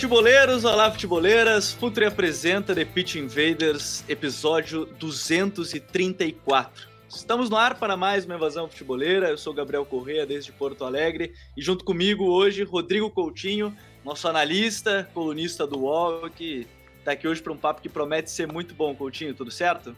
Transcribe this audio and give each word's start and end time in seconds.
Futeboleiros! 0.00 0.64
Olá, 0.64 0.90
futeboleiras! 0.90 1.72
Futuri 1.74 2.06
apresenta 2.06 2.74
The 2.74 2.86
Pitch 2.86 3.16
Invaders, 3.16 4.02
episódio 4.08 4.86
234. 4.98 6.88
Estamos 7.06 7.50
no 7.50 7.56
ar 7.58 7.74
para 7.78 7.98
mais 7.98 8.24
uma 8.24 8.36
invasão 8.36 8.66
futeboleira. 8.66 9.28
Eu 9.28 9.36
sou 9.36 9.52
Gabriel 9.52 9.84
Correia, 9.84 10.24
desde 10.24 10.52
Porto 10.52 10.86
Alegre, 10.86 11.34
e 11.54 11.60
junto 11.60 11.84
comigo 11.84 12.24
hoje, 12.24 12.62
Rodrigo 12.62 13.10
Coutinho, 13.10 13.76
nosso 14.02 14.26
analista, 14.26 15.06
colunista 15.12 15.66
do 15.66 15.80
UOL, 15.80 16.30
que 16.30 16.66
está 16.98 17.12
aqui 17.12 17.28
hoje 17.28 17.42
para 17.42 17.52
um 17.52 17.58
papo 17.58 17.82
que 17.82 17.88
promete 17.90 18.30
ser 18.30 18.50
muito 18.50 18.74
bom. 18.74 18.94
Coutinho, 18.94 19.34
tudo 19.34 19.50
certo? 19.50 19.94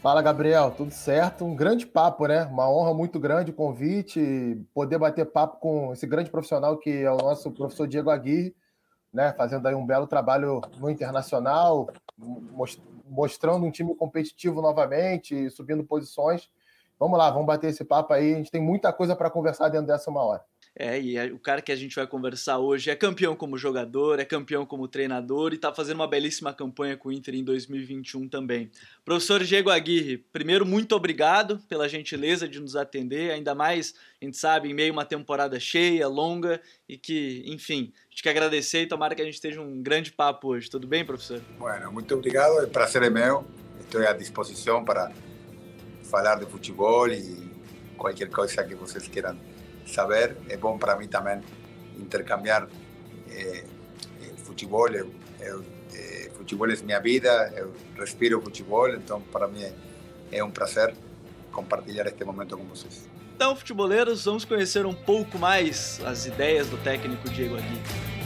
Fala, 0.00 0.22
Gabriel, 0.22 0.72
tudo 0.76 0.92
certo? 0.92 1.44
Um 1.44 1.56
grande 1.56 1.86
papo, 1.86 2.28
né? 2.28 2.44
Uma 2.44 2.70
honra 2.70 2.94
muito 2.94 3.18
grande 3.18 3.50
o 3.50 3.54
convite, 3.54 4.62
poder 4.72 4.98
bater 4.98 5.26
papo 5.26 5.58
com 5.58 5.92
esse 5.92 6.06
grande 6.06 6.30
profissional 6.30 6.78
que 6.78 7.02
é 7.02 7.10
o 7.10 7.16
nosso 7.16 7.50
professor 7.50 7.88
Diego 7.88 8.10
Aguirre 8.10 8.54
né, 9.12 9.32
fazendo 9.32 9.66
aí 9.66 9.74
um 9.74 9.86
belo 9.86 10.06
trabalho 10.06 10.60
no 10.78 10.90
internacional, 10.90 11.88
mostrando 13.06 13.66
um 13.66 13.70
time 13.70 13.94
competitivo 13.94 14.62
novamente, 14.62 15.50
subindo 15.50 15.84
posições. 15.84 16.48
Vamos 16.98 17.18
lá, 17.18 17.30
vamos 17.30 17.46
bater 17.46 17.70
esse 17.70 17.84
papo 17.84 18.12
aí. 18.12 18.34
A 18.34 18.36
gente 18.36 18.50
tem 18.50 18.60
muita 18.60 18.92
coisa 18.92 19.16
para 19.16 19.30
conversar 19.30 19.68
dentro 19.68 19.86
dessa 19.86 20.10
uma 20.10 20.22
hora. 20.22 20.44
É, 20.76 21.00
e 21.00 21.32
o 21.32 21.38
cara 21.38 21.60
que 21.60 21.72
a 21.72 21.76
gente 21.76 21.96
vai 21.96 22.06
conversar 22.06 22.58
hoje 22.58 22.90
é 22.90 22.96
campeão 22.96 23.34
como 23.34 23.58
jogador, 23.58 24.20
é 24.20 24.24
campeão 24.24 24.64
como 24.64 24.86
treinador 24.86 25.52
e 25.52 25.56
está 25.56 25.74
fazendo 25.74 25.96
uma 25.96 26.06
belíssima 26.06 26.54
campanha 26.54 26.96
com 26.96 27.08
o 27.08 27.12
Inter 27.12 27.34
em 27.34 27.42
2021 27.42 28.28
também. 28.28 28.70
Professor 29.04 29.42
Diego 29.42 29.68
Aguirre, 29.68 30.18
primeiro, 30.32 30.64
muito 30.64 30.94
obrigado 30.94 31.58
pela 31.68 31.88
gentileza 31.88 32.48
de 32.48 32.60
nos 32.60 32.76
atender, 32.76 33.32
ainda 33.32 33.54
mais, 33.54 33.94
a 34.22 34.24
gente 34.24 34.36
sabe, 34.36 34.70
em 34.70 34.74
meio 34.74 34.92
a 34.92 34.96
uma 34.96 35.04
temporada 35.04 35.58
cheia, 35.58 36.06
longa 36.06 36.60
e 36.88 36.96
que, 36.96 37.42
enfim, 37.46 37.92
a 38.08 38.10
gente 38.10 38.22
quer 38.22 38.30
agradecer 38.30 38.82
e 38.82 38.86
tomara 38.86 39.14
que 39.14 39.22
a 39.22 39.24
gente 39.24 39.34
esteja 39.34 39.60
um 39.60 39.82
grande 39.82 40.12
papo 40.12 40.48
hoje. 40.48 40.70
Tudo 40.70 40.86
bem, 40.86 41.04
professor? 41.04 41.40
Bueno, 41.58 41.92
muito 41.92 42.14
obrigado, 42.14 42.64
o 42.64 42.68
prazer 42.68 43.02
é 43.02 43.10
meu, 43.10 43.44
estou 43.80 44.06
à 44.06 44.12
disposição 44.12 44.84
para 44.84 45.10
falar 46.04 46.36
de 46.36 46.46
futebol 46.46 47.08
e 47.08 47.50
qualquer 47.96 48.30
coisa 48.30 48.62
que 48.62 48.74
vocês 48.74 49.08
queiram 49.08 49.36
saber, 49.86 50.36
é 50.48 50.56
bom 50.56 50.78
para 50.78 50.96
mim 50.96 51.08
também 51.08 51.40
intercambiar 51.98 52.68
eh, 53.30 53.64
eh, 54.22 54.32
futebol. 54.44 54.88
Eu, 54.88 55.10
eu, 55.40 55.64
eh, 55.92 56.30
futebol 56.34 56.70
é 56.70 56.76
minha 56.76 57.00
vida, 57.00 57.52
eu 57.56 57.72
respiro 57.98 58.40
futebol, 58.40 58.88
então 58.88 59.20
para 59.20 59.48
mim 59.48 59.62
é, 59.62 59.72
é 60.32 60.44
um 60.44 60.50
prazer 60.50 60.94
compartilhar 61.52 62.06
este 62.06 62.24
momento 62.24 62.56
com 62.56 62.64
vocês. 62.64 63.08
Então, 63.34 63.56
futeboleiros, 63.56 64.26
vamos 64.26 64.44
conhecer 64.44 64.84
um 64.84 64.94
pouco 64.94 65.38
mais 65.38 66.00
as 66.04 66.26
ideias 66.26 66.68
do 66.68 66.76
técnico 66.78 67.28
Diego 67.30 67.56
Aguirre. 67.56 68.19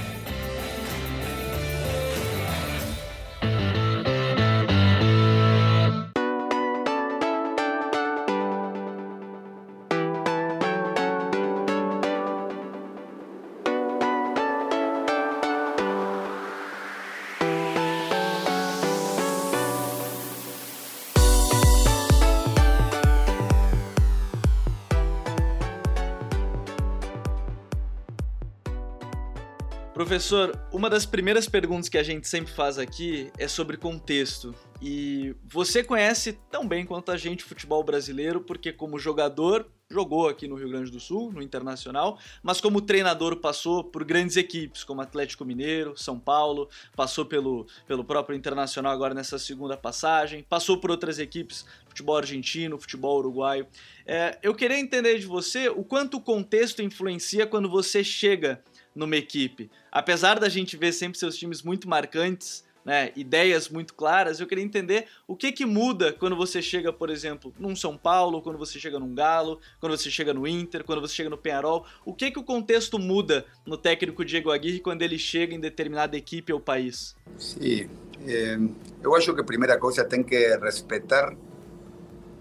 Professor, 30.14 30.56
uma 30.70 30.88
das 30.88 31.04
primeiras 31.04 31.48
perguntas 31.48 31.88
que 31.88 31.98
a 31.98 32.02
gente 32.04 32.28
sempre 32.28 32.52
faz 32.52 32.78
aqui 32.78 33.32
é 33.36 33.48
sobre 33.48 33.76
contexto. 33.76 34.54
E 34.80 35.34
você 35.44 35.82
conhece 35.82 36.38
tão 36.48 36.68
bem 36.68 36.86
quanto 36.86 37.10
a 37.10 37.16
gente 37.16 37.44
o 37.44 37.48
futebol 37.48 37.82
brasileiro, 37.82 38.40
porque 38.40 38.72
como 38.72 38.96
jogador 38.96 39.68
jogou 39.90 40.28
aqui 40.28 40.46
no 40.46 40.54
Rio 40.54 40.68
Grande 40.68 40.92
do 40.92 41.00
Sul, 41.00 41.32
no 41.32 41.42
Internacional, 41.42 42.16
mas 42.44 42.60
como 42.60 42.80
treinador 42.80 43.40
passou 43.40 43.82
por 43.82 44.04
grandes 44.04 44.36
equipes, 44.36 44.84
como 44.84 45.00
Atlético 45.00 45.44
Mineiro, 45.44 45.96
São 45.96 46.16
Paulo, 46.16 46.68
passou 46.94 47.26
pelo, 47.26 47.66
pelo 47.84 48.04
próprio 48.04 48.36
Internacional 48.36 48.92
agora 48.92 49.14
nessa 49.14 49.36
segunda 49.36 49.76
passagem, 49.76 50.44
passou 50.48 50.78
por 50.78 50.92
outras 50.92 51.18
equipes, 51.18 51.66
futebol 51.88 52.16
argentino, 52.16 52.78
futebol 52.78 53.18
uruguaio. 53.18 53.66
É, 54.06 54.38
eu 54.44 54.54
queria 54.54 54.78
entender 54.78 55.18
de 55.18 55.26
você 55.26 55.68
o 55.68 55.82
quanto 55.82 56.18
o 56.18 56.20
contexto 56.20 56.82
influencia 56.82 57.48
quando 57.48 57.68
você 57.68 58.04
chega 58.04 58.62
numa 58.94 59.16
equipe. 59.16 59.70
Apesar 59.90 60.38
da 60.38 60.48
gente 60.48 60.76
ver 60.76 60.92
sempre 60.92 61.18
seus 61.18 61.36
times 61.36 61.62
muito 61.62 61.88
marcantes, 61.88 62.64
né, 62.84 63.12
ideias 63.16 63.68
muito 63.68 63.94
claras, 63.94 64.40
eu 64.40 64.46
queria 64.46 64.62
entender 64.62 65.06
o 65.26 65.34
que 65.34 65.50
que 65.50 65.64
muda 65.64 66.12
quando 66.12 66.36
você 66.36 66.60
chega, 66.60 66.92
por 66.92 67.08
exemplo, 67.08 67.52
num 67.58 67.74
São 67.74 67.96
Paulo, 67.96 68.42
quando 68.42 68.58
você 68.58 68.78
chega 68.78 68.98
num 68.98 69.14
Galo, 69.14 69.58
quando 69.80 69.96
você 69.96 70.10
chega 70.10 70.34
no 70.34 70.46
Inter, 70.46 70.84
quando 70.84 71.00
você 71.00 71.14
chega 71.14 71.30
no 71.30 71.38
Penharol, 71.38 71.86
o 72.04 72.12
que 72.12 72.30
que 72.30 72.38
o 72.38 72.44
contexto 72.44 72.98
muda 72.98 73.46
no 73.64 73.78
técnico 73.78 74.24
Diego 74.24 74.50
Aguirre 74.50 74.80
quando 74.80 75.02
ele 75.02 75.18
chega 75.18 75.54
em 75.54 75.60
determinada 75.60 76.16
equipe 76.16 76.52
ou 76.52 76.60
país? 76.60 77.16
Sim, 77.38 77.88
eh, 78.26 78.58
eu 79.02 79.14
acho 79.14 79.34
que 79.34 79.40
a 79.40 79.44
primeira 79.44 79.78
coisa 79.78 80.04
tem 80.04 80.22
que 80.22 80.56
respeitar 80.58 81.34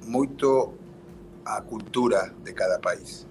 muito 0.05 0.73
a 1.45 1.61
cultura 1.61 2.33
de 2.43 2.53
cada 2.53 2.79
país. 2.79 3.25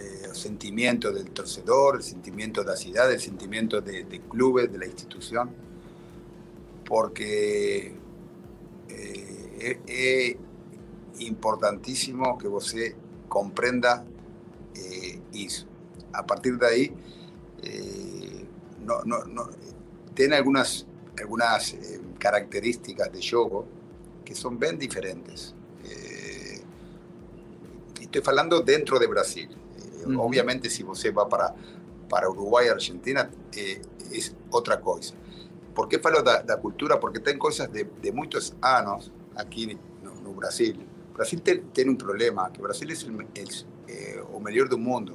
El 0.00 0.34
sentimiento 0.34 1.12
del 1.12 1.30
torcedor, 1.30 1.96
el 1.96 2.02
sentimiento 2.02 2.62
de 2.62 2.70
la 2.70 2.76
ciudad, 2.76 3.10
el 3.12 3.20
sentimiento 3.20 3.80
de, 3.80 4.04
de 4.04 4.20
clubes, 4.20 4.70
de 4.72 4.78
la 4.78 4.86
institución, 4.86 5.50
porque 6.86 7.94
eh, 8.88 9.80
es, 9.86 10.36
importantísimo 11.18 12.36
que 12.36 12.46
usted 12.46 12.94
comprenda 13.28 14.04
eh. 14.74 15.20
A 16.12 16.24
partir 16.24 16.56
de 16.56 16.66
ahí, 16.66 16.94
eh, 17.62 18.46
no, 18.84 19.02
no, 19.04 19.24
no, 19.24 19.50
tiene 20.14 20.36
algunas, 20.36 20.86
algunas 21.18 21.74
eh, 21.74 22.00
características 22.18 23.12
de 23.12 23.20
juego 23.26 23.66
que 24.24 24.34
son 24.34 24.58
bien 24.58 24.78
diferentes. 24.78 25.54
estoy 28.00 28.22
hablando 28.24 28.60
dentro 28.60 28.98
de 28.98 29.06
Brasil. 29.06 29.48
Obviamente, 30.18 30.70
si 30.70 30.84
usted 30.84 31.14
va 31.14 31.28
para, 31.28 31.54
para 32.08 32.28
Uruguay, 32.28 32.68
Argentina, 32.68 33.28
eh, 33.54 33.82
es 34.12 34.34
otra 34.50 34.80
cosa. 34.80 35.14
Por 35.74 35.88
qué 35.88 35.98
falo 35.98 36.22
da, 36.22 36.42
da 36.42 36.56
cultura? 36.56 36.98
Porque 36.98 37.20
tem 37.20 37.36
cosas 37.36 37.70
de, 37.70 37.84
de 37.84 38.12
muchos 38.12 38.54
años 38.62 39.12
aquí 39.36 39.78
no, 40.02 40.32
Brasil. 40.32 40.86
Brasil 41.14 41.42
tiene 41.72 41.90
un 41.90 41.98
problema, 41.98 42.50
que 42.52 42.62
Brasil 42.62 42.90
es 42.90 43.04
el, 43.04 43.26
el, 43.34 43.48
eh, 43.88 44.22
o 44.32 44.40
mejor 44.40 44.68
del 44.68 44.78
mundo. 44.78 45.12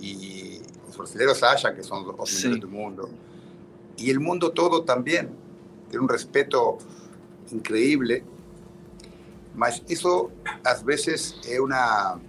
Y 0.00 0.60
los 0.86 0.96
brasileños 0.96 1.42
hallan 1.42 1.76
que 1.76 1.82
son 1.82 2.06
los 2.06 2.28
sí. 2.28 2.48
mejores 2.48 2.60
del 2.60 2.70
mundo. 2.70 3.10
Y 3.96 4.10
el 4.10 4.20
mundo 4.20 4.52
todo 4.52 4.84
también. 4.84 5.30
Tiene 5.88 6.02
un 6.02 6.08
respeto 6.08 6.78
increíble. 7.50 8.24
Mas 9.54 9.82
eso 9.88 10.30
a 10.64 10.74
veces 10.82 11.36
es 11.44 11.60
una 11.60 12.20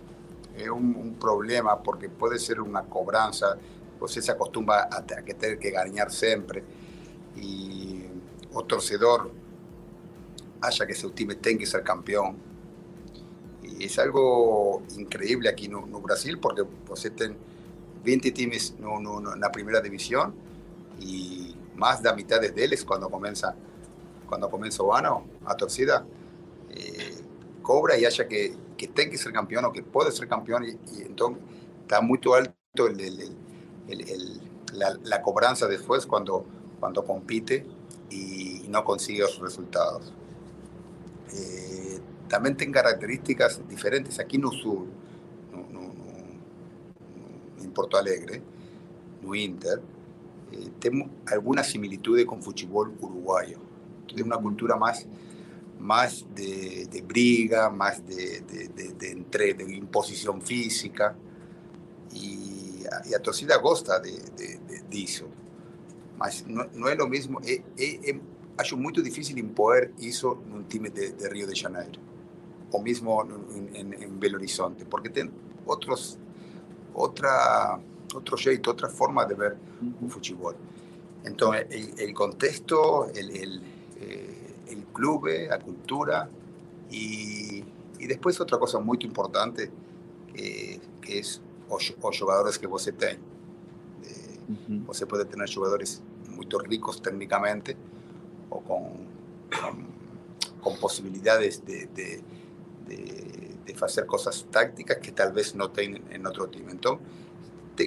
es 0.56 0.70
un, 0.70 1.16
problema 1.20 1.82
porque 1.82 2.10
puede 2.10 2.40
ser 2.40 2.62
una 2.62 2.84
cobranza, 2.84 3.58
você 4.00 4.22
se 4.22 4.32
acostumbra 4.32 4.90
a, 4.92 5.06
que 5.06 5.34
tener 5.36 5.60
que 5.60 5.70
ganar 5.70 6.12
siempre 6.12 6.64
y 7.36 8.06
o 8.54 8.64
torcedor 8.64 9.32
haya 10.62 10.86
que 10.86 10.96
seu 10.96 11.12
time 11.12 11.36
tem 11.36 11.58
que 11.58 11.66
ser 11.66 11.84
campeón. 11.84 12.38
Y 13.64 13.86
es 13.86 14.00
algo 14.00 14.82
increíble 14.98 15.50
aquí 15.50 15.66
en 15.66 15.74
no, 15.74 15.86
no 15.86 16.02
Brasil 16.02 16.40
porque 16.40 16.64
você 16.88 17.10
tem 17.12 17.36
20 18.04 18.32
times 18.32 18.76
no, 18.80 19.00
no, 19.00 19.20
na 19.22 19.50
primeira 19.50 19.82
divisão 19.82 20.34
e 21.00 21.56
mais 21.76 22.02
da 22.02 22.14
metade 22.14 22.52
deles 22.52 22.84
quando 22.84 23.10
começa 23.10 23.56
quando 24.28 24.50
começa 24.50 24.82
o 24.84 24.92
ano 24.92 25.26
a 25.46 25.56
torcida 25.56 26.06
eh, 26.70 27.21
cobra 27.62 27.98
y 27.98 28.06
haya 28.06 28.28
que, 28.28 28.56
que 28.78 28.88
tenga 28.88 29.12
que 29.12 29.18
ser 29.18 29.32
campeón 29.32 29.66
o 29.66 29.72
que 29.72 29.84
puede 29.84 30.12
ser 30.12 30.28
campeón 30.28 30.66
y, 30.66 31.02
entonces 31.02 31.44
está 31.82 32.02
muy 32.02 32.20
alto 32.36 32.90
la, 34.74 35.22
cobranza 35.22 35.68
después 35.68 36.06
cuando, 36.06 36.46
cuando 36.80 37.04
compite 37.04 37.66
y 38.10 38.66
no 38.70 38.84
consigue 38.84 39.20
los 39.20 39.40
resultados. 39.40 40.14
Eh, 41.34 42.00
también 42.28 42.56
tiene 42.56 42.74
características 42.74 43.62
diferentes. 43.68 44.20
Aquí 44.20 44.38
no 44.38 44.52
Sur, 44.52 44.88
en 47.62 47.72
Porto 47.72 47.98
Alegre, 47.98 48.42
no 49.22 49.36
Inter, 49.36 49.82
eh, 50.52 50.70
tenemos 50.80 51.10
algunas 51.28 51.68
similitudes 51.68 52.26
con 52.26 52.42
fútbol 52.42 52.94
uruguayo. 53.00 53.60
Tiene 54.08 54.24
una 54.24 54.38
cultura 54.38 54.76
más, 54.76 55.06
más 55.82 56.26
de, 56.36 56.86
de 56.86 57.02
briga, 57.02 57.70
más 57.70 58.06
de, 58.06 58.42
de, 58.42 58.94
de, 58.94 59.12
entre, 59.12 59.54
de 59.54 59.64
imposición 59.76 60.42
física. 60.42 61.16
Y, 62.14 62.84
y 63.10 63.14
a 63.14 63.20
torcida 63.20 63.58
gosta 63.58 64.00
de, 64.00 64.12
eso. 64.92 65.28
Mas 66.18 66.46
no, 66.46 66.66
no 66.74 66.88
é 66.88 66.96
o 67.02 67.08
mesmo. 67.08 67.42
É, 67.44 67.64
é, 67.78 68.12
é, 68.12 68.20
acho 68.58 68.78
muito 68.78 69.02
difícil 69.02 69.38
impor 69.38 69.92
isso 69.98 70.38
num 70.48 70.64
time 70.64 70.90
de, 70.90 71.14
de 71.14 71.28
Rio 71.30 71.48
de 71.48 71.60
Janeiro, 71.60 72.00
ou 72.72 72.82
mesmo 72.82 73.24
em, 73.74 74.04
em 74.04 74.10
Belo 74.20 74.36
Horizonte, 74.36 74.86
porque 74.86 75.10
tem 75.10 75.32
outros, 75.66 76.20
outra, 76.94 77.80
outro 78.14 78.38
jeito, 78.38 78.68
outra 78.70 78.88
forma 78.90 79.26
de 79.26 79.34
ver 79.34 79.58
o 80.00 80.08
futebol. 80.08 80.54
Então, 81.26 81.52
o 81.52 82.14
contexto, 82.14 82.76
o 82.76 83.10
eh, 84.72 84.86
clube, 84.94 85.50
a 85.50 85.58
cultura 85.60 86.30
e, 86.90 87.64
e 88.00 88.08
depois 88.08 88.40
outra 88.40 88.58
coisa 88.58 88.80
muito 88.80 89.06
importante 89.06 89.72
que, 90.34 90.80
que 91.02 91.20
é 91.20 91.22
os, 91.70 91.96
os 92.02 92.16
jogadores 92.16 92.58
que 92.58 92.68
você 92.68 92.92
tem. 92.92 93.20
Você 94.86 95.06
pode 95.06 95.26
ter 95.26 95.48
jogadores 95.48 96.04
muito 96.30 96.58
ricos 96.58 97.02
tecnicamente, 97.02 97.78
o 98.50 98.60
con, 98.60 99.08
con, 100.62 100.78
posibilidades 100.78 101.64
de, 101.66 101.88
de, 101.88 102.22
de, 102.88 103.76
hacer 103.82 104.06
cosas 104.06 104.46
tácticas 104.52 104.98
que 104.98 105.12
tal 105.12 105.32
vez 105.32 105.56
no 105.56 105.72
tienen 105.72 106.04
en 106.12 106.28
otro 106.28 106.48
team. 106.50 106.70
Entonces, 106.70 107.08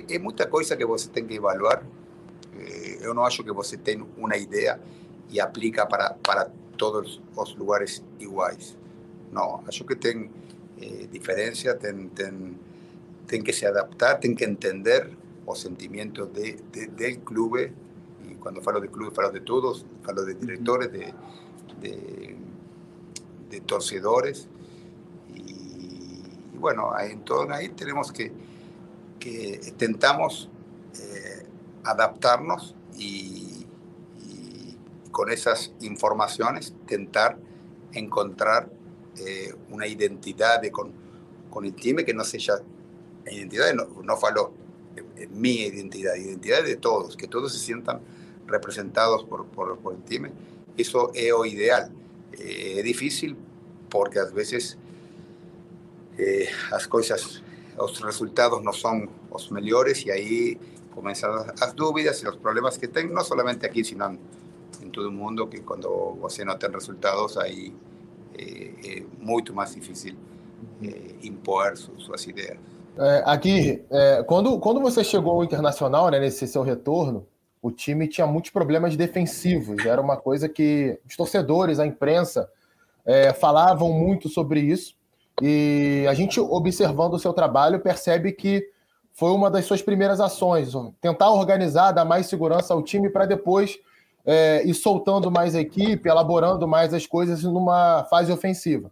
hay 0.08 0.18
mucha 0.18 0.48
cosa 0.48 0.76
que 0.76 0.84
vos 0.84 1.08
tenés 1.10 1.28
que 1.28 1.36
evaluar. 1.36 1.82
Eh, 2.56 2.98
yo 3.02 3.14
no 3.14 3.24
acho 3.24 3.44
que 3.44 3.50
vos 3.50 3.76
tenga 3.82 4.06
una 4.16 4.36
idea 4.36 4.80
y 5.30 5.38
aplica 5.38 5.86
para, 5.86 6.16
para 6.16 6.50
todos 6.76 7.20
los 7.36 7.56
lugares 7.56 8.02
iguales. 8.18 8.76
No, 9.32 9.62
acho 9.66 9.84
que 9.86 9.96
ten 9.96 10.30
eh, 10.78 11.08
diferencia, 11.10 11.78
ten, 11.78 12.10
ten, 12.10 12.56
ten, 13.26 13.42
que 13.42 13.52
se 13.52 13.66
adaptar, 13.66 14.20
ten 14.20 14.36
que 14.36 14.44
entender 14.44 15.10
los 15.46 15.58
sentimientos 15.58 16.32
de, 16.32 16.60
del 16.96 17.18
club 17.20 17.70
cuando 18.44 18.60
falo 18.60 18.78
de 18.78 18.88
club, 18.88 19.14
falo 19.14 19.30
de 19.30 19.40
todos, 19.40 19.86
falo 20.02 20.22
de 20.22 20.34
directores, 20.34 20.92
de, 20.92 21.14
de, 21.80 23.60
torcedores. 23.60 24.48
Y, 25.34 26.56
bueno, 26.58 26.92
ahí, 26.92 27.12
entonces 27.12 27.56
ahí 27.56 27.70
tenemos 27.70 28.12
que, 28.12 28.30
que 29.18 29.60
intentamos 29.66 30.50
eh, 31.00 31.46
adaptarnos 31.84 32.74
y, 32.98 33.53
con 35.14 35.30
esas 35.30 35.72
informaciones 35.80 36.70
intentar 36.70 37.38
encontrar 37.92 38.68
eh, 39.24 39.54
una 39.70 39.86
identidad 39.86 40.60
de, 40.60 40.72
con, 40.72 40.90
con 41.50 41.64
el 41.64 41.72
time 41.72 42.04
que 42.04 42.12
no 42.12 42.24
sea 42.24 42.56
identidad, 43.30 43.72
no, 43.74 44.02
no 44.02 44.16
falo 44.16 44.52
mi 45.30 45.60
identidad, 45.60 46.16
identidad 46.16 46.64
de 46.64 46.74
todos, 46.74 47.16
que 47.16 47.28
todos 47.28 47.52
se 47.52 47.60
sientan 47.60 48.00
representados 48.48 49.22
por, 49.22 49.46
por, 49.46 49.78
por 49.78 49.94
el 49.94 50.02
time. 50.02 50.32
Eso 50.76 51.12
es 51.14 51.30
lo 51.30 51.44
ideal. 51.44 51.92
Eh, 52.32 52.74
es 52.78 52.84
difícil 52.84 53.36
porque 53.88 54.18
a 54.18 54.24
veces 54.24 54.76
eh, 56.18 56.48
las 56.72 56.88
cosas, 56.88 57.40
los 57.76 58.00
resultados 58.00 58.60
no 58.64 58.72
son 58.72 59.08
los 59.30 59.52
mejores 59.52 60.04
y 60.06 60.10
ahí 60.10 60.58
comienzan 60.92 61.30
las 61.60 61.76
dudas 61.76 62.20
y 62.20 62.24
los 62.24 62.36
problemas 62.36 62.78
que 62.78 62.88
tengo, 62.88 63.14
no 63.14 63.22
solamente 63.22 63.64
aquí, 63.64 63.84
sino 63.84 64.06
en, 64.06 64.18
todo 64.94 65.10
mundo, 65.10 65.48
que 65.48 65.60
cuando 65.60 66.18
usted 66.22 66.44
no 66.44 66.56
tiene 66.56 66.74
resultados 66.74 67.36
ahí 67.36 67.74
eh, 68.38 68.74
es 68.82 69.18
mucho 69.18 69.52
más 69.52 69.74
difícil 69.74 70.16
eh, 70.82 71.18
impor 71.22 71.76
sus 71.76 72.26
ideas. 72.28 72.58
aqui, 73.24 73.82
é, 73.90 74.22
quando, 74.22 74.58
quando 74.60 74.80
você 74.80 75.02
chegou 75.02 75.32
ao 75.32 75.44
Internacional, 75.44 76.10
né, 76.10 76.20
nesse 76.20 76.46
seu 76.46 76.62
retorno, 76.62 77.26
o 77.60 77.70
time 77.70 78.06
tinha 78.06 78.26
muitos 78.26 78.50
problemas 78.50 78.96
defensivos. 78.96 79.84
Era 79.84 80.00
uma 80.00 80.16
coisa 80.16 80.48
que 80.48 80.98
os 81.08 81.16
torcedores, 81.16 81.80
a 81.80 81.86
imprensa, 81.86 82.48
é, 83.04 83.32
falavam 83.32 83.92
muito 83.92 84.28
sobre 84.28 84.60
isso. 84.60 84.94
E 85.42 86.06
a 86.08 86.14
gente, 86.14 86.38
observando 86.38 87.14
o 87.14 87.18
seu 87.18 87.32
trabalho, 87.32 87.80
percebe 87.80 88.32
que 88.32 88.64
foi 89.12 89.30
uma 89.30 89.50
das 89.50 89.64
suas 89.64 89.80
primeiras 89.80 90.20
ações, 90.20 90.72
tentar 91.00 91.30
organizar, 91.30 91.92
dar 91.92 92.04
mais 92.04 92.26
segurança 92.26 92.74
ao 92.74 92.82
time 92.82 93.08
para 93.08 93.26
depois 93.26 93.78
é, 94.26 94.62
ir 94.64 94.74
soltando 94.74 95.30
mais 95.30 95.54
a 95.54 95.60
equipe, 95.60 96.08
elaborando 96.08 96.66
mais 96.66 96.94
as 96.94 97.06
coisas 97.06 97.42
numa 97.42 98.04
fase 98.04 98.32
ofensiva. 98.32 98.90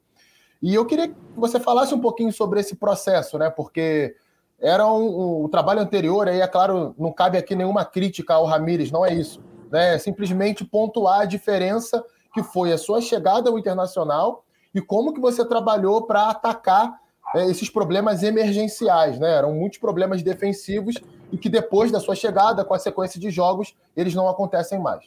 E 0.63 0.75
eu 0.75 0.87
queria 0.87 1.09
que 1.09 1.15
você 1.37 1.59
falasse 1.59 1.95
um 1.95 2.01
pouquinho 2.01 2.33
sobre 2.33 2.61
esse 2.61 2.77
processo, 2.77 3.37
né? 3.39 3.51
Porque 3.51 4.15
era 4.61 4.87
um, 4.87 5.01
um, 5.01 5.45
o 5.45 5.49
trabalho 5.49 5.81
anterior, 5.81 6.29
aí 6.29 6.41
é 6.41 6.47
claro, 6.47 6.95
não 6.97 7.13
cabe 7.13 7.37
aqui 7.37 7.57
nenhuma 7.57 7.85
crítica 7.85 8.35
ao 8.35 8.45
Ramires, 8.45 8.93
não 8.93 9.05
é 9.05 9.13
isso. 9.13 9.43
Né? 9.71 9.97
É 9.97 9.99
simplesmente 9.99 10.65
pontuar 10.65 11.23
a 11.23 11.25
diferença 11.25 12.05
que 12.33 12.45
foi 12.45 12.73
a 12.73 12.79
sua 12.79 13.01
chegada 13.01 13.51
ao 13.51 13.59
Internacional 13.59 14.45
e 14.73 14.81
como 14.81 15.13
que 15.13 15.21
você 15.21 15.45
trabalhou 15.45 16.07
para 16.07 16.31
atacar 16.31 16.97
é, 17.35 17.47
esses 17.51 17.69
problemas 17.69 18.23
emergenciais, 18.23 19.19
né? 19.19 19.33
Eram 19.33 19.53
muitos 19.53 19.79
problemas 19.79 20.23
defensivos 20.23 20.95
e 21.33 21.37
que 21.37 21.49
depois 21.49 21.91
da 21.91 21.99
sua 21.99 22.15
chegada, 22.15 22.65
com 22.65 22.75
a 22.75 22.79
sequência 22.79 23.19
de 23.19 23.31
jogos, 23.31 23.75
eles 23.97 24.15
não 24.15 24.29
acontecem 24.29 24.79
mais. 24.79 25.05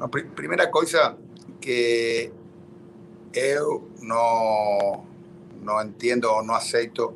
A 0.00 0.08
primeira 0.08 0.70
coisa 0.70 1.16
que 1.60 2.32
eu 3.34 3.90
não 4.00 5.06
no 5.62 5.80
entiendo 5.82 6.32
o 6.32 6.42
no 6.42 6.54
acepto 6.54 7.14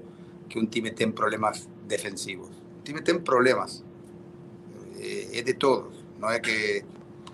que 0.49 0.59
un 0.59 0.69
time 0.69 0.91
tenga 0.91 1.14
problemas 1.14 1.67
defensivos. 1.88 2.50
Un 2.50 2.85
time 2.85 3.03
tiene 3.03 3.21
problemas, 3.21 3.83
eh, 4.99 5.31
es 5.33 5.45
de 5.45 5.55
todos, 5.55 6.05
no 6.19 6.31
es 6.31 6.41
que, 6.41 6.85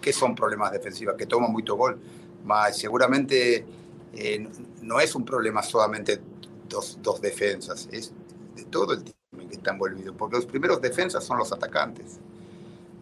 que 0.00 0.12
son 0.12 0.34
problemas 0.34 0.70
defensivos, 0.70 1.16
que 1.16 1.26
toman 1.26 1.50
mucho 1.50 1.76
gol, 1.76 2.00
mas 2.44 2.78
seguramente 2.78 3.66
eh, 4.14 4.48
no 4.82 5.00
es 5.00 5.14
un 5.14 5.24
problema 5.24 5.62
solamente 5.62 6.20
dos, 6.68 6.98
dos 7.02 7.20
defensas, 7.20 7.88
es 7.90 8.12
de 8.54 8.64
todo 8.64 8.94
el 8.94 9.02
time 9.02 9.48
que 9.48 9.56
está 9.56 9.72
envolvido, 9.72 10.14
porque 10.14 10.36
los 10.36 10.46
primeros 10.46 10.80
defensas 10.80 11.24
son 11.24 11.38
los 11.38 11.52
atacantes. 11.52 12.20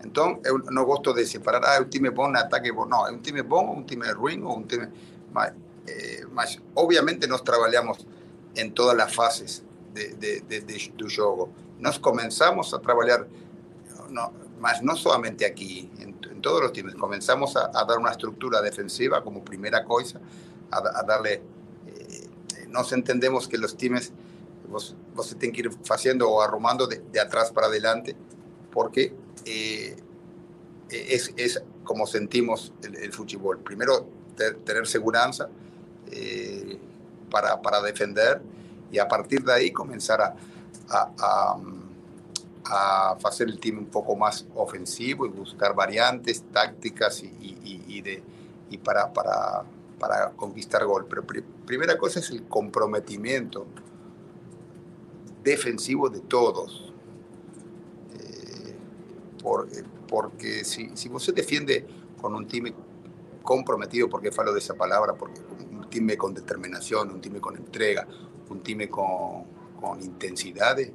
Entonces, 0.02 0.52
no 0.70 0.84
gosto 0.84 1.12
de 1.12 1.26
separar, 1.26 1.62
ah, 1.64 1.80
un 1.80 1.90
time 1.90 2.10
bom 2.10 2.34
ataque 2.36 2.70
No, 2.72 3.06
es 3.06 3.12
un 3.12 3.22
time 3.22 3.42
bom, 3.42 3.78
un 3.78 3.86
time 3.86 4.12
ruin 4.12 4.42
o 4.44 4.54
un 4.54 4.66
time... 4.66 4.88
Eh, 5.86 6.24
obviamente 6.74 7.26
nos 7.26 7.42
trabajamos 7.42 8.06
en 8.54 8.74
todas 8.74 8.96
las 8.96 9.14
fases 9.14 9.62
de, 9.94 10.14
de, 10.14 10.60
de, 10.60 10.92
juego. 11.14 11.50
Nos 11.78 11.98
comenzamos 11.98 12.74
a 12.74 12.80
trabajar, 12.80 13.26
no, 14.10 14.32
más 14.60 14.82
no 14.82 14.96
solamente 14.96 15.46
aquí, 15.46 15.90
en, 15.98 16.18
todos 16.40 16.62
los 16.62 16.72
times, 16.72 16.94
comenzamos 16.94 17.56
a, 17.56 17.68
dar 17.84 17.98
una 17.98 18.12
estructura 18.12 18.62
defensiva 18.62 19.24
como 19.24 19.44
primera 19.44 19.84
cosa, 19.84 20.20
a, 20.70 21.02
darle, 21.02 21.42
eh, 21.86 22.28
nos 22.68 22.92
entendemos 22.92 23.48
que 23.48 23.58
los 23.58 23.76
times, 23.76 24.12
vos, 24.68 24.94
vos 25.14 25.28
tienen 25.36 25.52
que 25.52 25.62
ir 25.62 25.70
haciendo 25.90 26.30
o 26.30 26.40
arrumando 26.40 26.86
de, 26.86 27.02
atrás 27.20 27.50
para 27.50 27.66
adelante, 27.66 28.14
porque 28.70 29.12
eh, 29.44 29.96
es, 30.90 31.32
es, 31.36 31.62
como 31.84 32.06
sentimos 32.06 32.72
el, 32.82 33.12
fútbol. 33.12 33.58
Primero, 33.58 34.06
tener 34.64 34.86
seguridad, 34.86 35.30
eh, 36.10 36.78
para, 37.30 37.60
para, 37.60 37.82
defender 37.82 38.40
y 38.90 38.98
a 38.98 39.06
partir 39.06 39.44
de 39.44 39.52
ahí 39.52 39.70
comenzar 39.70 40.20
a, 40.22 40.34
a, 40.88 41.58
a, 42.64 43.18
hacer 43.24 43.48
el 43.48 43.60
team 43.60 43.78
un 43.78 43.86
poco 43.86 44.16
más 44.16 44.46
ofensivo 44.54 45.26
y 45.26 45.28
buscar 45.28 45.74
variantes, 45.74 46.42
tácticas 46.52 47.22
y, 47.22 47.26
y, 47.26 47.84
y 47.86 48.00
de, 48.00 48.22
y 48.70 48.78
para, 48.78 49.12
para, 49.12 49.64
para 49.98 50.30
conquistar 50.30 50.84
gol. 50.84 51.06
Pero 51.08 51.24
primera 51.66 51.98
cosa 51.98 52.20
es 52.20 52.30
el 52.30 52.44
comprometimiento 52.44 53.66
defensivo 55.42 56.08
de 56.08 56.20
todos. 56.20 56.87
Eh, 59.72 59.82
por, 60.08 60.30
porque 60.30 60.64
si, 60.64 60.90
si 60.94 61.08
usted 61.08 61.34
defiende 61.34 61.86
con 62.20 62.34
un 62.34 62.46
team 62.46 62.72
comprometido, 63.42 64.08
porque 64.08 64.30
falo 64.30 64.52
de 64.52 64.58
esa 64.58 64.74
palabra, 64.74 65.14
porque 65.14 65.40
time 65.88 66.16
con 66.16 66.34
determinación, 66.34 67.10
un 67.10 67.20
time 67.20 67.40
con 67.40 67.56
entrega, 67.56 68.06
un 68.48 68.62
time 68.62 68.88
con, 68.88 69.44
con 69.80 70.02
intensidad, 70.02 70.78
eh, 70.78 70.92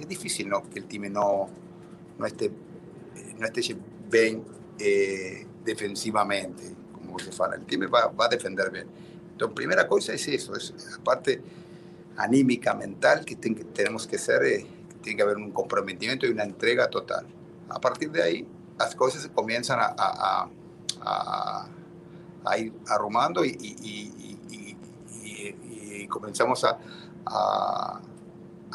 es 0.00 0.08
difícil 0.08 0.48
¿no? 0.48 0.68
que 0.68 0.78
el 0.78 0.86
time 0.86 1.10
no, 1.10 1.48
no, 2.18 2.26
esté, 2.26 2.50
no 3.38 3.46
esté 3.46 3.76
bien 4.10 4.44
eh, 4.78 5.46
defensivamente, 5.64 6.74
como 6.92 7.18
se 7.18 7.32
fala. 7.32 7.56
El 7.56 7.64
time 7.66 7.86
va, 7.86 8.08
va 8.08 8.26
a 8.26 8.28
defender 8.28 8.70
bien. 8.70 8.86
Entonces, 9.32 9.54
primera 9.54 9.88
cosa 9.88 10.12
es 10.12 10.28
eso, 10.28 10.54
es 10.54 10.72
aparte 10.98 11.42
anímica, 12.16 12.74
mental, 12.74 13.24
que, 13.24 13.36
ten, 13.36 13.54
tenemos 13.72 14.06
que 14.06 14.18
ser, 14.18 14.44
eh, 14.44 14.66
tiene 15.04 15.18
que 15.18 15.22
haber 15.22 15.36
un 15.36 15.52
comprometimiento 15.52 16.26
y 16.26 16.30
una 16.30 16.42
entrega 16.42 16.88
total. 16.88 17.26
A 17.68 17.78
partir 17.78 18.10
de 18.10 18.22
ahí, 18.22 18.48
las 18.78 18.94
cosas 18.94 19.28
comienzan 19.32 19.78
a, 19.80 19.94
a, 19.96 20.48
a, 21.02 21.68
a 22.44 22.58
ir 22.58 22.72
arrumando 22.88 23.44
y, 23.44 23.50
y, 23.50 23.76
y, 23.82 24.38
y 26.02 26.08
comenzamos 26.08 26.64
a, 26.64 26.78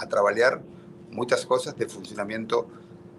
trabajar 0.10 0.62
muchas 1.12 1.46
cosas 1.46 1.76
de 1.78 1.88
funcionamiento 1.88 2.68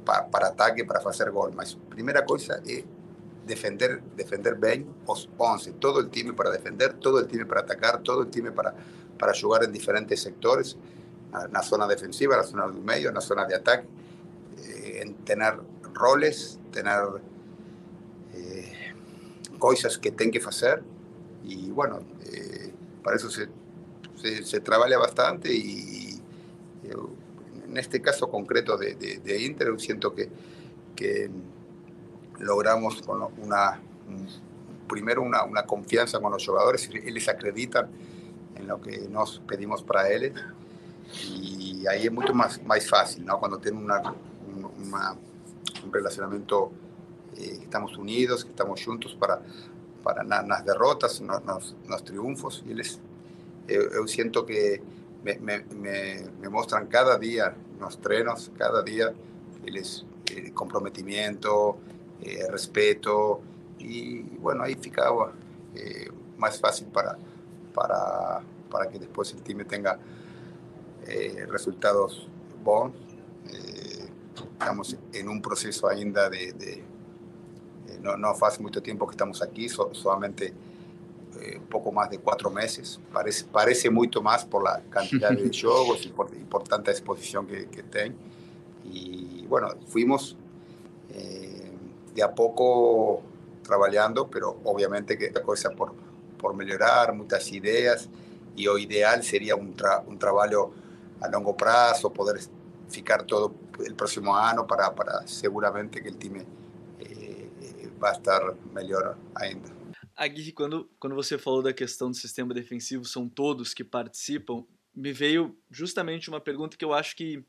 para, 0.04 0.28
para 0.28 0.48
ataque, 0.48 0.84
para 0.84 1.00
hacer 1.00 1.30
gol. 1.30 1.52
Mas 1.54 1.76
primera 1.88 2.24
cosa 2.24 2.60
es 2.64 2.84
defender, 3.46 4.02
defender 4.16 4.54
bien 4.54 4.86
os 5.06 5.28
11, 5.36 5.72
todo 5.72 6.00
el 6.00 6.08
time 6.08 6.32
para 6.32 6.50
defender, 6.50 6.94
todo 6.94 7.18
el 7.18 7.26
time 7.26 7.44
para 7.44 7.60
atacar, 7.60 8.02
todo 8.02 8.22
el 8.22 8.28
time 8.28 8.50
para, 8.50 8.74
para 9.18 9.32
jugar 9.38 9.64
en 9.64 9.72
diferentes 9.72 10.22
sectores, 10.22 10.76
en 11.32 11.52
la 11.52 11.62
zona 11.62 11.86
defensiva, 11.86 12.34
en 12.34 12.40
la 12.40 12.46
zona 12.46 12.66
del 12.66 12.82
medio, 12.82 13.08
en 13.08 13.14
la 13.14 13.20
zona 13.20 13.44
de 13.44 13.54
ataque, 13.54 13.86
eh, 14.58 15.02
en 15.02 15.14
tener 15.24 15.54
roles, 15.94 16.58
tener 16.72 17.02
eh, 18.34 18.72
cosas 19.58 19.98
que 19.98 20.10
tienen 20.10 20.32
que 20.32 20.46
hacer. 20.46 20.82
Y 21.44 21.70
bueno, 21.70 22.00
eh, 22.32 22.72
para 23.02 23.16
eso 23.16 23.30
se, 23.30 23.48
se, 24.20 24.44
se, 24.44 24.60
trabaja 24.60 24.98
bastante 24.98 25.52
y, 25.52 25.60
y, 25.60 26.22
en 27.66 27.76
este 27.76 28.02
caso 28.02 28.28
concreto 28.28 28.76
de, 28.76 28.96
de, 28.96 29.18
de 29.18 29.42
Inter 29.42 29.68
yo 29.68 29.78
siento 29.78 30.12
que, 30.12 30.28
que 30.96 31.30
logramos 32.40 33.00
con 33.02 33.22
una, 33.38 33.80
primero 34.88 35.22
una, 35.22 35.44
una, 35.44 35.64
confianza 35.64 36.18
con 36.18 36.32
los 36.32 36.44
jugadores, 36.44 36.90
ellos 36.92 37.28
acreditan 37.28 37.88
en 38.56 38.66
lo 38.66 38.80
que 38.80 39.08
nos 39.08 39.40
pedimos 39.46 39.84
para 39.84 40.10
ellos 40.10 40.32
y 41.24 41.86
ahí 41.86 42.06
es 42.06 42.12
mucho 42.12 42.34
más, 42.34 42.62
más 42.64 42.88
fácil, 42.88 43.24
¿no? 43.24 43.38
Cuando 43.38 43.58
tienen 43.58 43.82
una, 43.82 44.02
una, 44.78 45.16
un 45.84 45.92
relacionamiento, 45.92 46.70
eh, 47.36 47.58
estamos 47.62 47.96
unidos, 47.96 48.44
que 48.44 48.50
estamos 48.50 48.84
juntos 48.84 49.16
para, 49.18 49.40
para 50.02 50.22
las 50.22 50.64
derrotas, 50.64 51.20
nos, 51.20 51.44
nos, 51.44 51.76
los 51.88 52.04
triunfos. 52.04 52.62
Y 52.66 52.74
les, 52.74 53.00
yo, 53.66 53.90
yo 53.92 54.06
siento 54.06 54.44
que 54.46 54.82
me, 55.24 55.38
me, 55.38 55.64
me, 55.64 56.26
me, 56.40 56.48
muestran 56.48 56.86
cada 56.86 57.18
día 57.18 57.54
los 57.78 58.00
trenos, 58.00 58.50
cada 58.56 58.82
día 58.82 59.12
el, 59.64 59.82
el 60.36 60.54
comprometimiento, 60.54 61.78
eh, 62.22 62.46
respeto 62.50 63.40
y 63.78 64.20
bueno, 64.20 64.62
ahí 64.62 64.74
ficaba 64.74 65.32
eh, 65.74 66.10
fácil 66.60 66.86
para, 66.88 67.16
para, 67.74 68.40
para 68.70 68.90
que 68.90 68.98
después 68.98 69.32
el 69.32 69.42
time 69.42 69.64
tenga 69.64 69.98
eh, 71.10 71.46
resultados 71.46 72.28
bons. 72.62 72.94
Eh, 73.52 74.08
estamos 74.52 74.96
en 75.12 75.28
un 75.28 75.42
proceso 75.42 75.88
ainda 75.88 76.30
de... 76.30 76.52
de 76.52 76.72
eh, 77.88 77.98
no, 78.00 78.16
no, 78.16 78.28
hace 78.30 78.62
mucho 78.62 78.80
tiempo 78.80 79.06
que 79.06 79.12
estamos 79.12 79.42
aquí, 79.42 79.68
so, 79.68 79.92
solamente 79.92 80.54
un 81.56 81.66
poco 81.66 81.90
más 81.90 82.10
de 82.10 82.18
cuatro 82.18 82.50
meses. 82.50 83.00
Parece, 83.12 83.44
parece 83.44 83.88
mucho 83.88 84.20
más 84.20 84.44
por 84.44 84.62
la 84.62 84.82
cantidad 84.90 85.30
de 85.30 85.50
juegos 85.60 86.04
y 86.04 86.08
por, 86.10 86.28
y 86.34 86.44
por 86.44 86.64
tanta 86.64 86.90
exposición 86.90 87.46
que, 87.46 87.66
que. 87.66 88.12
Y 88.84 89.46
bueno, 89.46 89.68
fuimos 89.86 90.36
de 92.14 92.22
a 92.22 92.34
poco 92.34 93.22
trabajando, 93.62 94.28
pero 94.28 94.58
obviamente 94.64 95.16
que 95.16 95.30
la 95.30 95.42
cosa 95.42 95.70
por, 95.70 95.94
por 96.36 96.54
mejorar, 96.54 97.14
muchas 97.14 97.50
ideas, 97.52 98.08
y 98.56 98.64
lo 98.64 98.76
ideal 98.76 99.22
sería 99.22 99.56
un, 99.56 99.74
tra 99.74 100.02
un 100.06 100.18
trabajo 100.18 100.72
a 101.20 101.28
largo 101.28 101.54
plazo, 101.54 102.10
poder 102.10 102.40
ficar 102.88 103.24
todo 103.24 103.54
el 103.84 103.94
próximo 103.94 104.34
año 104.34 104.66
para, 104.66 104.94
para 104.94 105.26
seguramente 105.26 106.02
que 106.02 106.08
el 106.08 106.16
time 106.16 106.46
eh, 106.98 107.90
vai 107.98 108.12
estar 108.12 108.54
melhor 108.72 109.16
ainda. 109.34 109.68
Agui, 110.16 110.52
quando, 110.52 110.90
quando 110.98 111.14
você 111.14 111.38
falou 111.38 111.62
da 111.62 111.72
questão 111.72 112.10
do 112.10 112.16
sistema 112.16 112.52
defensivo, 112.52 113.04
são 113.04 113.28
todos 113.28 113.72
que 113.72 113.82
participam, 113.82 114.66
me 114.94 115.12
veio 115.12 115.56
justamente 115.70 116.28
uma 116.28 116.40
pergunta 116.40 116.76
que 116.76 116.84
eu 116.84 116.92
acho 116.92 117.16
que 117.16 117.42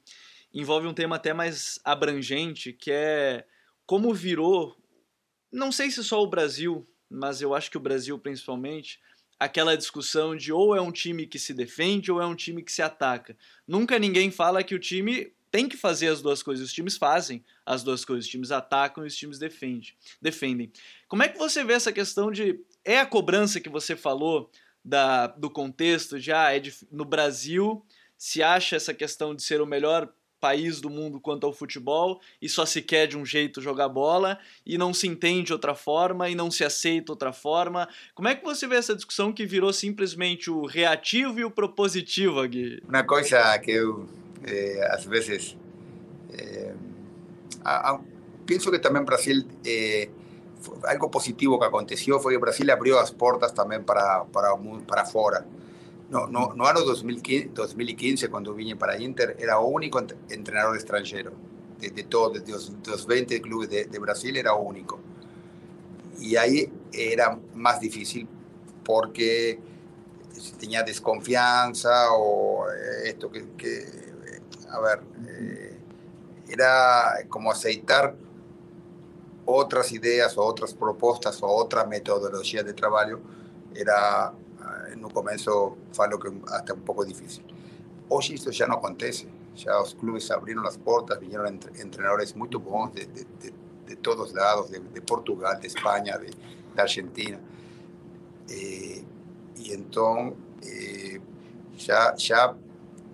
envolve 0.53 0.87
um 0.87 0.93
tema 0.93 1.15
até 1.15 1.33
mais 1.33 1.79
abrangente, 1.83 2.71
que 2.71 2.91
é 2.91 3.45
como 3.85 4.13
virou, 4.13 4.77
não 5.51 5.71
sei 5.71 5.91
se 5.91 6.03
só 6.03 6.21
o 6.21 6.29
Brasil, 6.29 6.87
mas 7.09 7.41
eu 7.41 7.53
acho 7.53 7.69
que 7.69 7.77
o 7.77 7.81
Brasil 7.81 8.17
principalmente, 8.17 9.01
aquela 9.41 9.75
discussão 9.75 10.35
de 10.35 10.53
ou 10.53 10.75
é 10.75 10.79
um 10.79 10.91
time 10.91 11.25
que 11.25 11.39
se 11.39 11.51
defende 11.51 12.11
ou 12.11 12.21
é 12.21 12.27
um 12.27 12.35
time 12.35 12.61
que 12.61 12.71
se 12.71 12.83
ataca. 12.83 13.35
Nunca 13.67 13.97
ninguém 13.97 14.29
fala 14.29 14.63
que 14.63 14.75
o 14.75 14.79
time 14.79 15.33
tem 15.49 15.67
que 15.67 15.75
fazer 15.75 16.09
as 16.09 16.21
duas 16.21 16.43
coisas. 16.43 16.67
Os 16.67 16.71
times 16.71 16.95
fazem 16.95 17.43
as 17.65 17.81
duas 17.81 18.05
coisas. 18.05 18.25
Os 18.25 18.31
times 18.31 18.51
atacam 18.51 19.03
e 19.03 19.07
os 19.07 19.15
times 19.15 19.39
defendem. 19.39 19.95
defendem. 20.21 20.71
Como 21.07 21.23
é 21.23 21.27
que 21.27 21.39
você 21.39 21.63
vê 21.63 21.73
essa 21.73 21.91
questão 21.91 22.31
de. 22.31 22.59
É 22.85 22.99
a 22.99 23.05
cobrança 23.05 23.59
que 23.59 23.67
você 23.67 23.95
falou 23.95 24.51
da, 24.85 25.25
do 25.25 25.49
contexto 25.49 26.19
de, 26.19 26.31
ah, 26.31 26.55
é 26.55 26.61
no 26.91 27.03
Brasil 27.03 27.83
se 28.15 28.43
acha 28.43 28.75
essa 28.75 28.93
questão 28.93 29.33
de 29.33 29.41
ser 29.41 29.59
o 29.59 29.65
melhor 29.65 30.13
país 30.41 30.81
do 30.81 30.89
mundo 30.89 31.19
quanto 31.19 31.45
ao 31.45 31.53
futebol 31.53 32.19
e 32.41 32.49
só 32.49 32.65
se 32.65 32.81
quer 32.81 33.05
de 33.05 33.15
um 33.15 33.23
jeito 33.23 33.61
jogar 33.61 33.87
bola 33.87 34.39
e 34.65 34.77
não 34.77 34.93
se 34.93 35.07
entende 35.07 35.53
outra 35.53 35.75
forma 35.75 36.27
e 36.29 36.35
não 36.35 36.49
se 36.49 36.63
aceita 36.63 37.11
outra 37.11 37.31
forma. 37.31 37.87
Como 38.15 38.27
é 38.27 38.35
que 38.35 38.43
você 38.43 38.67
vê 38.67 38.75
essa 38.75 38.95
discussão 38.95 39.31
que 39.31 39.45
virou 39.45 39.71
simplesmente 39.71 40.49
o 40.49 40.65
reativo 40.65 41.39
e 41.39 41.45
o 41.45 41.51
propositivo, 41.51 42.39
Agui? 42.39 42.81
Uma 42.89 43.03
coisa 43.03 43.57
que 43.59 43.71
eu, 43.71 44.09
eh, 44.43 44.89
às 44.91 45.05
vezes, 45.05 45.55
eh, 46.33 46.73
a, 47.63 47.91
a, 47.91 47.99
penso 48.45 48.71
que 48.71 48.79
também 48.79 49.03
Brasil, 49.03 49.45
eh, 49.63 50.09
algo 50.85 51.09
positivo 51.09 51.59
que 51.59 51.65
aconteceu 51.65 52.19
foi 52.19 52.33
que 52.33 52.37
o 52.37 52.41
Brasil 52.41 52.71
abriu 52.73 52.97
as 52.97 53.11
portas 53.11 53.51
também 53.51 53.81
para, 53.81 54.25
para, 54.25 54.57
para 54.87 55.05
fora 55.05 55.45
no, 56.11 56.27
no, 56.27 56.53
no 56.53 56.67
año 56.67 56.81
2015, 56.81 57.51
2015, 57.55 58.29
cuando 58.29 58.53
vine 58.53 58.75
para 58.75 59.01
Inter, 59.01 59.37
era 59.39 59.59
único 59.59 59.97
entrenador 60.29 60.75
extranjero. 60.75 61.31
De, 61.79 61.89
de 61.89 62.03
todos, 62.03 62.45
de 62.45 62.51
los, 62.51 62.83
de 62.83 62.91
los 62.91 63.07
20 63.07 63.41
clubes 63.41 63.69
de, 63.69 63.85
de, 63.85 63.97
Brasil, 63.97 64.35
era 64.35 64.53
único. 64.53 64.99
Y 66.19 66.35
ahí 66.35 66.71
era 66.91 67.39
más 67.55 67.79
difícil 67.79 68.27
porque 68.83 69.59
tenía 70.59 70.83
desconfianza 70.83 72.11
o 72.11 72.65
esto 73.03 73.31
que, 73.31 73.49
que 73.57 73.85
a 74.69 74.79
ver, 74.79 75.01
eh, 75.27 75.79
era 76.49 77.25
como 77.29 77.51
aceitar 77.51 78.15
otras 79.45 79.91
ideas 79.91 80.37
o 80.37 80.43
otras 80.43 80.73
propuestas 80.73 81.41
o 81.41 81.47
otra 81.47 81.85
metodología 81.85 82.63
de 82.63 82.73
trabajo, 82.73 83.19
era 83.73 84.33
no 84.97 85.09
começo 85.09 85.77
falo 85.93 86.19
que 86.19 86.31
até 86.47 86.73
um 86.73 86.79
pouco 86.79 87.05
difícil. 87.05 87.43
Hoje 88.09 88.33
isso 88.35 88.51
já 88.51 88.67
não 88.67 88.75
acontece, 88.75 89.27
já 89.55 89.81
os 89.81 89.93
clubes 89.93 90.29
abriram 90.31 90.65
as 90.65 90.77
portas, 90.77 91.19
vieram 91.19 91.57
treinadores 91.57 92.33
muito 92.33 92.59
bons 92.59 92.91
de, 92.91 93.05
de, 93.05 93.25
de, 93.39 93.53
de 93.87 93.95
todos 93.95 94.27
os 94.27 94.33
lados, 94.33 94.69
de, 94.69 94.79
de, 94.79 95.01
Portugal, 95.01 95.57
de 95.59 95.67
Espanha, 95.67 96.17
de, 96.17 96.31
Argentina. 96.77 97.39
Eh, 98.49 99.03
e 99.57 99.73
então, 99.73 100.35
eh, 100.63 101.21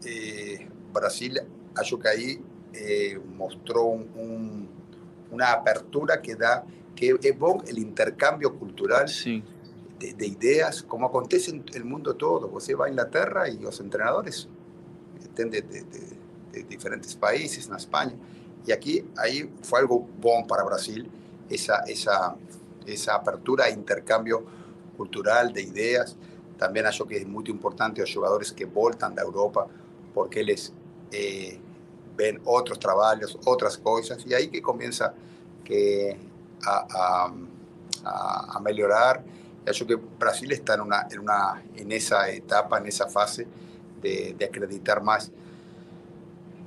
eh, 0.06 0.68
Brasil, 0.92 1.34
acho 1.76 1.98
que 1.98 2.08
aí 2.08 2.42
mostrou 3.36 3.96
que 6.18 6.36
dá, 6.36 6.64
que 6.96 7.18
é 7.24 7.32
bom 7.32 7.58
o 7.58 7.80
intercâmbio 7.80 8.52
cultural. 8.52 9.08
Sim 9.08 9.44
de, 10.00 10.14
de, 10.14 10.28
ideas, 10.28 10.84
como 10.84 11.08
acontece 11.08 11.52
en 11.52 11.64
el 11.74 11.86
mundo 11.86 12.16
todo. 12.16 12.50
Você 12.50 12.76
va 12.76 12.86
a 12.86 12.90
Inglaterra 12.90 13.50
y 13.50 13.58
los 13.58 13.80
entrenadores 13.80 14.48
estén 15.22 15.50
de, 15.52 15.64
diferentes 16.68 17.16
países, 17.16 17.68
en 17.68 17.76
España. 17.76 18.16
Y 18.66 18.72
aquí 18.72 19.06
ahí 19.18 19.50
fue 19.62 19.80
algo 19.80 20.08
bom 20.20 20.46
para 20.48 20.64
Brasil, 20.64 21.10
esa, 21.50 21.80
esa, 21.88 22.36
esa 22.86 23.16
apertura 23.16 23.68
e 23.68 23.74
intercambio 23.74 24.44
cultural 24.98 25.54
de 25.54 25.62
ideas. 25.62 26.16
También 26.58 26.88
acho 26.88 27.06
que 27.06 27.18
es 27.18 27.28
muy 27.28 27.44
importante 27.48 28.02
los 28.02 28.14
jugadores 28.14 28.52
que 28.52 28.66
voltan 28.66 29.14
de 29.14 29.22
Europa 29.22 29.68
porque 30.14 30.44
les 30.44 30.74
eh, 31.12 31.60
ven 32.16 32.42
otros 32.46 32.80
trabajos, 32.80 33.38
otras 33.46 33.78
cosas, 33.78 34.26
y 34.26 34.34
ahí 34.34 34.48
que 34.48 34.62
comienza 34.62 35.14
que 35.64 36.18
a, 36.66 36.88
a, 36.90 37.34
a, 38.04 38.58
a 38.58 38.60
mejorar 38.60 39.24
acho 39.68 39.86
que 39.86 39.96
Brasil 39.96 40.52
está 40.52 40.76
en, 40.76 40.82
una, 40.82 41.08
en, 41.10 41.20
una, 41.20 41.64
en 41.76 41.92
esa 41.92 42.30
etapa, 42.30 42.78
en 42.78 42.88
esa 42.88 43.08
fase 43.08 43.48
de, 44.02 44.36
de 44.38 44.46
acreditar 44.46 45.02
más 45.02 45.32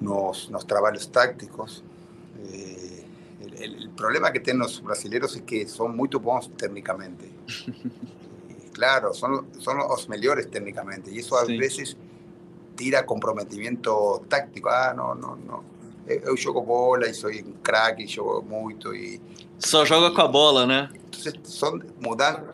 nos, 0.00 0.50
nos 0.50 0.66
trabajos 0.66 1.10
tácticos. 1.10 1.84
Eh, 2.38 3.04
el, 3.40 3.74
el, 3.82 3.90
problema 3.90 4.32
que 4.32 4.40
tienen 4.40 4.62
los 4.62 4.82
brasileños 4.82 5.36
es 5.36 5.42
que 5.42 5.68
son 5.68 5.96
muy 5.96 6.08
buenos 6.08 6.50
técnicamente. 6.56 7.30
claro, 8.72 9.12
son, 9.14 9.48
son 9.60 9.78
los 9.78 10.08
mejores 10.08 10.50
técnicamente 10.50 11.10
y 11.10 11.18
eso 11.18 11.36
a 11.36 11.44
veces 11.44 11.96
tira 12.76 13.04
comprometimiento 13.04 14.24
táctico. 14.28 14.70
Ah, 14.70 14.94
no, 14.94 15.14
no, 15.14 15.36
no. 15.36 15.80
Eu 16.06 16.36
jogo 16.36 16.62
bola 16.62 17.06
e 17.06 17.14
sou 17.14 17.30
um 17.30 17.52
craque, 17.62 18.04
jogo 18.06 18.42
muito 18.42 18.92
e 18.92 19.20
só 19.58 19.84
joga 19.84 20.12
com 20.12 20.22
a 20.22 20.26
bola, 20.26 20.66
né? 20.66 20.90
Entonces 20.94 21.34
son 21.44 21.78
mudando, 22.00 22.52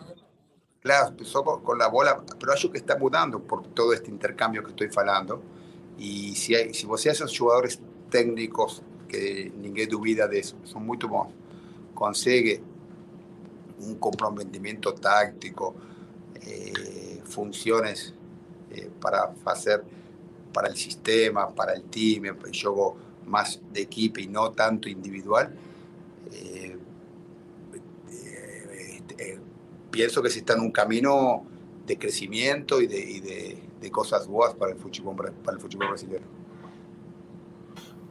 claro, 0.87 1.17
só 1.25 1.43
con 1.43 1.79
la 1.79 1.89
bola, 1.89 2.23
pero 2.39 2.53
acho 2.53 2.71
que 2.71 2.79
está 2.79 2.97
mudando 2.97 3.41
por 3.41 3.67
todo 3.75 3.93
este 3.93 4.09
intercambio 4.09 4.63
que 4.63 4.71
estoy 4.71 4.89
falando. 4.89 5.43
Si, 5.99 6.55
hay, 6.55 6.73
si 6.73 6.87
você 6.87 7.11
esos 7.11 7.37
jugadores 7.37 7.81
técnicos, 8.09 8.83
que 9.09 9.53
ninguém 9.59 9.89
duvida 9.89 10.29
eso, 10.33 10.57
son 10.65 10.87
muy 10.87 10.97
bons, 10.99 11.33
consegue 11.95 12.63
un 13.81 13.97
comprometimiento 13.97 14.95
táctico, 14.95 15.75
eh, 16.43 17.21
funciones 17.25 18.15
eh, 18.71 18.89
para 19.01 19.33
hacer 19.45 19.83
para 20.53 20.69
el 20.69 20.77
sistema, 20.77 21.51
para 21.55 21.75
team, 21.81 22.25
el 22.27 22.37
juego 22.63 22.97
más 23.27 23.61
de 23.73 23.83
equipo 23.83 24.21
y 24.21 24.29
no 24.29 24.53
tanto 24.53 24.89
individual, 24.89 25.53
pienso 29.97 30.23
que 30.23 30.29
se 30.29 30.41
está 30.41 30.53
en 30.53 30.61
un 30.61 30.71
camino 30.71 31.47
de 31.87 31.97
crecimiento 31.97 32.83
y 32.83 32.87
de, 32.87 33.01
y 33.01 33.21
de, 33.21 33.63
de 33.81 33.91
cosas 33.91 34.27
boas 34.27 34.53
para 34.55 34.73
el 34.73 34.79
futebol, 34.79 35.17
para 35.17 35.57
el 35.57 35.61
futebol 35.61 35.89
brasileiro. 35.89 36.25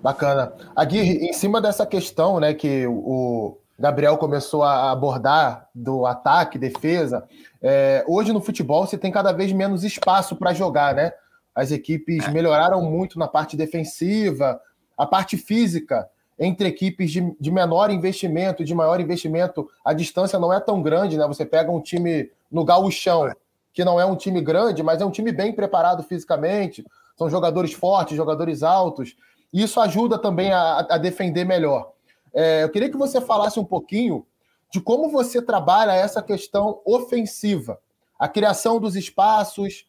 Bacana. 0.02 0.52
Aguirre, 0.76 1.28
em 1.28 1.34
cima 1.34 1.62
dessa 1.62 1.86
questão 1.86 2.40
né, 2.40 2.56
que 2.56 2.88
o 2.88 3.58
Gabriel 3.78 4.18
começou 4.18 4.64
a 4.64 4.92
abordar 4.92 5.70
do 5.76 6.08
ataque, 6.08 6.58
defesa, 6.58 7.28
é, 7.62 8.04
hoje 8.08 8.34
no 8.34 8.42
futebol 8.42 8.88
você 8.88 8.98
tem 8.98 9.12
cada 9.12 9.32
vez 9.32 9.52
menos 9.52 9.84
espaço 9.84 10.36
para 10.36 10.54
jogar, 10.54 10.96
né? 10.96 11.12
As 11.54 11.72
equipes 11.72 12.28
melhoraram 12.30 12.82
muito 12.82 13.20
na 13.20 13.28
parte 13.28 13.56
defensiva, 13.56 14.60
a 14.98 15.06
parte 15.06 15.38
física 15.38 16.08
entre 16.38 16.68
equipes 16.68 17.12
de, 17.12 17.36
de 17.40 17.52
menor 17.52 17.90
investimento 17.90 18.62
e 18.62 18.66
de 18.66 18.76
maior 18.76 19.00
investimento, 19.00 19.70
a 19.84 19.94
distância 19.94 20.38
não 20.38 20.52
é 20.52 20.60
tão 20.60 20.82
grande, 20.82 21.18
né? 21.18 21.26
Você 21.28 21.46
pega 21.46 21.72
um 21.72 21.82
time 21.82 22.30
no 22.52 22.66
gauchão, 22.66 23.32
que 23.74 23.86
não 23.86 24.00
é 24.00 24.06
um 24.06 24.16
time 24.16 24.42
grande, 24.42 24.84
mas 24.84 25.02
é 25.02 25.06
um 25.06 25.12
time 25.12 25.32
bem 25.32 25.54
preparado 25.54 26.04
fisicamente, 26.04 26.86
são 27.18 27.30
jogadores 27.30 27.74
fortes, 27.74 28.18
jogadores 28.18 28.64
altos, 28.64 29.16
e 29.54 29.64
isso 29.64 29.80
ajuda 29.80 30.18
também 30.18 30.52
a, 30.52 30.80
a 30.90 30.98
defender 30.98 31.46
melhor. 31.46 31.92
É, 32.34 32.64
eu 32.64 32.70
queria 32.70 32.90
que 32.90 32.98
você 32.98 33.22
falasse 33.22 33.60
um 33.60 33.64
pouquinho 33.64 34.26
de 34.70 34.82
como 34.82 35.10
você 35.10 35.42
trabalha 35.42 35.94
essa 35.94 36.22
questão 36.22 36.82
ofensiva, 36.86 37.80
a 38.20 38.28
criação 38.28 38.80
dos 38.80 38.96
espaços, 38.96 39.88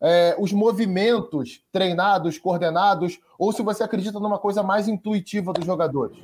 é, 0.00 0.36
os 0.38 0.52
movimentos 0.52 1.64
treinados, 1.72 2.38
coordenados, 2.38 3.18
ou 3.38 3.52
se 3.52 3.62
você 3.62 3.82
acredita 3.82 4.20
numa 4.20 4.38
coisa 4.38 4.62
mais 4.62 4.88
intuitiva 4.88 5.52
dos 5.52 5.64
jogadores? 5.64 6.18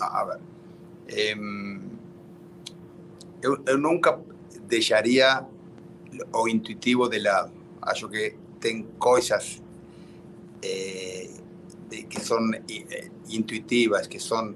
A 0.00 0.24
ver, 0.24 0.40
eu, 3.42 3.62
eu, 3.66 3.78
nunca 3.78 4.20
deixaria 4.62 5.44
o 6.32 6.48
intuitivo 6.48 7.08
de 7.08 7.18
lado. 7.18 7.52
Acho 7.80 8.08
que 8.08 8.36
tem 8.58 8.84
coisas 8.98 9.62
de, 10.60 12.02
que 12.04 12.20
são 12.20 12.38
eh, 12.54 13.10
intuitivas, 13.28 14.06
que 14.06 14.18
são 14.18 14.54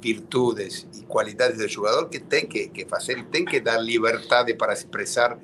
virtudes 0.00 0.86
e 0.94 1.02
qualidades 1.02 1.58
do 1.58 1.68
jogador 1.68 2.08
que 2.08 2.18
tem 2.18 2.46
que, 2.46 2.68
que 2.68 2.84
fazer 2.84 3.24
tem 3.26 3.44
que 3.44 3.60
dar 3.60 3.78
liberdade 3.78 4.54
para 4.54 4.72
expressar 4.72 5.38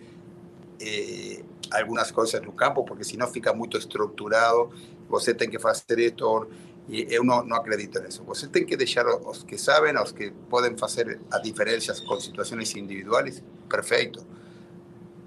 eh, 0.80 1.42
algunas 1.70 2.10
cosas 2.10 2.40
no 2.42 2.52
campo, 2.52 2.84
porque 2.84 3.04
si 3.04 3.16
no 3.16 3.26
fica 3.28 3.52
muito 3.52 3.76
estruturado, 3.76 4.70
você 5.08 5.34
tem 5.34 5.50
que 5.50 5.58
fazer 5.58 5.98
esto, 5.98 6.48
e 6.88 7.06
eu 7.08 7.22
não, 7.22 7.44
não 7.44 7.56
acredito 7.56 8.00
nisso. 8.00 8.24
Você 8.24 8.48
tem 8.48 8.64
que 8.64 8.76
deixar 8.76 9.06
os 9.06 9.44
que 9.44 9.56
sabem, 9.56 9.96
os 9.96 10.12
que 10.12 10.32
podem 10.48 10.76
fazer 10.76 11.20
as 11.30 11.42
diferenças 11.42 12.00
com 12.00 12.18
situações 12.18 12.74
individuais, 12.74 13.42
perfeito. 13.68 14.26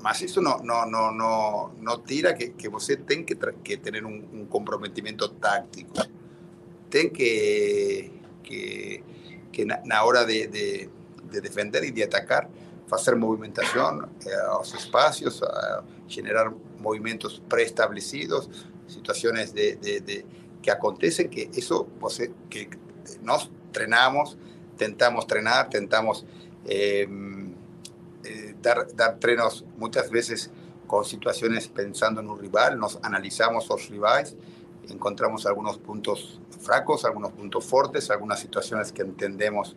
Mas 0.02 0.22
isso 0.22 0.42
não, 0.42 0.58
não, 0.60 0.86
não, 0.90 1.14
não, 1.14 1.72
não 1.80 2.00
tira 2.02 2.34
que, 2.34 2.50
que 2.50 2.68
você 2.68 2.98
que, 2.98 3.36
que 3.64 3.78
ter 3.78 4.06
um, 4.06 4.24
um 4.34 4.46
comprometimento 4.46 5.30
tático. 5.30 5.94
Tem 6.90 7.10
que, 7.10 8.12
que, 8.44 9.02
que 9.50 9.64
na, 9.64 9.82
na 9.86 10.04
hora 10.04 10.26
de, 10.26 10.48
de, 10.48 10.90
de 11.32 11.40
defender 11.40 11.86
e 11.86 11.92
de 11.92 12.04
atacar, 12.04 12.50
hacer 12.94 13.16
movimentación 13.16 14.10
eh, 14.26 14.30
a 14.34 14.58
los 14.58 14.74
espacios, 14.74 15.42
a 15.44 15.84
generar 16.08 16.52
movimientos 16.80 17.42
preestablecidos, 17.48 18.50
situaciones 18.88 19.54
de, 19.54 19.76
de, 19.78 20.02
de, 20.02 20.26
que 20.62 20.72
acontecen, 20.72 21.30
que 21.30 21.50
eso, 21.54 21.88
que 22.50 22.70
nos 23.22 23.50
entrenamos, 23.68 24.38
tentamos 24.78 25.26
entrenar, 25.26 25.70
tentamos 25.70 26.26
eh, 26.66 27.08
eh, 28.24 28.56
dar, 28.62 28.88
dar 28.96 29.20
trenos 29.20 29.66
muchas 29.78 30.10
veces 30.10 30.52
con 30.88 31.06
situaciones 31.06 31.68
pensando 31.68 32.22
en 32.22 32.30
un 32.30 32.40
rival, 32.40 32.78
nos 32.78 33.00
analizamos 33.02 33.68
los 33.70 33.90
rivales, 33.90 34.36
encontramos 34.90 35.46
algunos 35.46 35.78
puntos 35.78 36.40
fracos, 36.60 37.06
algunos 37.06 37.32
puntos 37.32 37.66
fuertes, 37.66 38.10
algunas 38.10 38.40
situaciones 38.40 38.92
que 38.92 39.02
entendemos 39.02 39.76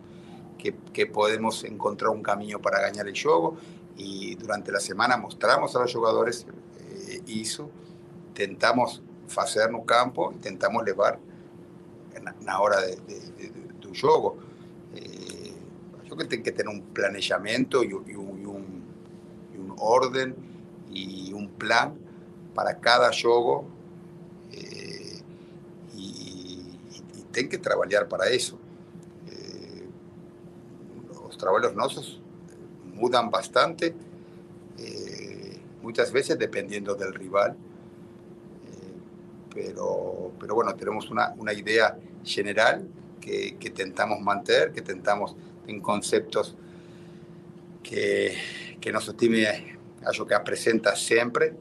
que, 0.58 0.74
que, 0.92 1.06
podemos 1.06 1.64
encontrar 1.64 2.10
un 2.10 2.22
camino 2.22 2.60
para 2.60 2.80
ganar 2.80 3.06
el 3.08 3.20
juego 3.20 3.56
y 3.96 4.34
durante 4.36 4.72
la 4.72 4.80
semana 4.80 5.16
mostramos 5.16 5.74
a 5.76 5.80
los 5.80 5.92
jugadores 5.92 6.46
eh, 7.08 7.22
isso, 7.26 7.70
tentamos 8.34 9.02
hacer 9.36 9.70
no 9.70 9.84
campo, 9.84 10.34
tentamos 10.40 10.84
levar 10.84 11.18
na, 12.40 12.60
hora 12.60 12.80
de, 12.80 12.96
de, 12.96 13.20
de, 13.32 13.52
do 13.80 13.94
jogo. 13.94 14.38
Eh, 14.94 15.46
que 16.16 16.24
tem 16.24 16.42
que 16.42 16.50
tener 16.50 16.72
un 16.72 16.80
planeamiento 16.80 17.84
y, 17.84 17.88
y, 17.88 17.92
un, 17.92 18.06
y, 18.40 18.46
un, 18.46 18.84
y 19.54 19.58
un 19.58 19.74
orden 19.78 20.34
y 20.90 21.30
un 21.34 21.48
plan 21.48 21.94
para 22.54 22.78
cada 22.80 23.10
juego 23.12 23.66
eh, 24.52 25.20
tem 27.36 27.46
que 27.46 27.58
trabalhar 27.58 28.08
para 28.08 28.30
eso. 28.30 28.58
Los 31.36 31.38
trabajos 31.38 31.74
nosos 31.74 32.20
mudan 32.94 33.30
bastante, 33.30 33.94
eh, 34.78 35.58
muchas 35.82 36.10
veces 36.12 36.38
dependiendo 36.38 36.94
del 36.94 37.12
rival. 37.12 37.52
Eh, 37.52 37.54
pero, 39.54 40.32
pero 40.40 40.54
bueno, 40.54 40.74
tenemos 40.74 41.10
una, 41.10 41.34
una 41.36 41.52
idea 41.52 41.98
general 42.24 42.88
que, 43.20 43.56
que, 43.58 43.70
tentamos 43.70 44.20
mantener, 44.20 44.72
que 44.72 44.82
tentamos 44.82 45.36
en 45.66 45.80
conceptos 45.80 46.56
que, 47.82 48.36
que 48.80 48.92
nuestro 48.92 49.14
time 49.14 49.76
algo 50.04 50.26
que 50.26 50.38
presenta 50.40 50.94
siempre 50.94 51.54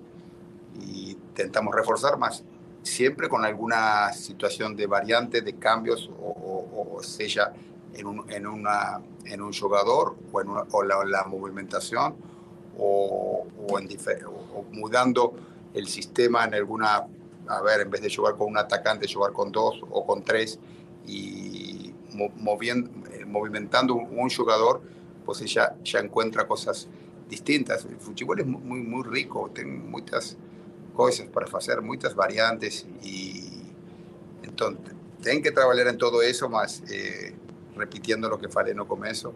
y 0.79 1.15
tentamos 1.33 1.73
reforzar 1.73 2.17
más, 2.17 2.43
siempre 2.83 3.27
con 3.27 3.43
alguna 3.43 4.13
situación 4.13 4.75
de 4.75 4.85
variante, 4.85 5.41
de 5.41 5.55
cambios 5.55 6.09
o, 6.19 6.29
o, 6.29 6.97
o 6.97 7.03
sea 7.03 7.53
en, 7.95 8.05
un, 8.05 8.31
en, 8.31 8.45
una, 8.45 9.01
en 9.25 9.41
un 9.41 9.53
jugador 9.53 10.15
o 10.31 10.41
en 10.41 10.49
una, 10.49 10.63
o 10.71 10.83
la, 10.83 11.03
la, 11.05 11.23
movimentación 11.25 12.15
o, 12.77 13.45
o, 13.67 13.79
en 13.79 13.89
o, 14.27 14.65
mudando 14.71 15.33
el 15.73 15.87
sistema 15.87 16.45
en 16.45 16.53
alguna, 16.53 17.05
a 17.47 17.61
ver, 17.61 17.81
en 17.81 17.89
vez 17.89 18.01
de 18.01 18.13
jugar 18.13 18.35
con 18.35 18.47
un 18.47 18.57
atacante, 18.57 19.11
jugar 19.11 19.33
con 19.33 19.51
dos 19.51 19.81
o 19.89 20.05
con 20.05 20.23
tres 20.23 20.59
y 21.05 21.93
moviendo, 22.37 22.89
eh, 23.11 23.25
movimentando 23.25 23.95
un, 23.95 24.17
un 24.17 24.29
jugador, 24.29 24.81
pues 25.25 25.41
ella 25.41 25.75
ya 25.83 25.99
encuentra 25.99 26.47
cosas 26.47 26.87
distintas. 27.29 27.85
El 27.85 27.97
fútbol 27.97 28.39
es 28.39 28.45
muy, 28.45 28.81
muy 28.81 29.03
rico, 29.03 29.51
tiene 29.53 29.71
muchas 29.79 30.37
cosas 30.95 31.27
para 31.27 31.45
hacer, 31.45 31.81
muchas 31.81 32.15
variantes 32.15 32.85
y 33.03 33.43
entonces 34.43 34.93
tienen 35.21 35.43
que 35.43 35.51
trabajar 35.51 35.87
en 35.87 35.97
todo 35.97 36.21
eso, 36.21 36.47
más 36.49 36.83
eh, 36.89 37.35
repitiendo 37.75 38.29
lo 38.29 38.37
que 38.37 38.49
falei 38.49 38.73
no 38.73 38.85
começo, 38.85 39.33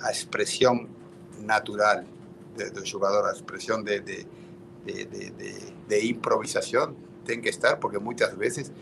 a 0.00 0.10
expresión 0.10 0.88
natural 1.40 2.04
del 2.56 2.90
jugador, 2.90 3.28
a 3.28 3.32
expresión 3.32 3.84
de, 3.84 4.00
de, 4.00 4.26
de, 4.84 5.72
de, 5.88 6.04
improvisación 6.04 6.96
tiene 7.24 7.42
que 7.42 7.48
estar, 7.48 7.78
porque 7.78 7.98
muchas 7.98 8.36
veces 8.36 8.72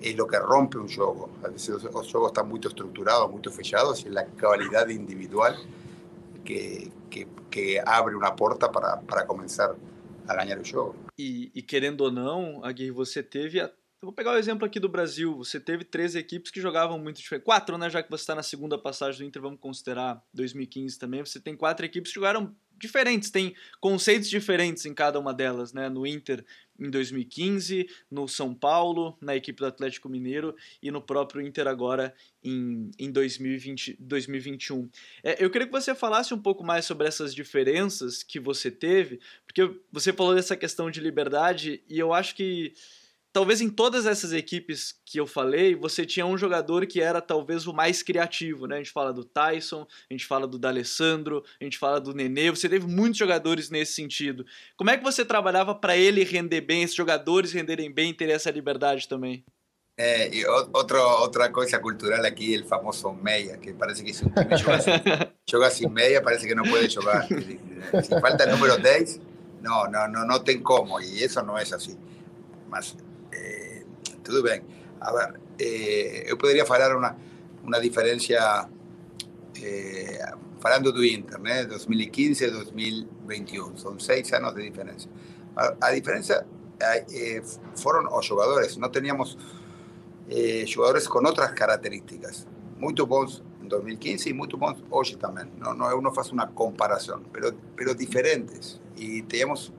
es 0.00 0.16
lo 0.16 0.26
que 0.26 0.38
rompe 0.38 0.78
un 0.78 0.88
juego. 0.88 1.30
A 1.42 1.48
veces 1.48 1.82
los, 1.82 2.10
juegos 2.10 2.28
están 2.28 2.48
muy 2.48 2.60
estructurados, 2.62 3.30
muy 3.30 3.42
fechados, 3.50 4.04
y 4.04 4.10
la 4.10 4.26
calidad 4.26 4.88
individual 4.88 5.56
que, 6.44 6.92
que, 7.10 7.26
que 7.50 7.80
abre 7.84 8.14
uma 8.14 8.36
porta 8.36 8.70
para, 8.70 9.00
para 9.00 9.26
a 10.28 10.34
ganhar 10.34 10.58
o 10.58 10.64
jogo. 10.64 10.94
E, 11.18 11.50
e 11.54 11.62
querendo 11.62 12.02
ou 12.02 12.10
não, 12.10 12.64
Aguirre, 12.64 12.90
você 12.90 13.22
teve 13.22 13.60
a 13.60 13.70
vou 14.02 14.12
pegar 14.12 14.32
o 14.32 14.38
exemplo 14.38 14.66
aqui 14.66 14.78
do 14.78 14.88
Brasil. 14.88 15.36
Você 15.38 15.58
teve 15.58 15.84
três 15.84 16.14
equipes 16.14 16.50
que 16.50 16.60
jogavam 16.60 16.98
muito 16.98 17.16
diferente. 17.16 17.44
Quatro, 17.44 17.78
né? 17.78 17.88
Já 17.90 18.02
que 18.02 18.10
você 18.10 18.22
está 18.22 18.34
na 18.34 18.42
segunda 18.42 18.78
passagem 18.78 19.20
do 19.20 19.28
Inter, 19.28 19.42
vamos 19.42 19.60
considerar 19.60 20.22
2015 20.34 20.98
também. 20.98 21.24
Você 21.24 21.40
tem 21.40 21.56
quatro 21.56 21.84
equipes 21.86 22.10
que 22.10 22.14
jogaram 22.14 22.54
diferentes, 22.78 23.30
tem 23.30 23.54
conceitos 23.80 24.28
diferentes 24.28 24.84
em 24.84 24.92
cada 24.92 25.18
uma 25.18 25.32
delas, 25.32 25.72
né? 25.72 25.88
No 25.88 26.06
Inter 26.06 26.44
em 26.78 26.90
2015, 26.90 27.88
no 28.10 28.28
São 28.28 28.54
Paulo, 28.54 29.16
na 29.20 29.34
equipe 29.34 29.58
do 29.58 29.66
Atlético 29.66 30.10
Mineiro 30.10 30.54
e 30.82 30.90
no 30.90 31.00
próprio 31.00 31.40
Inter 31.40 31.66
agora 31.66 32.14
em, 32.44 32.90
em 32.98 33.10
2020, 33.10 33.96
2021. 33.98 34.90
É, 35.24 35.42
eu 35.42 35.50
queria 35.50 35.66
que 35.66 35.72
você 35.72 35.94
falasse 35.94 36.34
um 36.34 36.38
pouco 36.38 36.62
mais 36.62 36.84
sobre 36.84 37.08
essas 37.08 37.34
diferenças 37.34 38.22
que 38.22 38.38
você 38.38 38.70
teve, 38.70 39.20
porque 39.46 39.80
você 39.90 40.12
falou 40.12 40.34
dessa 40.34 40.54
questão 40.54 40.90
de 40.90 41.00
liberdade 41.00 41.82
e 41.88 41.98
eu 41.98 42.12
acho 42.12 42.34
que 42.34 42.74
talvez 43.36 43.60
em 43.60 43.68
todas 43.68 44.06
essas 44.06 44.32
equipes 44.32 44.94
que 45.04 45.20
eu 45.20 45.26
falei, 45.26 45.74
você 45.74 46.06
tinha 46.06 46.24
um 46.24 46.38
jogador 46.38 46.86
que 46.86 47.02
era 47.02 47.20
talvez 47.20 47.66
o 47.66 47.72
mais 47.74 48.02
criativo, 48.02 48.66
né? 48.66 48.76
A 48.76 48.78
gente 48.78 48.90
fala 48.90 49.12
do 49.12 49.26
Tyson, 49.26 49.86
a 50.08 50.14
gente 50.14 50.24
fala 50.24 50.46
do 50.46 50.58
D'Alessandro, 50.58 51.44
a 51.60 51.62
gente 51.62 51.76
fala 51.76 52.00
do 52.00 52.14
Nenê, 52.14 52.48
você 52.48 52.66
teve 52.66 52.86
muitos 52.86 53.18
jogadores 53.18 53.68
nesse 53.68 53.92
sentido. 53.92 54.46
Como 54.74 54.88
é 54.88 54.96
que 54.96 55.04
você 55.04 55.22
trabalhava 55.22 55.74
para 55.74 55.94
ele 55.94 56.24
render 56.24 56.62
bem, 56.62 56.82
esses 56.82 56.96
jogadores 56.96 57.52
renderem 57.52 57.92
bem 57.92 58.08
e 58.08 58.14
ter 58.14 58.30
essa 58.30 58.50
liberdade 58.50 59.06
também? 59.06 59.44
É, 59.98 60.34
e 60.34 60.46
outra 60.46 61.50
coisa 61.50 61.78
cultural 61.78 62.24
aqui, 62.24 62.56
o 62.56 62.66
famoso 62.66 63.12
meia, 63.12 63.58
que 63.58 63.70
parece 63.74 64.02
que 64.02 64.14
se 64.14 64.24
um 64.24 64.30
time 64.30 64.56
joga, 64.56 64.76
assim, 64.76 64.90
joga 65.46 65.70
sin 65.70 65.88
meia, 65.90 66.22
parece 66.22 66.46
que 66.46 66.54
não 66.54 66.64
pode 66.64 66.88
jogar. 66.88 67.28
Se 67.28 68.18
falta 68.18 68.48
o 68.48 68.52
número 68.52 68.80
10, 68.80 69.20
não, 69.60 69.90
não, 69.90 70.08
não, 70.08 70.26
não 70.26 70.38
tem 70.42 70.58
como, 70.58 70.98
e 71.02 71.22
isso 71.22 71.42
não 71.42 71.58
é 71.58 71.64
assim. 71.64 71.98
Mas 72.68 72.96
tudo 74.26 74.42
bem. 74.42 74.62
A 75.00 75.12
ver, 75.12 75.40
eh, 75.60 76.24
eu 76.26 76.36
poderia 76.36 76.66
falar 76.66 76.94
uma, 76.96 77.16
uma 77.62 77.80
diferença, 77.80 78.68
eh, 79.62 80.34
falando 80.60 80.92
do 80.92 81.04
Inter, 81.04 81.40
né? 81.40 81.64
2015 81.64 82.44
e 82.44 82.50
2021, 82.50 83.76
são 83.76 83.98
seis 83.98 84.32
anos 84.32 84.54
de 84.54 84.62
diferença. 84.68 85.08
A, 85.54 85.74
a 85.80 85.94
diferença 85.94 86.44
eh, 86.80 87.42
foram 87.76 88.14
os 88.16 88.26
jogadores, 88.26 88.76
não 88.76 88.90
tínhamos 88.90 89.38
eh, 90.28 90.64
jogadores 90.66 91.06
com 91.06 91.24
outras 91.24 91.52
características, 91.52 92.46
muito 92.78 93.06
bons 93.06 93.42
em 93.62 93.68
2015 93.68 94.28
e 94.28 94.32
muito 94.32 94.56
bons 94.56 94.82
hoje 94.90 95.16
também. 95.16 95.46
Não, 95.58 95.74
não, 95.74 95.90
eu 95.90 96.02
não 96.02 96.12
faço 96.12 96.32
uma 96.32 96.46
comparação, 96.46 97.22
pero, 97.32 97.52
pero 97.76 97.94
diferentes. 97.94 98.80
E 98.96 99.22
temos 99.22 99.72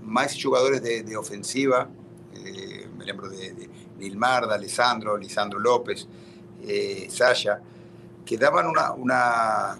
mais 0.00 0.36
jogadores 0.36 0.80
de, 0.80 1.02
de 1.02 1.16
ofensiva, 1.16 1.90
eh, 2.34 2.86
me 2.96 3.04
lembro 3.04 3.30
de, 3.30 3.52
de 3.52 3.70
Nilmar, 4.02 4.44
Alessandro, 4.50 5.16
Lisandro 5.16 5.58
López, 5.60 6.08
eh, 6.62 7.06
Saya, 7.08 7.60
que 8.24 8.36
daban 8.36 8.66
una, 8.66 8.92
una 8.92 9.78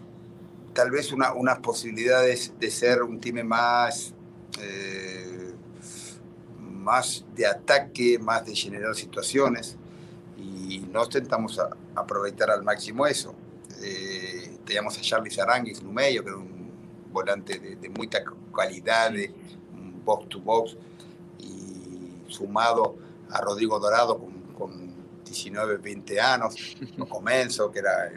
tal 0.72 0.90
vez 0.90 1.12
una, 1.12 1.32
unas 1.32 1.58
posibilidades 1.58 2.52
de 2.58 2.70
ser 2.70 3.02
un 3.02 3.20
time 3.20 3.42
más, 3.42 4.14
eh, 4.60 5.52
más 6.60 7.24
de 7.34 7.46
ataque, 7.46 8.18
más 8.18 8.46
de 8.46 8.54
generar 8.54 8.94
situaciones, 8.94 9.76
y 10.38 10.80
nos 10.90 11.06
intentamos 11.06 11.60
aprovechar 11.94 12.50
al 12.50 12.62
máximo 12.62 13.06
eso. 13.06 13.34
Eh, 13.82 14.58
teníamos 14.64 14.96
a 14.98 15.00
Charlie 15.00 15.30
Saranguis 15.30 15.82
medio, 15.82 16.22
que 16.22 16.30
era 16.30 16.38
un 16.38 16.70
volante 17.12 17.58
de, 17.58 17.76
de 17.76 17.88
mucha 17.88 18.22
calidad, 18.56 19.10
de 19.10 19.34
un 19.72 20.04
box 20.04 20.28
to 20.28 20.40
box, 20.40 20.76
y 21.38 22.22
sumado 22.28 22.96
a 23.32 23.40
Rodrigo 23.40 23.78
Dorado 23.80 24.18
con, 24.18 24.32
con 24.56 24.92
19, 25.24 25.78
20 25.78 26.20
años, 26.20 26.76
no 26.96 27.06
comienzo, 27.08 27.70
que 27.70 27.78
era, 27.78 28.10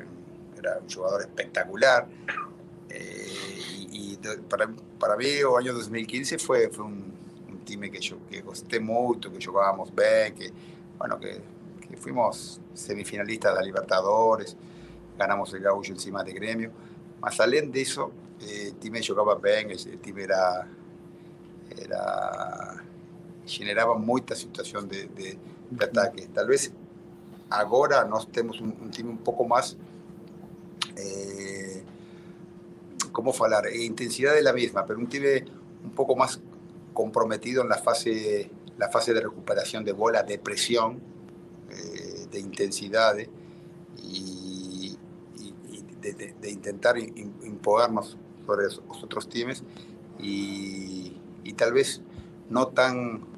era 0.58 0.80
un 0.80 0.90
jugador 0.90 1.22
espectacular. 1.22 2.08
Eh, 2.90 3.28
y, 3.92 4.18
para, 4.50 4.70
para 5.00 5.16
mí 5.16 5.26
el 5.26 5.48
año 5.58 5.74
2015 5.74 6.38
fue, 6.40 6.70
fue 6.70 6.86
un, 6.86 7.14
un 7.50 7.60
time 7.64 7.90
que 7.90 8.00
yo 8.00 8.18
que 8.30 8.42
gosté 8.42 8.80
mucho, 8.80 9.32
que 9.32 9.44
jugábamos 9.44 9.94
bien, 9.94 10.36
que, 10.36 10.52
bueno, 10.98 11.20
que, 11.20 11.42
fuimos 11.98 12.60
semifinalistas 12.74 13.58
de 13.58 13.66
Libertadores, 13.66 14.58
ganamos 15.18 15.54
el 15.54 15.62
gaullo 15.62 15.94
encima 15.94 16.24
de 16.24 16.34
gremio. 16.34 16.72
Más 17.22 17.40
além 17.40 17.72
de 17.72 17.82
eso, 17.82 18.12
eh, 18.42 18.68
el 18.68 18.76
time 18.76 19.02
jugaba 19.02 19.36
bien, 19.36 19.72
el 19.72 20.00
time 20.00 20.24
era, 20.24 20.68
era 21.78 22.85
generaba 23.46 23.96
mucha 23.96 24.36
situación 24.36 24.88
de, 24.88 25.38
ataque. 25.80 26.28
Tal 26.34 26.48
vez 26.48 26.72
ahora 27.50 28.06
nós 28.06 28.26
temos 28.26 28.60
um, 28.60 28.68
um 28.82 28.90
time 28.90 29.10
um 29.10 29.18
pouco 29.18 29.48
mais, 29.48 29.78
eh, 30.98 31.84
como 33.12 33.34
falar, 33.34 33.66
a 33.66 33.76
intensidade 33.76 34.46
é 34.46 34.50
a 34.50 34.54
mesma, 34.54 34.86
mas 34.88 34.98
um 34.98 35.06
time 35.06 35.46
um 35.84 35.90
pouco 35.90 36.16
mais 36.16 36.40
comprometido 36.94 37.64
na 37.64 37.78
fase, 37.78 38.50
na 38.78 38.90
fase 38.90 39.14
de 39.14 39.20
recuperação 39.20 39.84
de 39.84 39.94
bola, 39.94 40.22
de 40.24 40.38
pressão, 40.38 41.00
eh, 41.70 42.28
de 42.30 42.40
intensidade 42.40 43.30
e, 43.98 44.98
e 45.40 45.82
de, 46.02 46.14
de, 46.14 46.34
de, 46.34 46.52
intentar 46.52 46.98
imponernos 46.98 48.18
sobre 48.46 48.68
os 48.68 48.82
outros 49.02 49.26
times 49.26 49.64
e, 50.20 51.20
e 51.44 51.54
talvez 51.54 52.02
não 52.50 52.66
tão 52.66 53.35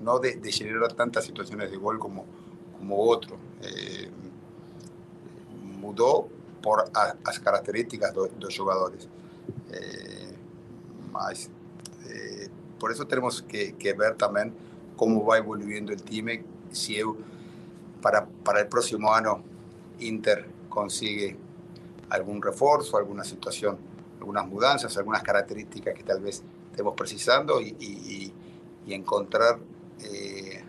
no 0.00 0.18
de, 0.18 0.36
de, 0.36 0.52
generar 0.52 0.92
tantas 0.94 1.24
situaciones 1.24 1.70
de 1.70 1.76
gol 1.76 1.98
como, 1.98 2.24
como 2.80 2.98
otro. 3.08 3.36
Eh, 3.62 4.10
mudó 5.78 6.28
por 6.62 6.90
las 7.24 7.40
características 7.40 8.14
de 8.14 8.30
los 8.38 8.58
jugadores. 8.58 9.08
Eh, 9.72 10.34
eh, 12.08 12.48
por 12.78 12.92
eso 12.92 13.06
tenemos 13.06 13.42
que, 13.42 13.94
ver 13.96 14.16
también 14.16 14.54
cómo 14.96 15.24
va 15.24 15.38
evolviendo 15.38 15.92
el 15.92 16.02
time, 16.02 16.42
si 16.70 17.00
para, 18.00 18.26
para 18.26 18.60
el 18.60 18.68
próximo 18.68 19.12
año 19.12 19.42
Inter 19.98 20.48
consigue 20.68 21.36
algún 22.08 22.40
refuerzo, 22.40 22.96
alguna 22.96 23.24
situación, 23.24 23.78
algunas 24.18 24.46
mudanzas, 24.46 24.96
algunas 24.96 25.22
características 25.22 25.94
que 25.94 26.02
tal 26.02 26.20
vez 26.20 26.42
estemos 26.70 26.94
precisando 26.94 27.60
y, 27.60 28.32
y 28.86 28.94
encontrar 28.94 29.58
eh, 30.02 30.62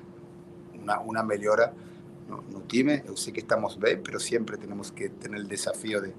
una, 0.81 0.99
una 0.99 1.23
mejora 1.23 1.73
no, 2.29 2.43
no 2.49 2.61
time. 2.61 3.03
Yo 3.05 3.15
sé 3.15 3.31
que 3.33 3.41
estamos 3.41 3.79
bien, 3.79 4.01
pero 4.03 4.19
siempre 4.19 4.57
tenemos 4.57 4.91
que 4.91 5.09
tener 5.09 5.39
el 5.39 5.47
desafío 5.47 6.01
de, 6.01 6.13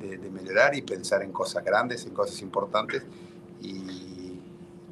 de, 0.00 0.18
de 0.18 0.30
mejorar 0.30 0.74
y 0.74 0.82
pensar 0.82 1.22
en 1.22 1.32
cosas 1.32 1.64
grandes, 1.64 2.06
en 2.06 2.14
cosas 2.14 2.40
importantes. 2.42 3.02
Y, 3.60 4.40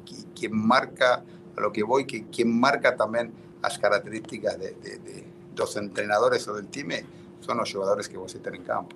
y 0.07 0.27
quien 0.35 0.55
marca, 0.55 1.23
a 1.55 1.61
lo 1.61 1.71
que 1.71 1.83
voy, 1.83 2.05
que 2.05 2.25
quien 2.25 2.59
marca 2.59 2.95
también 2.95 3.31
las 3.61 3.77
características 3.77 4.59
de, 4.59 4.71
de, 4.73 4.97
de 4.99 5.23
los 5.55 5.75
entrenadores 5.77 6.47
o 6.47 6.55
del 6.55 6.67
time 6.67 7.05
son 7.41 7.57
los 7.57 7.71
jugadores 7.71 8.07
que 8.07 8.17
você 8.17 8.39
tem 8.39 8.55
em 8.55 8.63
campo. 8.63 8.95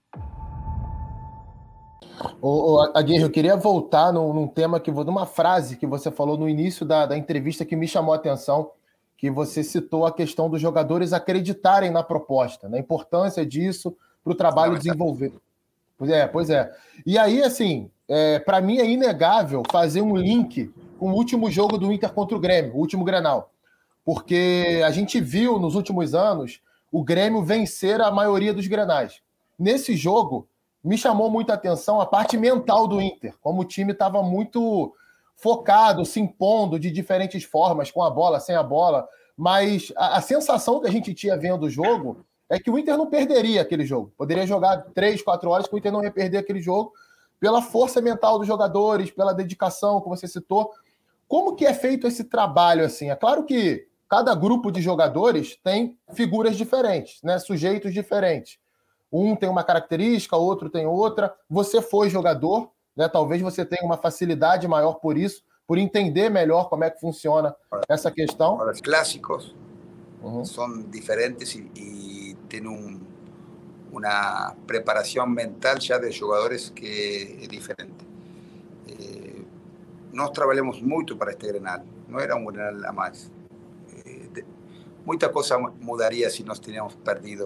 Ô, 2.41 2.73
ô, 2.73 2.91
Aguirre, 2.95 3.21
eu 3.21 3.29
queria 3.29 3.55
voltar 3.55 4.11
num, 4.11 4.33
num, 4.33 4.47
tema 4.47 4.79
que 4.79 4.89
numa 4.89 5.27
frase 5.27 5.77
que 5.77 5.85
você 5.85 6.09
falou 6.09 6.35
no 6.35 6.49
início 6.49 6.83
da, 6.83 7.05
da 7.05 7.15
entrevista 7.15 7.63
que 7.63 7.75
me 7.75 7.87
chamou 7.87 8.13
a 8.13 8.17
atenção, 8.17 8.71
que 9.15 9.29
você 9.29 9.63
citou 9.63 10.07
a 10.07 10.11
questão 10.11 10.49
dos 10.49 10.59
jogadores 10.59 11.13
acreditarem 11.13 11.91
na 11.91 12.01
proposta, 12.01 12.67
na 12.67 12.79
importância 12.79 13.45
disso 13.45 13.95
para 14.23 14.33
o 14.33 14.35
trabalho 14.35 14.75
desenvolver. 14.75 15.31
Pois 15.95 16.09
é, 16.09 16.27
pois 16.27 16.49
é. 16.49 16.71
E 17.05 17.15
aí, 17.15 17.43
assim, 17.43 17.91
é, 18.07 18.39
para 18.39 18.59
mim 18.59 18.79
é 18.79 18.89
inegável 18.89 19.61
fazer 19.71 20.01
um 20.01 20.15
link 20.15 20.73
com 20.97 21.11
o 21.11 21.15
último 21.15 21.51
jogo 21.51 21.77
do 21.77 21.93
Inter 21.93 22.11
contra 22.11 22.35
o 22.35 22.39
Grêmio, 22.39 22.73
o 22.73 22.79
último 22.79 23.05
Grenal. 23.05 23.51
Porque 24.03 24.81
a 24.83 24.89
gente 24.89 25.21
viu 25.21 25.59
nos 25.59 25.75
últimos 25.75 26.15
anos 26.15 26.59
o 26.91 27.03
Grêmio 27.03 27.43
vencer 27.43 28.01
a 28.01 28.09
maioria 28.09 28.51
dos 28.51 28.65
Grenais. 28.65 29.21
Nesse 29.59 29.95
jogo, 29.95 30.47
me 30.83 30.97
chamou 30.97 31.29
muita 31.29 31.53
atenção 31.53 32.01
a 32.01 32.05
parte 32.05 32.37
mental 32.37 32.87
do 32.87 33.01
Inter, 33.01 33.35
como 33.41 33.61
o 33.61 33.65
time 33.65 33.91
estava 33.91 34.23
muito 34.23 34.93
focado, 35.35 36.05
se 36.05 36.19
impondo 36.19 36.79
de 36.79 36.91
diferentes 36.91 37.43
formas, 37.43 37.91
com 37.91 38.03
a 38.03 38.09
bola, 38.09 38.39
sem 38.39 38.55
a 38.55 38.63
bola. 38.63 39.07
Mas 39.35 39.91
a, 39.95 40.17
a, 40.17 40.21
sensação 40.21 40.79
que 40.79 40.87
a 40.87 40.91
gente 40.91 41.13
tinha 41.13 41.37
vendo 41.37 41.63
o 41.63 41.69
jogo 41.69 42.25
é 42.49 42.59
que 42.59 42.69
o 42.69 42.77
Inter 42.77 42.97
não 42.97 43.07
perderia 43.07 43.61
aquele 43.61 43.85
jogo. 43.85 44.13
Poderia 44.17 44.45
jogar 44.45 44.77
três, 44.93 45.21
quatro 45.21 45.49
horas 45.49 45.67
que 45.67 45.73
o 45.73 45.77
Inter 45.77 45.91
não 45.91 46.03
ia 46.03 46.11
perder 46.11 46.37
aquele 46.37 46.61
jogo 46.61 46.93
pela 47.39 47.61
força 47.61 47.99
mental 47.99 48.37
dos 48.37 48.47
jogadores, 48.47 49.09
pela 49.09 49.33
dedicação 49.33 49.99
que 49.99 50.09
você 50.09 50.27
citou. 50.27 50.71
Como 51.27 51.55
que 51.55 51.65
é 51.65 51.73
feito 51.73 52.05
esse 52.05 52.25
trabalho 52.25 52.85
assim? 52.85 53.09
É 53.09 53.15
claro 53.15 53.43
que 53.43 53.87
cada 54.07 54.35
grupo 54.35 54.71
de 54.71 54.81
jogadores 54.81 55.57
tem 55.63 55.97
figuras 56.13 56.55
diferentes, 56.55 57.19
né? 57.23 57.39
sujeitos 57.39 57.93
diferentes. 57.93 58.59
Um 59.11 59.35
tem 59.35 59.49
uma 59.49 59.63
característica, 59.63 60.37
outro 60.37 60.69
tem 60.69 60.85
outra. 60.85 61.33
Você 61.49 61.81
foi 61.81 62.09
jogador, 62.09 62.71
né? 62.95 63.09
Talvez 63.09 63.41
você 63.41 63.65
tenha 63.65 63.83
uma 63.83 63.97
facilidade 63.97 64.67
maior 64.67 64.95
por 64.95 65.17
isso, 65.17 65.43
por 65.67 65.77
entender 65.77 66.29
melhor 66.29 66.69
como 66.69 66.83
é 66.83 66.89
que 66.89 66.99
funciona 66.99 67.55
essa 67.89 68.09
questão. 68.09 68.57
Os 68.69 68.79
clássicos 68.79 69.55
uhum. 70.21 70.45
são 70.45 70.81
diferentes 70.83 71.55
e, 71.55 71.69
e 71.75 72.37
têm 72.47 72.65
um, 72.67 72.99
uma 73.91 74.55
preparação 74.65 75.27
mental 75.27 75.79
já 75.79 75.97
de 75.97 76.11
jogadores 76.11 76.69
que 76.69 77.39
é 77.43 77.47
diferente. 77.47 78.07
Eh, 78.87 79.41
nós 80.13 80.29
trabalhamos 80.31 80.81
muito 80.81 81.17
para 81.17 81.31
este 81.31 81.47
Grenal, 81.47 81.81
não 82.07 82.19
era 82.19 82.35
um 82.35 82.45
Grenal 82.45 82.89
a 82.89 82.93
mais. 82.93 83.29
Eh, 84.05 84.27
de, 84.31 84.45
muita 85.05 85.27
coisa 85.29 85.57
mudaria 85.57 86.29
se 86.29 86.43
nós 86.43 86.59
tivéssemos 86.59 86.95
perdido 86.95 87.45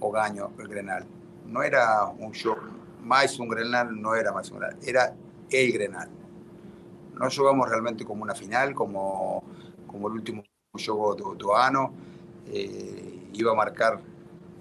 o 0.00 0.10
Gaño, 0.10 0.50
el 0.58 0.68
Grenal. 0.68 1.06
No 1.46 1.62
era 1.62 2.04
un 2.06 2.32
show, 2.32 2.56
más 3.02 3.38
un 3.38 3.48
Grenal, 3.48 4.00
no 4.00 4.14
era 4.14 4.32
más 4.32 4.50
un 4.50 4.58
Grenal, 4.58 4.78
era 4.82 5.14
el 5.50 5.72
Grenal. 5.72 6.08
No 7.14 7.28
jugamos 7.30 7.68
realmente 7.68 8.04
como 8.04 8.22
una 8.22 8.34
final, 8.34 8.74
como, 8.74 9.42
como 9.86 10.08
el 10.08 10.14
último 10.14 10.44
juego 10.72 11.14
de, 11.14 11.44
Oano. 11.44 11.92
Eh, 12.46 13.28
iba 13.32 13.52
a 13.52 13.54
marcar, 13.54 14.00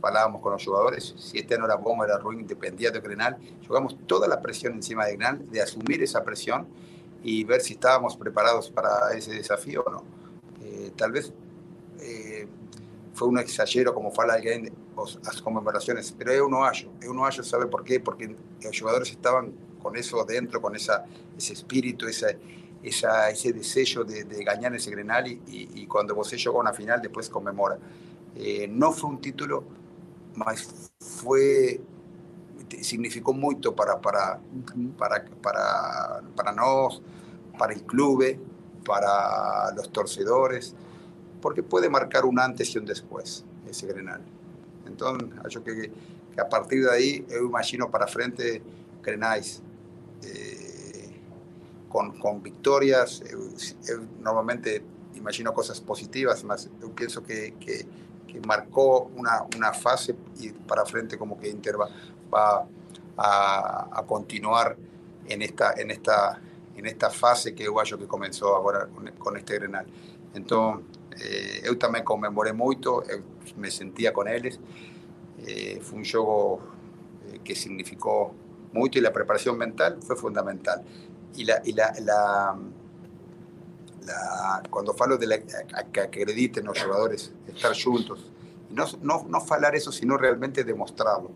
hablábamos 0.02 0.42
con 0.42 0.54
los 0.54 0.66
jugadores, 0.66 1.14
si 1.18 1.38
este 1.40 1.58
no 1.58 1.66
era 1.66 1.76
bueno, 1.76 2.04
era 2.04 2.18
ruin, 2.18 2.48
dependía 2.48 2.92
de 2.92 3.00
Grenal. 3.00 3.38
Jugamos 3.68 3.98
toda 4.08 4.28
la 4.28 4.42
presión 4.42 4.74
encima 4.74 5.06
de 5.06 5.16
Grenal, 5.16 5.50
de 5.52 5.62
asumir 5.62 6.02
esa 6.02 6.24
presión 6.24 6.68
y 7.24 7.44
ver 7.44 7.62
si 7.62 7.74
estábamos 7.74 8.16
preparados 8.16 8.72
para 8.72 9.12
ese 9.14 9.32
desafío 9.32 9.84
o 9.86 9.92
no. 9.92 10.04
Eh, 10.62 10.92
tal 10.96 11.12
vez 11.12 11.34
eh, 12.00 12.48
fue 13.14 13.28
un 13.28 13.40
exagero, 13.40 13.94
como 13.94 14.12
fala 14.12 14.34
alguien, 14.34 14.72
las 15.24 15.42
conmemoraciones, 15.42 16.14
pero 16.18 16.34
yo 16.34 16.48
no 16.48 16.64
hallo. 16.64 16.90
Yo 17.02 17.14
no 17.14 17.24
hallo, 17.24 17.44
¿sabe 17.44 17.68
por 17.68 17.84
qué? 17.84 18.00
Porque 18.00 18.36
los 18.62 18.80
jugadores 18.80 19.12
estaban 19.12 19.54
con 19.82 19.96
eso 19.96 20.24
dentro, 20.26 20.62
con 20.62 20.76
esa, 20.76 21.06
ese 21.38 21.54
espíritu, 21.54 22.08
esa, 22.08 22.28
esa, 22.84 23.30
ese 23.30 23.54
deseo 23.54 24.04
de, 24.04 24.24
de 24.24 24.44
ganar 24.44 24.74
ese 24.76 24.92
Grenal 24.92 25.28
y, 25.28 25.42
y, 25.48 25.86
cuando 25.88 26.16
vos 26.16 26.32
llegó 26.32 26.58
a 26.58 26.62
una 26.62 26.74
final 26.74 27.02
después 27.02 27.30
conmemora. 27.30 27.78
Eh, 28.36 28.68
no 28.68 28.92
fue 28.92 29.10
un 29.10 29.22
título, 29.22 29.64
mas 30.36 30.92
fue 31.00 31.82
significó 32.82 33.34
mucho 33.34 33.74
para 33.74 34.00
para 34.02 34.40
para 34.98 35.24
para 35.42 36.22
para 36.36 36.52
nos, 36.52 37.02
para 37.58 37.74
el 37.74 37.84
club, 37.84 38.38
para 38.84 39.72
los 39.74 39.90
torcedores 39.92 40.76
porque 41.42 41.64
puede 41.64 41.90
marcar 41.90 42.26
un 42.26 42.40
antes 42.40 42.74
y 42.76 42.78
un 42.78 42.86
después 42.86 43.46
ese 43.70 43.88
Grenal. 43.88 44.22
Entonces, 44.88 45.30
yo 45.50 45.64
que, 45.64 45.92
que 46.34 46.42
a 46.42 46.48
partir 46.48 46.84
de 46.84 46.92
ahí, 46.92 47.26
yo 47.30 47.38
imagino 47.38 47.90
para 47.90 48.08
frente 48.08 48.62
Grenais 49.04 49.62
eh, 50.24 51.10
con, 51.90 52.18
con, 52.20 52.42
victorias. 52.42 53.22
Yo, 53.30 53.98
normalmente 54.22 54.84
imagino 55.16 55.54
cosas 55.54 55.80
positivas, 55.82 56.44
más 56.44 56.70
yo 56.82 56.92
pienso 56.92 57.24
que, 57.24 57.56
que, 57.60 57.86
que 58.28 58.40
una, 58.40 59.44
una, 59.56 59.74
fase 59.74 60.16
y 60.40 60.50
para 60.50 60.86
frente 60.86 61.18
como 61.18 61.40
que 61.40 61.50
Inter 61.50 61.80
va, 61.80 61.90
va 62.34 62.68
a, 63.18 64.00
a, 64.00 64.04
continuar 64.06 64.78
en 65.28 65.42
esta, 65.42 65.74
en 65.74 65.92
esta, 65.92 66.40
en 66.76 66.86
esta 66.86 67.10
fase 67.10 67.56
que 67.56 67.64
yo 67.64 67.98
que 67.98 68.08
comenzó 68.08 68.56
ahora 68.56 68.88
con, 68.88 69.12
con 69.18 69.38
este 69.38 69.56
Grenal. 69.56 69.88
Entonces, 70.34 70.86
Eh, 71.20 71.62
eu 71.64 71.76
também 71.76 72.04
comemorei 72.04 72.54
muito, 72.54 73.04
eu 73.08 73.24
me 73.56 73.72
sentia 73.72 74.12
com 74.12 74.28
eles. 74.28 74.60
Eh, 75.40 75.80
foi 75.82 76.00
um 76.00 76.04
jogo 76.04 76.62
eh, 77.28 77.40
que 77.44 77.56
significou 77.56 78.34
muito 78.74 78.98
e 78.98 79.06
a 79.06 79.12
preparação 79.12 79.56
mental 79.56 79.98
foi 80.02 80.16
fundamental. 80.16 80.84
E 81.36 81.44
la, 81.44 81.62
y 81.64 81.74
la, 81.74 81.94
la, 82.02 82.58
la, 84.06 84.64
quando 84.70 84.94
falo 84.94 85.18
de 85.18 85.28
la, 85.28 85.38
que 85.38 86.00
acreditem 86.00 86.68
os 86.68 86.78
jogadores 86.78 87.34
estar 87.48 87.74
juntos, 87.74 88.32
não, 88.70 88.86
não, 89.02 89.24
não 89.26 89.42
falar 89.42 89.76
isso, 89.76 89.92
sino 89.92 90.18
realmente 90.18 90.64
demonstrá-lo. 90.64 91.32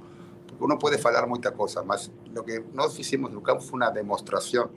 Porque 0.47 0.63
uno 0.63 0.77
pode 0.79 0.97
falar 0.97 1.27
muita 1.27 1.51
coisa, 1.51 1.83
mas 1.83 2.11
o 2.35 2.43
que 2.43 2.63
nós 2.73 2.95
fizemos 2.95 3.31
no 3.31 3.41
campo 3.41 3.61
foi 3.61 3.79
uma 3.79 3.89
demonstração 3.91 4.69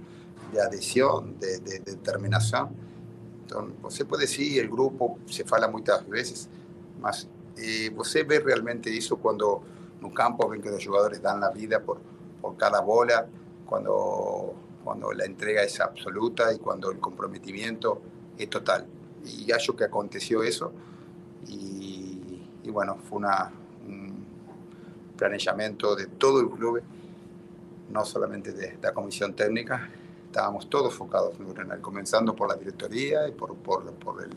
de 0.53 0.61
adesão, 0.61 1.33
de, 1.41 1.61
de, 1.61 1.79
de 1.79 1.97
determinação 1.97 2.71
Entonces, 3.45 3.75
você 3.81 4.05
pode 4.05 4.23
decir, 4.23 4.59
el 4.59 4.69
grupo 4.69 5.19
se 5.27 5.45
fala 5.45 5.69
muchas 5.69 6.07
veces, 6.09 6.49
mas 7.05 7.29
eh, 7.59 7.91
você 7.91 8.25
vê 8.25 8.39
realmente 8.39 8.89
eso 8.97 9.19
cuando 9.19 9.63
no 10.01 10.11
campo 10.11 10.49
ven 10.49 10.63
que 10.63 10.71
los 10.71 10.83
jugadores 10.83 11.21
dan 11.21 11.39
la 11.39 11.51
vida 11.51 11.81
por, 11.81 12.01
por 12.41 12.57
cada 12.57 12.81
bola, 12.81 13.27
cuando, 13.67 14.55
cuando 14.83 15.13
la 15.13 15.27
entrega 15.27 15.63
es 15.63 15.81
absoluta 15.81 16.51
y 16.55 16.59
cuando 16.59 16.91
el 16.91 16.99
comprometimiento 16.99 18.01
es 18.39 18.49
total. 18.49 18.87
Y 19.23 19.53
acho 19.53 19.77
que 19.77 19.85
aconteció 19.85 20.43
eso 20.43 20.73
y, 21.47 22.43
y 22.63 22.71
bueno, 22.71 22.97
fue 22.97 23.19
una, 23.19 23.53
un 23.87 24.25
planeamiento 25.19 25.95
de 25.95 26.07
todo 26.07 26.41
el 26.41 26.49
club, 26.49 26.83
no 27.91 28.05
solamente 28.07 28.53
de 28.53 28.79
la 28.81 28.95
comisión 28.95 29.35
técnica, 29.35 29.91
estábamos 30.25 30.71
todos 30.71 30.95
focados 30.95 31.39
en 31.39 31.53
Grenal, 31.53 31.83
comenzando 31.83 32.35
por 32.35 32.49
la 32.49 32.57
directoría 32.57 33.29
y 33.29 33.33
por, 33.33 33.55
por, 33.57 33.93
por, 33.93 34.25
el, 34.25 34.31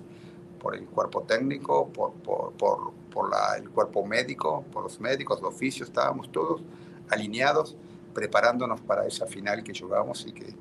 por 0.60 0.76
el 0.76 0.86
cuerpo 0.86 1.24
técnico, 1.24 1.92
por, 1.92 2.14
por, 2.14 2.54
por, 2.54 2.94
por 3.12 3.30
la, 3.30 3.58
el 3.58 3.70
cuerpo 3.70 4.06
médico, 4.06 4.64
por 4.72 4.84
los 4.84 5.00
médicos, 5.00 5.42
los 5.42 5.54
oficios, 5.54 5.90
estábamos 5.90 6.32
todos 6.32 6.62
alineados, 7.10 7.76
preparándonos 8.14 8.82
para 8.82 9.06
esa 9.06 9.26
final 9.26 9.64
que 9.64 9.74
jugamos 9.78 10.26
y 10.26 10.34
que, 10.34 10.54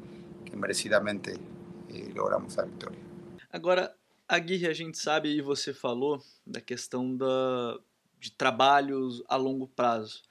que 0.45 0.57
merecidamente 0.57 1.35
eh, 1.89 2.13
logramos 2.15 2.59
a 2.59 2.65
vitória. 2.65 2.99
Agora, 3.51 3.97
Aguirre, 4.29 4.67
a 4.67 4.75
gente 4.75 4.99
sabe, 4.99 5.31
e 5.31 5.41
você 5.41 5.73
falou, 5.73 6.23
da 6.47 6.61
questão 6.61 7.17
da, 7.17 7.79
de 8.19 8.33
trabalhos 8.33 9.23
a 9.29 9.37
longo 9.37 9.69
prazo. 9.69 10.23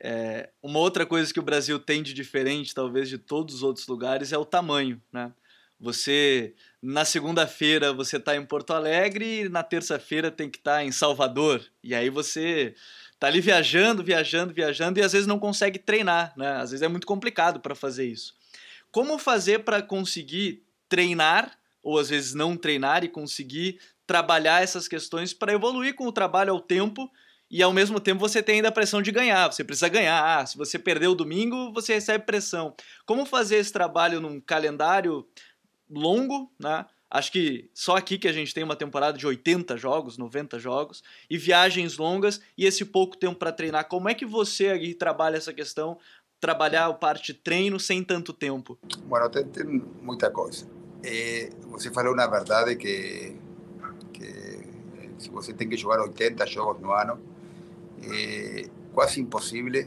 É, 0.00 0.50
uma 0.62 0.80
outra 0.80 1.06
coisa 1.06 1.32
que 1.32 1.38
o 1.38 1.44
Brasil 1.44 1.78
tem 1.78 2.02
de 2.02 2.12
diferente, 2.12 2.74
talvez, 2.74 3.08
de 3.08 3.16
todos 3.16 3.56
os 3.56 3.62
outros 3.62 3.86
lugares, 3.86 4.32
é 4.32 4.38
o 4.38 4.44
tamanho, 4.44 5.00
né? 5.12 5.32
Você, 5.78 6.54
na 6.84 7.02
segunda-feira, 7.06 7.94
você 7.94 8.18
está 8.18 8.36
em 8.36 8.44
Porto 8.44 8.74
Alegre 8.74 9.40
e 9.40 9.48
na 9.48 9.62
terça-feira 9.62 10.30
tem 10.30 10.50
que 10.50 10.58
estar 10.58 10.76
tá 10.76 10.84
em 10.84 10.92
Salvador. 10.92 11.64
E 11.82 11.94
aí 11.94 12.10
você 12.10 12.74
tá 13.18 13.26
ali 13.26 13.40
viajando, 13.40 14.04
viajando, 14.04 14.52
viajando 14.52 14.98
e 14.98 15.02
às 15.02 15.12
vezes 15.12 15.26
não 15.26 15.38
consegue 15.38 15.78
treinar, 15.78 16.34
né? 16.36 16.56
Às 16.56 16.72
vezes 16.72 16.82
é 16.82 16.88
muito 16.88 17.06
complicado 17.06 17.58
para 17.58 17.74
fazer 17.74 18.04
isso. 18.04 18.34
Como 18.92 19.18
fazer 19.18 19.60
para 19.60 19.80
conseguir 19.80 20.62
treinar 20.86 21.58
ou 21.82 21.98
às 21.98 22.10
vezes 22.10 22.34
não 22.34 22.54
treinar 22.54 23.02
e 23.02 23.08
conseguir 23.08 23.80
trabalhar 24.06 24.62
essas 24.62 24.86
questões 24.86 25.32
para 25.32 25.54
evoluir 25.54 25.94
com 25.94 26.06
o 26.06 26.12
trabalho 26.12 26.52
ao 26.52 26.60
tempo 26.60 27.10
e 27.50 27.62
ao 27.62 27.72
mesmo 27.72 27.98
tempo 27.98 28.20
você 28.20 28.42
tem 28.42 28.56
ainda 28.56 28.68
a 28.68 28.72
pressão 28.72 29.00
de 29.00 29.10
ganhar, 29.10 29.50
você 29.50 29.64
precisa 29.64 29.88
ganhar. 29.88 30.22
Ah, 30.22 30.44
se 30.44 30.58
você 30.58 30.78
perder 30.78 31.06
o 31.06 31.14
domingo, 31.14 31.72
você 31.72 31.94
recebe 31.94 32.26
pressão. 32.26 32.74
Como 33.06 33.24
fazer 33.24 33.56
esse 33.56 33.72
trabalho 33.72 34.20
num 34.20 34.38
calendário 34.38 35.26
longo, 36.00 36.50
né? 36.58 36.86
Acho 37.10 37.30
que 37.30 37.70
só 37.72 37.96
aqui 37.96 38.18
que 38.18 38.26
a 38.26 38.32
gente 38.32 38.52
tem 38.52 38.64
uma 38.64 38.74
temporada 38.74 39.16
de 39.16 39.24
80 39.24 39.76
jogos, 39.76 40.18
90 40.18 40.58
jogos, 40.58 41.02
e 41.30 41.38
viagens 41.38 41.96
longas 41.96 42.40
e 42.58 42.66
esse 42.66 42.84
pouco 42.84 43.16
tempo 43.16 43.36
para 43.36 43.52
treinar. 43.52 43.86
Como 43.88 44.08
é 44.08 44.14
que 44.14 44.26
você 44.26 44.70
aqui 44.70 44.94
trabalha 44.94 45.36
essa 45.36 45.52
questão 45.52 45.96
trabalhar 46.40 46.86
a 46.86 46.92
parte 46.92 47.32
treino 47.32 47.78
sem 47.78 48.02
tanto 48.02 48.32
tempo? 48.32 48.76
Bueno, 49.06 49.30
tem, 49.30 49.44
tem 49.44 49.64
muita 50.02 50.30
coisa. 50.30 50.66
É, 51.04 51.50
você 51.68 51.90
falou 51.90 52.16
na 52.16 52.26
verdade 52.26 52.74
que, 52.76 53.36
que 54.12 54.60
se 55.18 55.30
você 55.30 55.52
tem 55.52 55.68
que 55.68 55.76
jogar 55.76 56.00
80 56.00 56.44
jogos 56.46 56.82
no 56.82 56.90
ano, 56.90 57.20
é 58.02 58.68
quase 58.92 59.20
impossível 59.20 59.86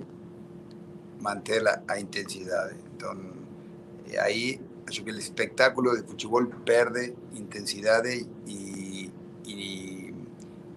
manter 1.20 1.68
a, 1.68 1.84
a 1.88 2.00
intensidade. 2.00 2.78
Então, 2.96 3.34
aí 4.20 4.62
acho 4.88 5.04
que 5.04 5.12
o 5.12 5.18
espetáculo 5.18 5.96
de 5.96 6.04
futebol 6.04 6.48
perde 6.66 7.14
intensidade 7.34 8.26
e, 8.48 9.12
e 9.46 10.14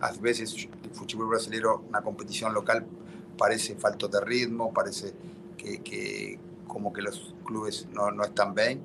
às 0.01 0.19
vezes 0.19 0.69
o 0.91 0.95
futebol 0.95 1.29
brasileiro 1.29 1.85
na 1.91 2.03
competição 2.03 2.51
local 2.51 2.83
parece 3.39 3.75
falto 3.77 4.09
de 4.09 4.21
ritmo, 4.21 4.73
parece 4.73 5.15
que, 5.57 5.79
que 5.79 6.39
como 6.67 6.93
que 6.93 7.03
los 7.03 7.35
clubes 7.45 7.87
no, 7.93 8.11
no 8.11 8.25
están 8.25 8.55
bien 8.55 8.81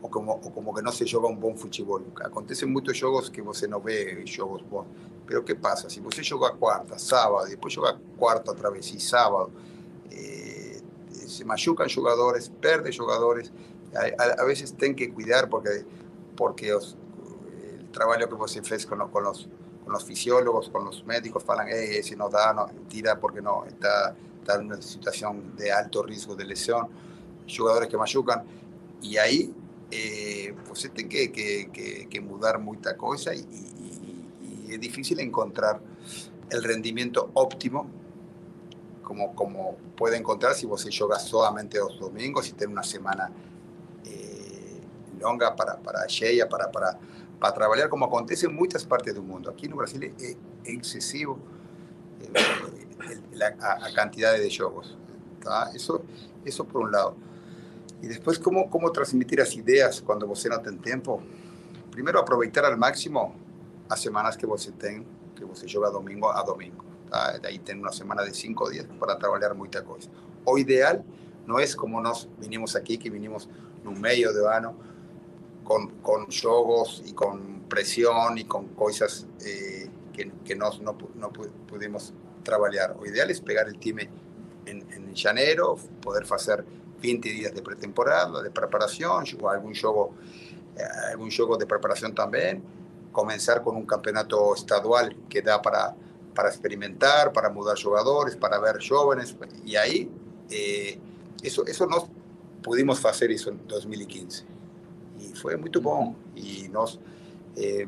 o 0.00 0.08
como, 0.08 0.32
o 0.32 0.50
como 0.52 0.74
que 0.74 0.82
no 0.82 0.92
se 0.92 1.04
juega 1.08 1.28
un 1.28 1.40
buen 1.40 1.56
fútbol. 1.56 2.06
Acontecen 2.24 2.72
muchos 2.72 2.98
juegos 2.98 3.30
que 3.30 3.42
você 3.42 3.66
no 3.66 3.80
ve 3.80 4.24
juegos 4.26 4.62
bons. 4.68 4.86
Pero 5.26 5.44
¿qué 5.44 5.54
pasa? 5.54 5.90
Si 5.90 6.00
você 6.00 6.22
joga 6.24 6.52
cuarta, 6.52 6.98
sábado, 6.98 7.46
y 7.46 7.50
después 7.50 7.74
juega 7.76 7.98
cuarta 8.16 8.52
otra 8.52 8.70
vez 8.70 8.90
y 8.92 9.00
sábado, 9.00 9.50
eh, 10.10 10.80
se 11.26 11.44
machucan 11.44 11.88
jugadores, 11.88 12.48
perde 12.48 12.96
jugadores. 12.96 13.52
A, 13.94 14.42
a, 14.42 14.44
veces 14.44 14.74
ten 14.74 14.94
que 14.94 15.12
cuidar 15.12 15.48
porque, 15.48 15.84
porque 16.36 16.74
os, 16.74 16.96
el 17.78 17.88
trabajo 17.90 18.28
que 18.28 18.34
você 18.34 18.62
fez 18.62 18.84
con 18.84 18.98
los, 18.98 19.10
con 19.10 19.24
los, 19.24 19.48
con 19.84 19.92
los 19.92 20.04
fisiólogos, 20.04 20.68
con 20.68 20.84
los 20.84 21.04
médicos, 21.06 21.42
falan, 21.42 21.68
eh, 21.68 22.02
si 22.02 22.14
no 22.16 22.28
da, 22.28 22.52
no, 22.52 22.68
tira 22.88 23.18
porque 23.18 23.40
no, 23.40 23.64
está 23.64 24.14
en 24.54 24.66
una 24.66 24.80
situación 24.80 25.56
de 25.56 25.72
alto 25.72 26.02
riesgo 26.02 26.34
de 26.34 26.44
lesión, 26.44 26.88
jugadores 27.48 27.88
que 27.88 27.96
machucan, 27.96 28.44
y 29.00 29.16
ahí 29.16 29.52
eh, 29.90 30.54
pues 30.66 30.90
tiene 30.92 31.08
que, 31.08 31.32
que, 31.32 32.08
que, 32.10 32.20
mudar 32.20 32.58
mucha 32.58 32.96
cosa 32.96 33.34
y, 33.34 33.38
y, 33.40 34.66
y, 34.68 34.74
es 34.74 34.80
difícil 34.80 35.18
encontrar 35.20 35.80
el 36.50 36.62
rendimiento 36.62 37.30
óptimo 37.32 37.88
como, 39.02 39.34
como 39.34 39.76
puede 39.96 40.18
encontrar 40.18 40.54
si 40.54 40.66
vos 40.66 40.86
juega 40.96 41.18
solamente 41.18 41.78
los 41.78 41.98
domingos 41.98 42.48
y 42.48 42.52
tiene 42.52 42.74
una 42.74 42.82
semana 42.82 43.30
eh, 43.30 43.32
longa 45.18 45.54
para, 45.54 45.76
para 45.76 46.06
ella, 46.22 46.48
para, 46.48 46.70
para, 46.70 46.98
para 47.38 47.54
trabajar 47.54 47.88
como 47.88 48.06
acontece 48.06 48.46
en 48.46 48.54
muchas 48.54 48.84
partes 48.84 49.14
del 49.14 49.22
mundo. 49.22 49.50
Aquí 49.50 49.66
en 49.66 49.76
Brasil 49.76 50.02
es, 50.04 50.22
es 50.22 50.36
excesivo. 50.64 51.38
Eh, 52.20 52.32
la, 53.32 53.56
a, 53.60 53.92
cantidad 53.94 54.32
de 54.32 54.54
juegos. 54.54 54.96
Eso, 55.74 56.02
eso 56.44 56.64
por 56.64 56.82
un 56.82 56.92
lado. 56.92 57.16
Y 58.02 58.06
después, 58.06 58.38
¿cómo, 58.38 58.68
cómo 58.70 58.92
transmitir 58.92 59.38
las 59.38 59.54
ideas 59.56 60.00
cuando 60.02 60.26
vos 60.26 60.44
no 60.46 60.60
tiene 60.60 60.78
tiempo? 60.78 61.22
Primero, 61.90 62.20
aprovechar 62.20 62.64
al 62.64 62.76
máximo 62.76 63.34
las 63.88 64.00
semanas 64.00 64.36
que 64.36 64.46
vos 64.46 64.70
ten, 64.78 65.04
que 65.34 65.44
vos 65.44 65.64
juega 65.70 65.90
domingo 65.90 66.30
a 66.34 66.42
domingo. 66.42 66.84
De 67.40 67.48
ahí 67.48 67.58
ten 67.58 67.80
una 67.80 67.92
semana 67.92 68.22
de 68.22 68.34
cinco 68.34 68.68
días 68.68 68.86
para 68.98 69.18
trabajar 69.18 69.54
mucha 69.54 69.82
cosa. 69.82 70.10
O 70.44 70.58
ideal 70.58 71.02
no 71.46 71.58
es 71.58 71.74
como 71.74 72.00
nos 72.00 72.28
vinimos 72.38 72.76
aquí, 72.76 72.98
que 72.98 73.08
vinimos 73.08 73.48
en 73.80 73.88
un 73.88 74.00
medio 74.00 74.32
de 74.32 74.54
ano 74.54 74.76
con, 75.68 75.88
con 76.00 76.28
juegos 76.30 77.02
y 77.04 77.12
con 77.12 77.64
presión 77.68 78.38
y 78.38 78.44
con 78.44 78.68
cosas 78.68 79.26
eh, 79.44 79.90
que, 80.14 80.56
no, 80.56 80.70
no 80.80 81.30
pudimos 81.68 82.14
trabajar. 82.42 82.96
O 82.98 83.04
ideal 83.04 83.30
es 83.30 83.42
pegar 83.42 83.68
el 83.68 83.78
time 83.78 84.08
en, 84.64 84.86
en 84.90 85.14
poder 86.00 86.24
hacer 86.32 86.64
20 87.02 87.28
días 87.28 87.54
de 87.54 87.60
pretemporada, 87.60 88.42
de 88.42 88.50
preparación, 88.50 89.26
algún 89.46 89.74
juego, 89.74 90.14
eh, 90.74 90.82
algún 91.10 91.30
juego 91.30 91.58
de 91.58 91.66
preparación 91.66 92.14
también, 92.14 92.62
comenzar 93.12 93.62
con 93.62 93.76
un 93.76 93.84
campeonato 93.84 94.54
estadual 94.54 95.14
que 95.28 95.42
da 95.42 95.60
para, 95.60 95.94
para 96.34 96.48
experimentar, 96.48 97.30
para 97.30 97.50
mudar 97.50 97.76
jugadores, 97.78 98.36
para 98.36 98.58
ver 98.58 98.78
jóvenes, 98.88 99.36
y 99.66 99.76
ahí 99.76 100.10
eh, 100.48 100.98
eso, 101.42 101.66
eso 101.66 101.86
nos 101.86 102.06
pudimos 102.62 103.04
hacer 103.04 103.30
eso 103.30 103.50
en 103.50 103.68
2015. 103.68 104.57
Y 105.20 105.34
fue 105.34 105.56
muy 105.56 105.70
bueno, 105.70 106.14
y 106.34 106.68
nos... 106.68 107.00
Eh, 107.56 107.86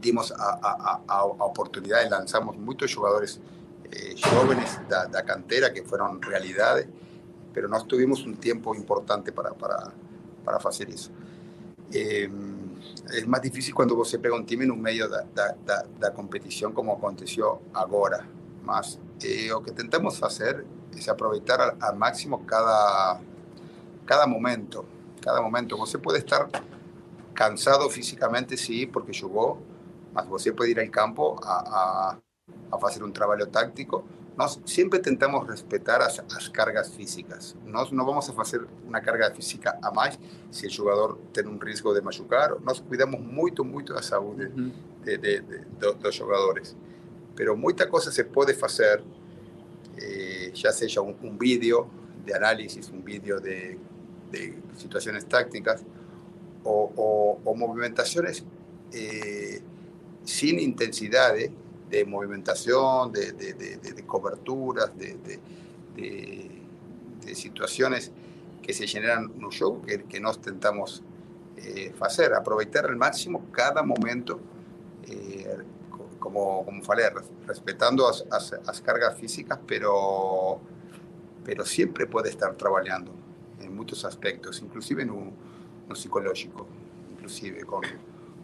dimos 0.00 0.32
a, 0.32 0.58
a, 0.62 1.02
a, 1.06 1.24
oportunidades, 1.24 2.10
lanzamos 2.10 2.56
muchos 2.56 2.94
jugadores 2.94 3.40
eh, 3.90 4.14
jóvenes 4.22 4.78
de 4.88 5.12
la 5.12 5.24
cantera 5.24 5.72
que 5.72 5.82
fueron 5.82 6.20
realidades, 6.20 6.86
pero 7.52 7.68
no 7.68 7.84
tuvimos 7.84 8.24
un 8.24 8.36
tiempo 8.36 8.74
importante 8.74 9.32
para, 9.32 9.52
para, 9.52 9.92
para 10.44 10.58
hacer 10.58 10.90
eso. 10.90 11.10
Eh, 11.92 12.28
es 13.12 13.26
más 13.26 13.40
difícil 13.40 13.74
cuando 13.74 14.04
se 14.04 14.18
pega 14.18 14.34
un 14.34 14.44
time 14.44 14.64
en 14.64 14.70
un 14.70 14.80
medio 14.80 15.08
de 15.08 15.24
la 16.00 16.12
competición 16.12 16.72
como 16.72 16.92
aconteció 16.92 17.60
ahora. 17.72 18.28
Más, 18.62 18.98
eh, 19.22 19.46
lo 19.48 19.62
que 19.62 19.70
intentamos 19.70 20.22
hacer 20.22 20.64
es 20.94 21.08
aprovechar 21.08 21.60
al, 21.60 21.76
al, 21.80 21.96
máximo 21.96 22.44
cada, 22.44 23.20
cada 24.04 24.26
momento. 24.26 24.84
Cada 25.20 25.40
momento. 25.40 25.84
se 25.86 25.98
puede 25.98 26.18
estar 26.18 26.48
cansado 27.34 27.88
físicamente, 27.88 28.56
sí, 28.56 28.86
porque 28.86 29.12
jugó, 29.18 29.58
mas 30.12 30.26
você 30.26 30.52
puede 30.52 30.72
ir 30.72 30.80
al 30.80 30.90
campo 30.90 31.38
a, 31.44 32.10
a, 32.10 32.20
a 32.70 32.86
hacer 32.86 33.02
un 33.02 33.12
trabajo 33.12 33.46
táctico. 33.46 34.04
Nós 34.36 34.60
siempre 34.64 35.00
tentamos 35.00 35.48
respetar 35.48 35.98
las, 35.98 36.22
las 36.32 36.48
cargas 36.48 36.90
físicas. 36.90 37.56
Nós 37.64 37.92
no 37.92 38.04
vamos 38.06 38.28
a 38.28 38.40
hacer 38.40 38.60
una 38.86 39.02
carga 39.02 39.32
física 39.32 39.80
a 39.82 39.90
más 39.90 40.16
si 40.50 40.66
el 40.66 40.76
jugador 40.76 41.18
tiene 41.32 41.48
un 41.48 41.60
riesgo 41.60 41.92
de 41.92 42.02
machucar. 42.02 42.60
Nos 42.60 42.80
cuidamos 42.80 43.20
mucho, 43.20 43.64
mucho 43.64 43.94
uh 43.94 43.96
-huh. 43.96 44.72
de, 45.04 45.18
de, 45.18 45.40
de, 45.40 45.64
dos 45.80 46.18
jugadores. 46.20 46.76
Pero 47.34 47.56
muita 47.56 47.88
cosa 47.88 48.12
se 48.12 48.24
puede 48.24 48.56
hacer, 48.62 49.02
eh, 49.96 50.52
ya 50.54 50.70
sea 50.70 51.02
un, 51.02 51.16
un 51.20 51.36
vídeo 51.36 51.88
de 52.24 52.32
análisis, 52.32 52.90
un 52.90 53.02
vídeo 53.02 53.40
de, 53.40 53.76
de 54.30 54.58
situaciones 54.76 55.26
tácticas 55.26 55.82
o, 56.64 57.54
movimentaciones 57.56 58.44
eh, 58.92 59.60
sin 60.24 60.60
intensidad 60.60 61.34
de, 61.34 62.04
movimentación, 62.04 63.12
de, 63.12 63.32
de, 63.32 63.54
de 63.54 64.06
coberturas, 64.06 64.90
de, 64.96 65.40
situaciones 67.34 68.10
que 68.62 68.72
se 68.72 68.86
generan 68.86 69.30
en 69.36 69.44
un 69.44 69.50
show 69.50 69.82
que, 69.82 70.04
que 70.04 70.18
nos 70.18 70.40
tentamos 70.40 71.02
eh, 71.56 71.92
hacer, 72.00 72.34
aprovechar 72.34 72.86
al 72.86 72.96
máximo 72.96 73.46
cada 73.50 73.82
momento, 73.82 74.40
eh, 75.06 75.58
como, 76.18 76.64
como 76.64 76.82
falei, 76.82 77.06
respetando 77.46 78.10
las 78.30 78.80
cargas 78.80 79.18
físicas, 79.18 79.58
pero, 79.66 80.60
pero 81.44 81.64
siempre 81.66 82.06
puede 82.06 82.30
estar 82.30 82.54
trabajando 82.56 83.17
muchos 83.78 84.04
aspectos, 84.04 84.60
inclusive 84.60 85.02
en 85.02 85.10
un, 85.10 85.32
un 85.88 85.96
psicológico, 85.96 86.66
inclusive 87.12 87.64
con, 87.64 87.82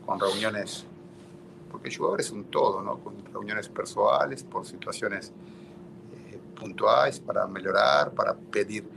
con 0.06 0.18
reuniones 0.18 0.86
porque 1.74 1.88
el 1.88 1.96
jugador 1.96 2.20
es 2.20 2.30
un 2.30 2.44
todo, 2.44 2.80
¿no? 2.82 3.00
con 3.00 3.16
reuniones 3.32 3.68
personales, 3.68 4.44
por 4.44 4.64
situaciones 4.64 5.32
eh, 6.30 6.38
puntuales, 6.54 7.18
para 7.18 7.48
mejorar, 7.48 8.12
para 8.12 8.32
pedir 8.32 8.88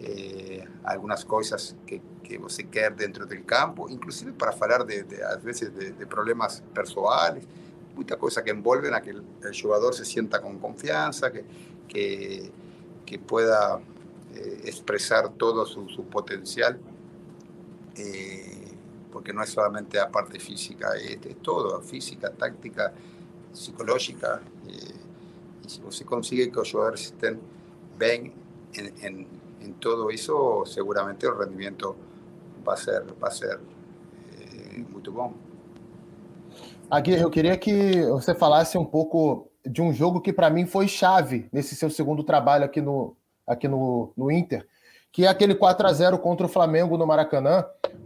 eh, 0.00 0.66
algunas 0.82 1.24
cosas 1.24 1.76
que, 1.86 2.02
que 2.24 2.40
se 2.48 2.68
quer 2.68 2.96
dentro 2.96 3.24
del 3.24 3.44
campo, 3.44 3.88
inclusive 3.88 4.32
para 4.32 4.50
hablar 4.50 4.84
de, 4.84 5.04
de 5.04 5.24
a 5.24 5.36
veces 5.36 5.72
de, 5.76 5.92
de, 5.92 6.06
problemas 6.08 6.60
personales, 6.74 7.44
muchas 7.94 8.18
cosas 8.18 8.42
que 8.42 8.50
envuelven 8.50 8.94
a 8.94 9.00
que 9.00 9.10
el, 9.10 9.22
el, 9.44 9.62
jugador 9.62 9.94
se 9.94 10.04
sienta 10.04 10.42
con 10.42 10.58
confianza, 10.58 11.30
que, 11.30 11.44
que, 11.86 12.50
que 13.06 13.18
pueda 13.20 13.78
eh, 14.34 14.62
expresar 14.64 15.30
todo 15.30 15.66
su, 15.66 15.88
su 15.88 16.04
potencial. 16.04 16.78
Eh, 17.96 18.68
porque 19.12 19.32
no 19.32 19.42
es 19.42 19.50
solamente 19.50 19.96
la 19.96 20.10
parte 20.10 20.38
física, 20.38 20.94
es, 20.96 21.18
es 21.24 21.36
todo, 21.42 21.80
física, 21.80 22.30
táctica, 22.30 22.92
psicológica. 23.52 24.40
Eh, 24.68 24.94
y 25.64 25.68
si 25.68 25.80
você 25.80 26.04
consigue 26.04 26.50
que 26.50 26.56
los 26.56 26.70
jugadores 26.70 27.06
estén 27.06 27.40
bien 27.98 28.32
en, 28.74 28.86
en, 29.02 29.26
en, 29.60 29.74
todo 29.74 30.10
eso, 30.10 30.64
seguramente 30.66 31.26
el 31.26 31.36
rendimiento 31.36 31.96
va 32.66 32.74
a 32.74 32.76
ser, 32.76 33.02
va 33.22 33.28
a 33.28 33.30
ser 33.30 33.58
eh, 34.38 34.84
muito 34.88 35.10
bom. 35.10 35.34
Aguirre, 36.90 37.22
eu 37.22 37.30
queria 37.30 37.56
que 37.58 38.02
você 38.06 38.34
falasse 38.34 38.78
um 38.78 38.84
pouco 38.84 39.50
de 39.66 39.82
um 39.82 39.92
jogo 39.92 40.22
que 40.22 40.32
para 40.32 40.48
mim 40.48 40.64
foi 40.64 40.88
chave 40.88 41.46
nesse 41.52 41.74
seu 41.74 41.90
segundo 41.90 42.24
trabalho 42.24 42.64
aqui 42.64 42.80
no, 42.80 43.14
aqui 43.48 43.66
no, 43.66 44.12
no 44.16 44.30
Inter, 44.30 44.66
que 45.10 45.24
é 45.24 45.28
aquele 45.28 45.54
4 45.54 45.86
a 45.86 45.92
0 45.92 46.18
contra 46.18 46.46
o 46.46 46.48
Flamengo 46.48 46.98
no 46.98 47.06
Maracanã, 47.06 47.64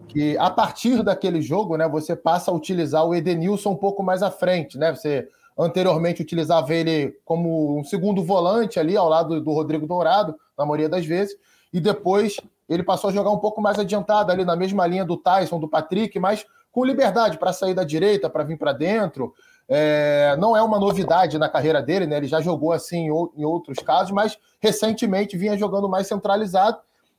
que 0.09 0.37
a 0.39 0.49
partir 0.49 1.03
daquele 1.03 1.43
jogo, 1.43 1.77
né, 1.77 1.89
você 1.89 2.15
passa 2.15 2.51
a 2.51 2.55
utilizar 2.55 3.05
o 3.05 3.15
Edenilson 3.15 3.71
um 3.71 3.77
pouco 3.77 4.03
mais 4.03 4.23
à 4.23 4.31
frente, 4.31 4.79
né? 4.79 4.95
Você 4.95 5.29
Anteriormente 5.59 6.23
utilizava 6.23 6.73
ele 6.75 7.15
como 7.25 7.79
um 7.79 7.85
segundo 7.85 8.23
volante 8.23 8.81
ali 8.81 8.97
ao 8.97 9.09
lado 9.09 9.41
do 9.41 9.53
Rodrigo 9.53 9.87
Dourado, 9.87 10.35
na 10.57 10.65
maioria 10.65 10.89
das 10.89 11.05
vezes, 11.05 11.37
e 11.73 11.79
depois 11.79 12.37
ele 12.69 12.83
passou 12.83 13.11
a 13.11 13.13
jogar 13.13 13.31
um 13.31 13.39
pouco 13.39 13.61
mais 13.61 13.79
adiantado 13.79 14.33
ali 14.33 14.45
na 14.45 14.57
mesma 14.57 14.87
linha 14.87 15.05
do 15.05 15.17
Tyson, 15.17 15.61
do 15.61 15.69
Patrick, 15.69 16.19
mas 16.19 16.47
com 16.71 16.85
liberdade 16.85 17.39
para 17.39 17.53
sair 17.53 17.75
da 17.75 17.85
direita, 17.85 18.31
para 18.31 18.45
vir 18.45 18.57
para 18.57 18.73
dentro. 18.73 19.35
É, 19.69 20.37
não 20.39 20.57
é 20.57 20.63
uma 20.63 20.79
novidade 20.79 21.39
na 21.39 21.49
carreira 21.49 21.81
dele, 21.81 22.07
né? 22.07 22.17
Ele 22.17 22.27
já 22.27 22.41
jogou 22.41 22.73
assim 22.73 23.09
em 23.37 23.45
outros 23.45 23.79
casos, 23.79 24.11
mas 24.11 24.39
recentemente 24.61 25.37
vinha 25.37 25.57
jogando 25.57 25.89
mais 25.89 26.07
centralizado 26.07 26.79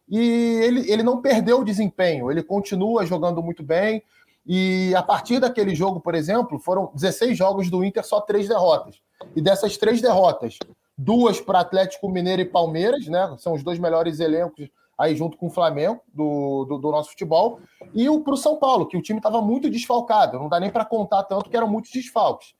e 0.10 0.20
ele, 0.64 0.92
ele 0.92 1.04
não 1.04 1.22
perdeu 1.22 1.62
o 1.62 1.66
desempenho, 1.66 2.30
ele 2.30 2.44
continua 2.44 3.06
jogando 3.06 3.42
muito 3.42 3.64
bem. 3.64 4.04
E 4.46 4.94
a 4.96 5.02
partir 5.02 5.40
daquele 5.40 5.74
jogo, 5.74 6.02
por 6.02 6.14
exemplo, 6.16 6.60
foram 6.60 6.92
16 6.94 7.38
jogos 7.38 7.70
do 7.70 7.84
Inter, 7.84 8.06
só 8.06 8.20
três 8.20 8.48
derrotas. 8.48 9.02
E 9.36 9.42
dessas 9.42 9.78
três 9.78 10.02
derrotas, 10.02 10.60
duas 10.98 11.40
para 11.40 11.62
Atlético 11.62 12.10
Mineiro 12.10 12.42
e 12.42 12.46
Palmeiras, 12.46 13.08
né? 13.08 13.36
São 13.38 13.54
os 13.54 13.64
dois 13.64 13.80
melhores 13.80 14.20
elencos 14.20 14.70
aí 14.98 15.16
junto 15.16 15.38
com 15.38 15.48
o 15.48 15.50
Flamengo 15.50 16.02
do, 16.14 16.66
do, 16.66 16.78
do 16.78 16.92
nosso 16.92 17.10
futebol, 17.10 17.60
e 17.94 18.10
o 18.10 18.22
para 18.22 18.34
o 18.34 18.38
São 18.38 18.58
Paulo, 18.58 18.88
que 18.88 18.98
o 18.98 19.02
time 19.02 19.20
estava 19.20 19.42
muito 19.42 19.70
desfalcado, 19.70 20.40
não 20.40 20.50
dá 20.50 20.60
nem 20.60 20.72
para 20.72 20.86
contar 20.86 21.24
tanto 21.24 21.50
que 21.50 21.58
eram 21.58 21.68
muitos 21.68 21.92
desfalques. 21.92 22.56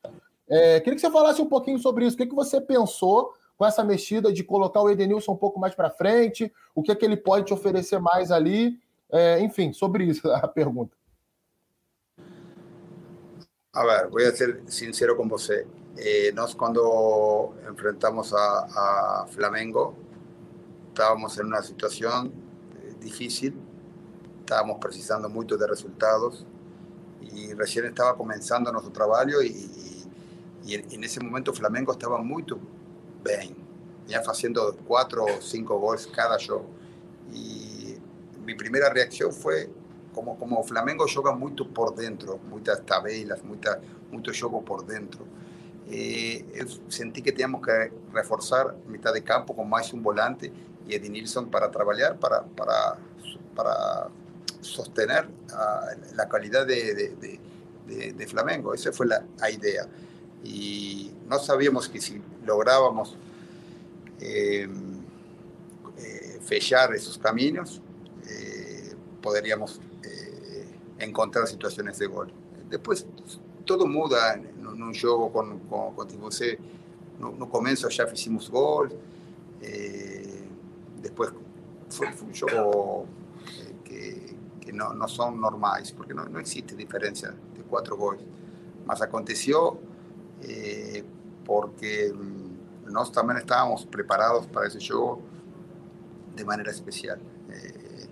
É, 0.50 0.80
queria 0.80 0.96
que 0.96 1.02
você 1.02 1.12
falasse 1.12 1.42
um 1.42 1.48
pouquinho 1.48 1.80
sobre 1.80 2.06
isso. 2.06 2.16
O 2.16 2.18
que, 2.18 2.28
que 2.28 2.36
você 2.36 2.60
pensou 2.60 3.34
com 3.58 3.66
essa 3.66 3.84
mexida 3.84 4.32
de 4.32 4.44
colocar 4.44 4.82
o 4.82 4.90
Edenilson 4.90 5.32
um 5.32 5.38
pouco 5.38 5.60
mais 5.60 5.74
para 5.74 5.90
frente? 5.90 6.52
O 6.76 6.84
que, 6.84 6.94
que 6.96 7.06
ele 7.06 7.18
pode 7.18 7.46
te 7.46 7.54
oferecer 7.54 8.00
mais 8.00 8.32
ali? 8.32 8.78
É, 9.12 9.40
enfim, 9.40 9.72
sobre 9.74 10.06
isso 10.06 10.30
a 10.34 10.48
pergunta. 10.48 10.96
A 13.76 13.84
ver, 13.84 14.08
voy 14.10 14.26
a 14.26 14.36
ser 14.36 14.62
sincero 14.68 15.16
con 15.16 15.28
você. 15.28 15.66
Eh, 15.98 16.32
nós, 16.34 16.54
cuando 16.54 17.54
enfrentamos 17.72 18.34
a, 18.34 18.38
a, 18.38 19.28
Flamengo, 19.30 19.96
estábamos 20.94 21.36
en 21.40 21.48
una 21.48 21.64
situación 21.64 22.28
eh, 22.28 22.94
difícil, 23.02 23.56
estábamos 24.42 24.78
precisando 24.80 25.28
mucho 25.28 25.58
de 25.58 25.66
resultados 25.66 26.46
y 27.20 27.52
recién 27.54 27.86
estaba 27.86 28.16
comenzando 28.16 28.72
nuestro 28.72 28.94
trabajo 28.94 29.42
y, 29.42 30.04
y, 30.66 30.76
en 30.76 31.04
ese 31.04 31.20
momento 31.20 31.52
Flamengo 31.52 31.92
estaba 31.92 32.20
muy 32.20 32.46
bien, 33.26 33.56
ya 34.08 34.20
haciendo 34.20 34.78
cuatro 34.88 35.26
o 35.26 35.42
cinco 35.42 35.78
goles 35.78 36.08
cada 36.08 36.38
show. 36.38 36.64
Y 37.34 37.96
mi 38.46 38.56
primera 38.56 38.90
reacción 38.90 39.34
fue 39.34 39.70
como, 40.14 40.38
como 40.38 40.64
Flamengo 40.64 41.06
joga 41.14 41.34
muito 41.34 41.68
por 41.68 41.94
dentro, 41.96 42.38
muitas 42.50 42.86
tabelas, 42.86 43.44
muita, 43.44 43.82
muito 44.12 44.32
jogo 44.32 44.64
por 44.64 44.86
dentro. 44.86 45.26
Eh, 45.88 46.46
eu 46.54 46.66
senti 46.90 47.22
que 47.22 47.34
tínhamos 47.34 47.62
que 47.62 47.92
reforçar 48.14 48.74
mitad 48.88 49.12
de 49.12 49.20
campo 49.20 49.54
com 49.54 49.66
mais 49.66 49.94
um 49.94 50.02
volante 50.02 50.52
e 50.88 50.96
Ednilson 50.96 51.46
para 51.50 51.70
trabalhar, 51.70 52.18
para, 52.18 52.44
para, 52.44 52.98
para 53.56 54.10
sostener 54.62 55.28
a, 55.52 55.96
a 56.18 56.26
qualidade 56.28 56.76
de, 56.76 57.16
de, 57.16 57.40
de, 57.88 58.14
de, 58.14 58.28
Flamengo. 58.28 58.74
Esa 58.74 58.92
foi 58.92 59.12
a, 59.14 59.24
a 59.42 59.50
ideia. 59.50 59.90
E 60.44 61.14
nós 61.28 61.46
sabíamos 61.46 61.88
que 61.88 62.02
se 62.02 62.22
lográvamos 62.46 63.18
eh, 64.20 64.68
eh, 65.98 66.40
fechar 66.42 66.94
esses 66.94 67.18
caminhos, 67.18 67.82
eh, 68.28 68.96
poderíamos 69.22 69.80
encontrar 71.00 71.48
situaciones 71.48 71.98
de 72.00 72.08
gol. 72.08 72.32
Después 72.70 73.06
todo 73.66 73.88
muda 73.88 74.34
en 74.34 74.66
un 74.66 74.94
juego 74.94 75.32
con, 75.32 75.60
con, 75.68 75.94
con 75.96 76.08
no, 77.20 77.32
no 77.32 77.48
começo 77.48 77.90
já 77.90 78.08
fizemos 78.08 78.50
gol, 78.50 78.90
eh, 79.62 80.23
después 81.04 81.32
un 82.02 82.34
juego 82.34 83.06
eh, 83.60 83.76
que, 83.84 84.36
que 84.60 84.74
no, 84.74 84.94
no, 84.94 85.08
son 85.08 85.40
normales, 85.40 85.92
porque 85.92 86.16
no, 86.16 86.26
no, 86.26 86.40
existe 86.40 86.76
diferencia 86.76 87.30
de 87.30 87.64
cuatro 87.64 87.96
goles. 87.96 88.24
Mas 88.86 89.02
aconteció 89.02 89.78
eh, 90.42 91.04
porque 91.46 92.12
nós 92.88 93.12
también 93.12 93.38
estábamos 93.38 93.86
preparados 93.86 94.48
para 94.48 94.68
ese 94.68 94.80
juego 94.80 95.22
de 96.36 96.44
manera 96.44 96.72
especial. 96.72 97.20
Eh, 97.52 98.08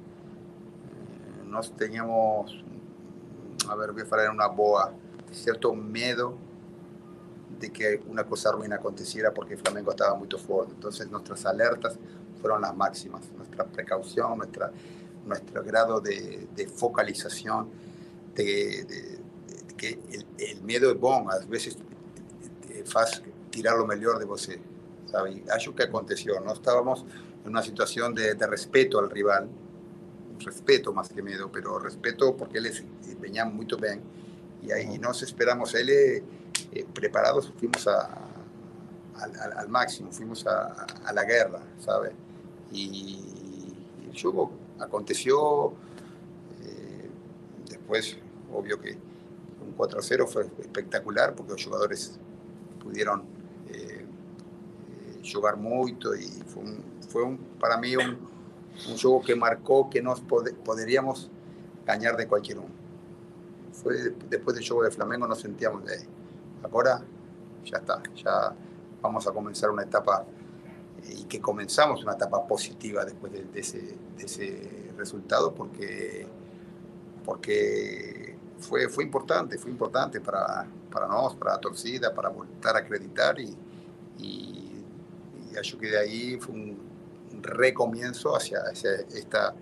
nos 1.48 1.76
teníamos 1.76 2.64
a 3.70 3.76
ver, 3.76 3.92
voy 3.92 4.02
a 4.02 4.06
falar 4.06 4.30
una 4.30 4.48
boa, 4.48 4.94
cierto 5.32 5.74
miedo 5.74 6.36
de 7.60 7.72
que 7.72 8.02
una 8.08 8.26
cosa 8.26 8.52
ruina 8.52 8.78
aconteciera 8.78 9.34
porque 9.34 9.56
Flamengo 9.58 9.92
estaba 9.92 10.16
muy 10.16 10.28
fuerte. 10.28 10.74
Entonces 10.74 11.10
nuestras 11.10 11.46
alertas 11.46 11.98
fueron 12.42 12.62
las 12.62 12.76
máximas, 12.76 13.22
nuestra 13.38 13.66
precaución, 13.66 14.38
nuestra, 14.38 14.72
nuestro 15.26 15.64
grado 15.64 16.02
de, 16.02 16.48
de 16.56 16.68
focalización, 16.68 17.70
de, 18.36 18.84
de, 18.84 19.02
de 19.68 19.76
que 19.78 20.00
el, 20.12 20.26
el, 20.38 20.62
miedo 20.64 20.92
es 20.92 21.00
bueno, 21.00 21.30
a 21.30 21.40
veces 21.46 21.78
hace 22.96 23.22
tirar 23.50 23.78
lo 23.78 23.86
mejor 23.86 24.20
de 24.20 24.26
você, 24.26 24.60
sabe? 25.06 25.44
Acho 25.54 25.76
que 25.76 25.84
aconteció, 25.84 26.40
no 26.40 26.54
estábamos 26.54 27.06
en 27.44 27.50
una 27.50 27.62
situación 27.62 28.14
de, 28.16 28.34
respeto 28.34 29.00
al 29.00 29.10
rival, 29.10 29.50
respeto 30.40 30.94
más 30.94 31.10
que 31.10 31.22
miedo, 31.22 31.52
pero 31.52 31.80
respeto 31.80 32.36
porque 32.36 32.58
él 32.58 32.72
venía 33.20 33.46
muy 33.46 33.68
bien 33.80 34.02
y 34.64 34.72
ahí 34.72 34.98
nos 35.00 35.22
esperamos, 35.24 35.74
él 35.76 35.90
eh, 35.90 36.24
preparados 36.94 37.52
fuimos 37.58 37.88
a, 37.88 38.10
al, 39.16 39.36
al, 39.58 39.70
máximo, 39.70 40.12
fuimos 40.12 40.46
a, 40.48 40.86
a, 41.06 41.14
la 41.14 41.24
guerra, 41.24 41.62
¿sabe? 41.80 42.12
Y, 42.72 43.28
el 44.12 44.22
juego 44.22 44.52
aconteció, 44.78 45.74
eh, 46.64 47.10
después 47.70 48.18
obvio 48.54 48.78
que 48.80 48.98
un 49.66 49.78
4-0 49.78 50.28
fue 50.28 50.44
espectacular 50.60 51.34
porque 51.34 51.54
los 51.54 51.64
jugadores 51.64 52.20
pudieron 52.84 53.24
eh, 53.70 54.06
jugar 55.32 55.56
mucho 55.56 56.14
y 56.14 56.26
fue, 56.26 56.64
un, 56.64 56.84
fue 57.08 57.38
para 57.58 57.78
mí 57.78 57.96
un, 57.96 58.18
un 58.90 58.98
juego 58.98 59.22
que 59.22 59.36
marcó 59.36 59.90
que 59.90 60.02
nos 60.02 60.20
pod 60.20 60.50
podríamos 60.66 61.30
ganar 61.86 62.18
de 62.18 62.28
cualquier 62.28 62.60
uno. 62.60 62.70
Fue 63.72 64.14
después 64.30 64.56
del 64.56 64.68
juego 64.68 64.84
de 64.84 64.92
Flamengo 64.92 65.28
nos 65.28 65.40
sentíamos 65.40 65.86
de 65.86 66.06
ahora 66.64 67.02
ya 67.66 67.78
está, 67.78 68.02
ya 68.16 68.56
vamos 69.02 69.28
a 69.28 69.32
comenzar 69.32 69.70
una 69.70 69.84
etapa 69.84 70.26
eh, 70.26 70.41
y 71.08 71.24
que 71.26 71.40
comenzamos 71.40 72.04
una 72.04 72.14
etapa 72.14 72.46
positiva 72.48 73.04
después 73.06 73.32
de, 73.32 73.60
ese, 73.60 73.98
de 74.18 74.26
ese, 74.26 74.92
resultado 74.98 75.54
porque, 75.56 76.28
porque 77.26 78.36
fue, 78.60 78.88
fue 78.88 79.04
importante, 79.04 79.58
fue 79.58 79.72
importante 79.72 80.22
para, 80.22 80.68
para 80.92 81.08
nosotros, 81.08 81.40
para 81.40 81.54
la 81.54 81.60
torcida, 81.60 82.14
para 82.14 82.30
volver 82.30 82.76
a 82.76 82.78
acreditar 82.78 83.40
y, 83.40 83.56
y, 84.20 84.84
y 85.52 85.78
que 85.78 85.88
de 85.88 86.00
ahí 86.00 86.38
fue 86.40 86.54
un, 86.54 86.92
recomienzo 87.42 88.36
hacia, 88.36 88.60
esta 88.70 89.56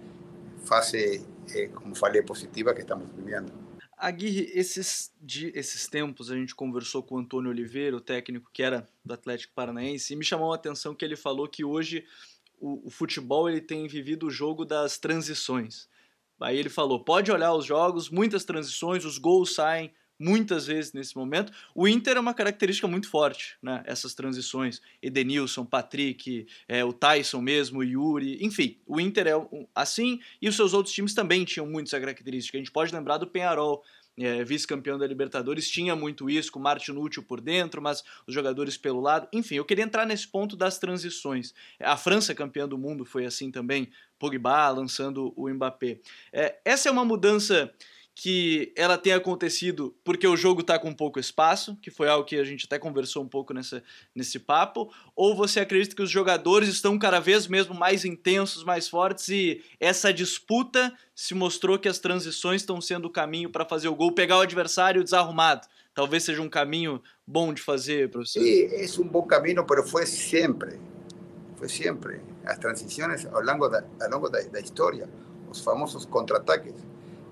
fase, 0.66 1.24
eh, 1.54 1.70
como 1.74 1.96
falei, 1.96 2.24
positiva 2.24 2.74
que 2.74 2.82
estamos 2.82 3.16
vivendo. 3.16 3.54
Aguirre, 4.00 4.50
esses, 4.54 5.14
esses 5.54 5.88
tempos 5.88 6.32
a 6.32 6.36
gente 6.36 6.56
conversou 6.56 7.04
com 7.04 7.16
o 7.16 7.18
Antônio 7.18 7.52
Oliveira, 7.52 7.98
o 7.98 8.02
técnico 8.02 8.50
que 8.54 8.64
era 8.64 8.88
do 9.04 9.14
Atlético 9.14 9.54
Paranaense, 9.54 10.14
e 10.14 10.16
me 10.16 10.24
chamou 10.24 10.54
a 10.54 10.56
atenção 10.56 10.96
que 10.96 11.04
ele 11.04 11.18
falou 11.18 11.50
que 11.50 11.66
hoje 11.66 12.06
o, 12.58 12.88
o 12.88 12.90
futebol 12.90 13.50
ele 13.50 13.60
tem 13.60 13.86
vivido 13.88 14.28
o 14.28 14.32
jogo 14.32 14.64
das 14.64 14.98
transições. 14.98 15.90
Aí 16.40 16.58
ele 16.58 16.70
falou: 16.70 17.04
pode 17.04 17.30
olhar 17.30 17.54
os 17.54 17.66
jogos, 17.66 18.10
muitas 18.10 18.46
transições, 18.46 19.04
os 19.04 19.18
gols 19.18 19.54
saem 19.54 19.94
muitas 20.20 20.68
vezes 20.68 20.92
nesse 20.92 21.16
momento. 21.16 21.52
O 21.74 21.88
Inter 21.88 22.18
é 22.18 22.20
uma 22.20 22.34
característica 22.34 22.88
muito 22.88 23.10
forte, 23.10 23.58
né? 23.62 23.82
Essas 23.86 24.14
transições, 24.14 24.82
Edenilson, 25.02 25.66
Patrick, 25.66 26.46
é, 26.68 26.84
o 26.84 26.92
Tyson 26.92 27.42
mesmo, 27.42 27.80
o 27.80 27.84
Yuri, 27.84 28.38
enfim, 28.42 28.78
o 28.86 29.00
Inter 29.00 29.28
é 29.28 29.34
assim 29.74 30.20
e 30.42 30.50
os 30.50 30.56
seus 30.56 30.74
outros 30.74 30.94
times 30.94 31.14
também 31.14 31.46
tinham 31.46 31.66
muito 31.66 31.88
essa 31.88 32.00
característica. 32.00 32.58
A 32.58 32.60
gente 32.60 32.72
pode 32.72 32.94
lembrar 32.94 33.18
do 33.18 33.28
Penharol, 33.28 33.84
é, 34.18 34.44
vice-campeão 34.44 34.98
da 34.98 35.08
Libertadores, 35.08 35.70
tinha 35.70 35.96
muito 35.96 36.30
isso, 36.30 36.52
com 36.52 36.60
o 36.60 36.62
Martin 36.62 36.92
Útil 36.92 37.24
por 37.24 37.40
dentro, 37.40 37.82
mas 37.82 38.04
os 38.28 38.34
jogadores 38.34 38.78
pelo 38.78 39.00
lado. 39.00 39.28
Enfim, 39.32 39.56
eu 39.56 39.64
queria 39.64 39.86
entrar 39.86 40.06
nesse 40.06 40.28
ponto 40.28 40.58
das 40.58 40.78
transições. 40.78 41.54
A 41.80 41.96
França, 41.96 42.36
campeã 42.36 42.68
do 42.68 42.78
mundo, 42.78 43.06
foi 43.06 43.26
assim 43.26 43.50
também, 43.50 43.90
Pogba 44.20 44.70
lançando 44.70 45.34
o 45.38 45.50
Mbappé. 45.50 46.00
É, 46.34 46.60
essa 46.66 46.90
é 46.90 46.92
uma 46.92 47.06
mudança 47.06 47.74
que 48.22 48.74
ela 48.76 48.98
tenha 48.98 49.16
acontecido 49.16 49.96
porque 50.04 50.28
o 50.28 50.36
jogo 50.36 50.60
está 50.60 50.78
com 50.78 50.94
pouco 50.94 51.22
espaço, 51.22 51.78
que 51.82 51.90
foi 51.90 52.10
algo 52.10 52.26
que 52.26 52.36
a 52.36 52.44
gente 52.44 52.66
até 52.66 52.78
conversou 52.78 53.24
um 53.24 53.28
pouco 53.30 53.54
nessa, 53.54 53.82
nesse 54.14 54.38
papo, 54.38 54.92
ou 55.16 55.34
você 55.34 55.62
acredita 55.62 55.96
que 55.96 56.02
os 56.02 56.10
jogadores 56.10 56.68
estão 56.68 57.00
cada 57.00 57.22
vez 57.22 57.48
mesmo 57.48 57.74
mais 57.74 58.04
intensos, 58.04 58.66
mais 58.66 58.90
fortes 58.90 59.30
e 59.30 59.64
essa 59.80 60.12
disputa 60.12 60.94
se 61.16 61.34
mostrou 61.34 61.80
que 61.80 61.88
as 61.88 61.98
transições 61.98 62.62
estão 62.62 62.82
sendo 62.82 63.06
o 63.06 63.10
caminho 63.10 63.50
para 63.50 63.64
fazer 63.64 63.88
o 63.88 63.96
gol, 63.96 64.12
pegar 64.12 64.36
o 64.36 64.42
adversário 64.42 65.02
desarrumado? 65.02 65.66
Talvez 65.94 66.26
seja 66.26 66.42
um 66.42 66.50
caminho 66.50 67.02
bom 67.26 67.54
de 67.54 67.62
fazer, 67.62 68.12
professor. 68.12 68.44
Sí, 68.44 68.68
es 68.70 68.98
un 68.98 69.10
buen 69.10 69.28
camino, 69.28 69.66
pero 69.66 69.82
fue 69.82 70.06
siempre, 70.06 70.78
fue 71.56 71.70
siempre. 71.70 72.20
Las 72.44 72.60
transiciones 72.60 73.26
a 73.26 73.32
lo 73.32 73.44
largo 73.44 73.70
de, 73.70 73.78
a 73.78 74.04
lo 74.04 74.10
largo 74.10 74.30
de 74.30 74.50
la 74.52 74.60
historia, 74.60 75.08
los 75.48 75.64
famosos 75.64 76.06
contraataques. 76.06 76.76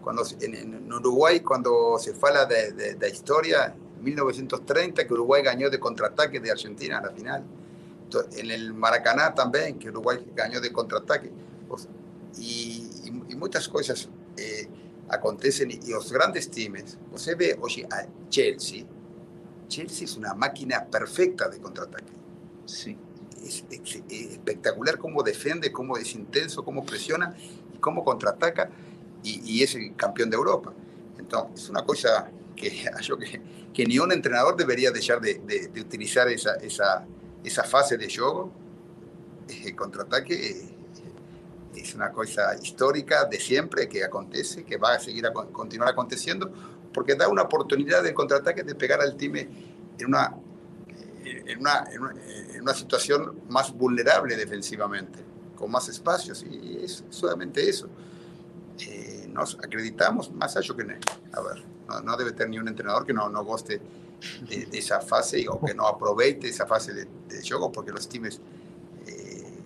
Cuando, 0.02 0.24
en, 0.42 0.56
en, 0.56 0.94
Uruguay, 0.94 1.42
cuando 1.42 1.98
se 2.00 2.14
fala 2.14 2.46
de, 2.46 2.72
de, 2.72 2.96
de, 2.96 3.10
historia, 3.10 3.76
1930, 4.02 5.06
que 5.06 5.14
Uruguay 5.14 5.44
ganó 5.44 5.70
de 5.70 5.80
contraataque 5.80 6.40
de 6.40 6.52
Argentina 6.52 7.00
a 7.00 7.02
la 7.02 7.12
final. 7.12 7.44
En 8.38 8.52
el 8.52 8.74
Maracaná 8.74 9.34
también, 9.34 9.78
que 9.78 9.90
Uruguay 9.90 10.26
ganó 10.34 10.62
de 10.62 10.72
contraataque. 10.72 11.32
Y, 12.38 12.90
y, 13.04 13.24
y, 13.30 13.36
muchas 13.36 13.68
cosas 13.68 14.08
eh, 14.38 14.68
acontecen. 15.10 15.72
Y 15.72 15.90
los 15.90 16.12
grandes 16.12 16.50
teams, 16.50 16.98
usted 17.12 17.38
ve 17.38 17.58
hoy 17.60 17.86
a 17.92 18.08
Chelsea, 18.30 18.86
Chelsea 19.68 20.06
es 20.06 20.18
una 20.18 20.34
máquina 20.34 20.86
perfecta 20.86 21.50
de 21.50 21.60
contraataque. 21.60 22.14
Sí. 22.66 22.98
Es, 23.44 23.66
es, 23.70 24.02
es, 24.10 24.32
espectacular 24.32 24.98
cómo 24.98 25.24
defiende, 25.24 25.72
cómo 25.72 25.98
es 25.98 26.16
intenso, 26.16 26.64
cómo 26.64 26.86
presiona 26.86 27.36
y 27.74 27.78
cómo 27.78 28.04
contraataca 28.04 28.70
y, 29.28 29.42
y, 29.46 29.64
es 29.64 29.76
el 29.76 29.96
campeón 29.96 30.30
de 30.30 30.38
Europa. 30.38 30.74
Entonces, 31.18 31.64
es 31.64 31.70
una 31.70 31.84
cosa 31.84 32.30
que 32.56 32.72
yo 33.02 33.18
que, 33.18 33.42
que 33.74 33.86
ni 33.86 34.00
un 34.00 34.12
entrenador 34.12 34.56
debería 34.56 34.92
dejar 34.92 35.20
de, 35.22 35.36
de, 35.46 35.68
de 35.68 35.82
utilizar 35.82 36.28
esa, 36.30 36.56
esa, 36.56 37.06
esa, 37.44 37.64
fase 37.64 37.98
de 37.98 38.14
juego. 38.14 38.52
El 39.48 39.76
contraataque 39.76 40.76
es 41.76 41.96
una 41.96 42.12
cosa 42.12 42.56
histórica 42.62 43.26
de 43.26 43.40
siempre 43.40 43.88
que 43.88 44.04
acontece, 44.04 44.64
que 44.64 44.78
va 44.78 44.94
a 44.94 45.00
seguir 45.00 45.26
a 45.28 45.32
continuar 45.32 45.90
aconteciendo, 45.90 46.52
porque 46.94 47.16
da 47.16 47.28
una 47.28 47.44
oportunidad 47.44 48.04
de 48.04 48.14
contraataque 48.14 48.64
de 48.64 48.76
pegar 48.76 49.02
al 49.02 49.16
time 49.16 49.48
en 50.00 50.08
una, 50.08 50.36
en 51.24 51.60
una, 51.60 51.86
en 51.92 52.02
una, 52.02 52.16
en 52.56 52.62
una 52.62 52.74
situación 52.74 53.42
más 53.50 53.72
vulnerable 53.72 54.36
defensivamente, 54.36 55.20
con 55.56 55.72
más 55.72 55.88
espacios, 55.90 56.44
y 56.44 56.80
es 56.84 57.04
solamente 57.10 57.70
eso. 57.70 57.88
Eh, 58.80 59.17
nos 59.38 59.56
acreditamos 59.56 60.32
más 60.32 60.58
allá 60.58 60.76
que 60.76 60.82
a 60.84 61.42
ver, 61.42 61.64
no, 61.88 62.02
no, 62.02 62.18
debe 62.18 62.32
tener 62.32 62.50
ni 62.50 62.60
un 62.60 62.68
entrenador 62.68 63.06
que 63.06 63.14
no, 63.14 63.30
no 63.30 63.46
goste 63.46 63.80
de, 64.50 64.66
de, 64.66 64.78
esa 64.78 65.00
fase 65.00 65.46
o 65.48 65.64
que 65.64 65.76
no 65.76 65.88
aproveche 65.88 66.50
esa 66.50 66.66
fase 66.66 66.92
de, 66.94 67.06
de 67.30 67.48
juego, 67.48 67.72
porque 67.72 67.92
los 67.92 68.10
times 68.10 68.42
eh, 69.06 69.60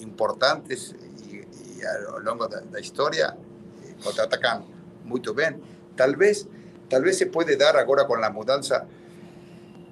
importantes 0.00 0.94
y, 1.26 1.36
y, 1.36 1.80
a 1.82 2.10
lo 2.10 2.20
largo 2.20 2.46
de 2.46 2.62
la 2.70 2.78
historia 2.78 3.34
eh, 3.82 3.96
contraatacan 4.04 4.66
muy 5.04 5.22
bien. 5.34 5.60
Tal 5.96 6.14
vez, 6.16 6.46
tal 6.90 7.02
vez 7.02 7.16
se 7.16 7.26
puede 7.26 7.56
dar 7.56 7.78
ahora 7.78 8.06
con 8.06 8.20
la 8.20 8.30
mudanza 8.30 8.86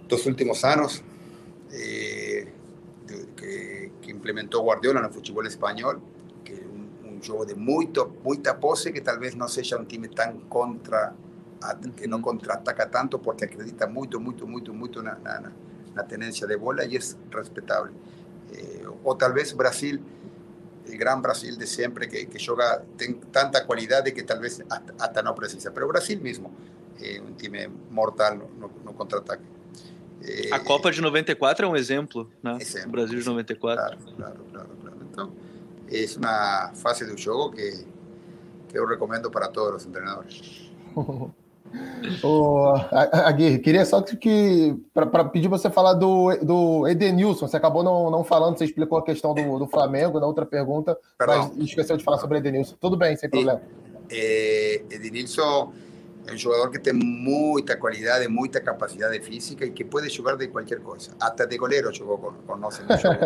dos 0.06 0.26
últimos 0.26 0.64
años 0.64 1.02
eh, 1.72 2.52
que, 3.36 3.92
que, 4.02 4.10
implementó 4.10 4.60
Guardiola 4.60 5.00
en 5.00 5.06
el 5.06 5.12
fútbol 5.12 5.46
español, 5.46 6.00
un 7.18 7.26
juego 7.26 7.44
de 7.44 7.54
mucho, 7.54 8.14
mucha 8.22 8.58
pose 8.58 8.92
que 8.92 9.00
tal 9.00 9.18
vez 9.18 9.36
no 9.36 9.48
sea 9.48 9.76
un 9.76 9.86
time 9.86 10.08
tan 10.08 10.40
contra, 10.48 11.14
que 11.96 12.06
no 12.06 12.22
contraataca 12.22 12.90
tanto 12.90 13.20
porque 13.20 13.44
acredita 13.46 13.86
mucho, 13.86 14.20
mucho, 14.20 14.46
mucho, 14.46 14.72
mucho 14.72 15.00
una, 15.00 15.18
una, 15.20 15.52
una 15.92 16.06
tenencia 16.06 16.46
de 16.46 16.56
bola 16.56 16.84
y 16.84 16.96
es 16.96 17.16
respetable. 17.30 17.92
Eh, 18.52 18.84
o 19.04 19.16
tal 19.16 19.32
vez 19.32 19.54
Brasil 19.54 20.00
el 20.86 20.98
gran 20.98 21.20
Brasil 21.20 21.58
de 21.58 21.66
siempre 21.66 22.08
que, 22.08 22.28
que 22.28 22.38
juega 22.44 22.82
ten 22.96 23.20
tanta 23.30 23.66
cualidad 23.66 24.02
de 24.02 24.14
que 24.14 24.22
tal 24.22 24.40
vez 24.40 24.62
hasta, 24.68 24.94
hasta 24.98 25.22
no 25.22 25.34
precisa. 25.34 25.72
Pero 25.72 25.88
Brasil 25.88 26.20
mismo, 26.20 26.50
eh, 27.00 27.20
un 27.20 27.34
time 27.34 27.68
mortal 27.90 28.38
no, 28.38 28.48
no, 28.58 28.72
no 28.84 28.94
contra-ataque. 28.94 29.44
Eh, 30.22 30.48
a 30.50 30.58
Copa 30.60 30.90
de 30.90 31.00
94 31.00 31.66
é 31.66 31.68
um 31.68 31.76
exemplo, 31.76 32.30
né? 32.42 32.56
Exemplo, 32.60 32.88
o 32.88 32.92
Brasil 32.92 33.20
de 33.20 33.26
94. 33.26 33.98
Claro, 33.98 34.16
claro, 34.16 34.44
claro, 34.50 34.68
claro. 34.80 34.96
Então, 35.10 35.32
é 35.90 36.06
uma 36.16 36.72
fase 36.74 37.04
do 37.04 37.16
jogo 37.16 37.54
que, 37.54 37.86
que 38.68 38.78
eu 38.78 38.86
recomendo 38.86 39.30
para 39.30 39.48
todos 39.48 39.84
os 39.84 39.90
treinadores. 39.90 40.70
Ô, 42.22 42.74
Aguirre, 43.24 43.58
queria 43.58 43.84
só 43.84 44.00
que, 44.00 44.16
que 44.16 44.76
para 44.92 45.24
pedir 45.24 45.48
você 45.48 45.70
falar 45.70 45.94
do, 45.94 46.36
do 46.42 46.88
Edenilson. 46.88 47.46
Você 47.46 47.56
acabou 47.56 47.82
não, 47.82 48.10
não 48.10 48.24
falando, 48.24 48.58
você 48.58 48.64
explicou 48.64 48.98
a 48.98 49.04
questão 49.04 49.34
do, 49.34 49.58
do 49.58 49.66
Flamengo 49.66 50.18
na 50.20 50.26
outra 50.26 50.46
pergunta, 50.46 50.98
Perdão. 51.18 51.52
mas 51.54 51.68
esqueceu 51.68 51.96
de 51.96 52.04
falar 52.04 52.18
sobre 52.18 52.38
Edenilson. 52.38 52.76
Tudo 52.80 52.96
bem, 52.96 53.16
sem 53.16 53.28
problema. 53.28 53.60
Eh, 54.10 54.82
Edenilson 54.90 55.72
é 56.28 56.34
um 56.34 56.36
jogador 56.36 56.70
que 56.70 56.78
tem 56.78 56.92
muita 56.92 57.76
qualidade, 57.76 58.28
muita 58.28 58.60
capacidade 58.60 59.18
física 59.20 59.64
e 59.64 59.70
que 59.70 59.84
pode 59.84 60.08
jogar 60.10 60.36
de 60.36 60.48
qualquer 60.48 60.80
coisa. 60.80 61.12
Até 61.18 61.46
de 61.46 61.58
com 61.58 61.68
nós 62.56 62.78
no 62.80 62.98
jogo. 62.98 63.18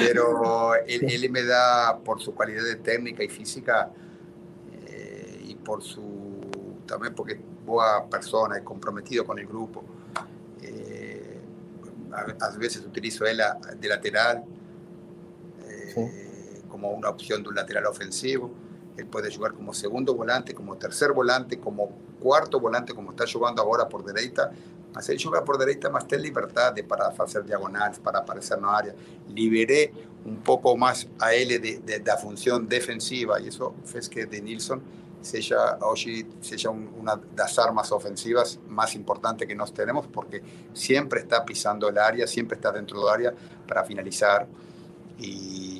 Pero 0.00 0.74
ele 0.86 1.28
me 1.28 1.44
dá, 1.44 1.98
por 2.04 2.20
sua 2.20 2.32
qualidade 2.32 2.76
técnica 2.76 3.22
e 3.22 3.28
física, 3.28 3.90
eh, 4.72 5.50
e 5.50 5.54
por 5.54 5.82
su 5.82 6.36
también 6.86 7.14
porque 7.14 7.34
es 7.34 7.40
buena 7.64 8.04
persona, 8.08 8.56
es 8.56 8.62
comprometido 8.62 9.24
con 9.24 9.38
el 9.38 9.46
grupo. 9.46 9.84
Eh, 10.62 11.40
a, 12.12 12.46
a, 12.46 12.56
veces 12.56 12.84
utilizo 12.84 13.26
él 13.26 13.40
de 13.78 13.88
lateral 13.88 14.44
eh, 15.68 15.92
sí. 15.94 16.62
como 16.68 16.90
una 16.90 17.10
opción 17.10 17.42
de 17.42 17.48
un 17.48 17.54
lateral 17.54 17.86
ofensivo. 17.86 18.65
Él 18.96 19.06
puede 19.06 19.34
jugar 19.34 19.52
como 19.52 19.74
segundo 19.74 20.14
volante, 20.14 20.54
como 20.54 20.76
tercer 20.76 21.12
volante, 21.12 21.58
como 21.58 21.90
cuarto 22.20 22.58
volante, 22.60 22.94
como 22.94 23.10
está 23.10 23.24
jugando 23.30 23.62
ahora 23.62 23.88
por 23.88 24.04
derecha. 24.04 24.50
Mas 24.94 25.08
él 25.10 25.18
juega 25.22 25.44
por 25.44 25.58
derecha, 25.58 25.90
más 25.90 26.08
ten 26.08 26.22
libertad 26.22 26.72
de, 26.72 26.82
para 26.82 27.08
hacer 27.08 27.44
diagonales, 27.44 27.98
para 27.98 28.20
aparecer 28.20 28.56
en 28.56 28.64
la 28.64 28.76
área. 28.78 28.94
Liberé 29.28 29.92
un 30.24 30.38
poco 30.38 30.76
más 30.76 31.06
a 31.20 31.34
él 31.34 31.48
de, 31.48 31.58
de, 31.58 31.78
de 31.78 31.98
la 32.00 32.16
función 32.16 32.66
defensiva 32.66 33.38
y 33.40 33.48
eso 33.48 33.74
fue 33.84 34.00
que 34.08 34.26
de 34.26 34.40
Nilsson 34.40 34.82
seja 35.26 35.78
hoje 35.82 36.26
seja 36.40 36.70
uma 36.70 37.20
das 37.34 37.58
armas 37.58 37.90
ofensivas 37.92 38.58
mais 38.68 38.94
importantes 38.94 39.46
que 39.46 39.54
nós 39.54 39.72
temos, 39.72 40.06
porque 40.06 40.42
sempre 40.72 41.20
está 41.20 41.44
pisando 41.44 41.86
o 41.86 42.00
área, 42.00 42.26
sempre 42.26 42.56
está 42.56 42.70
dentro 42.70 43.00
do 43.00 43.08
área 43.08 43.34
para 43.66 43.84
finalizar. 43.84 44.46
E 45.18 45.75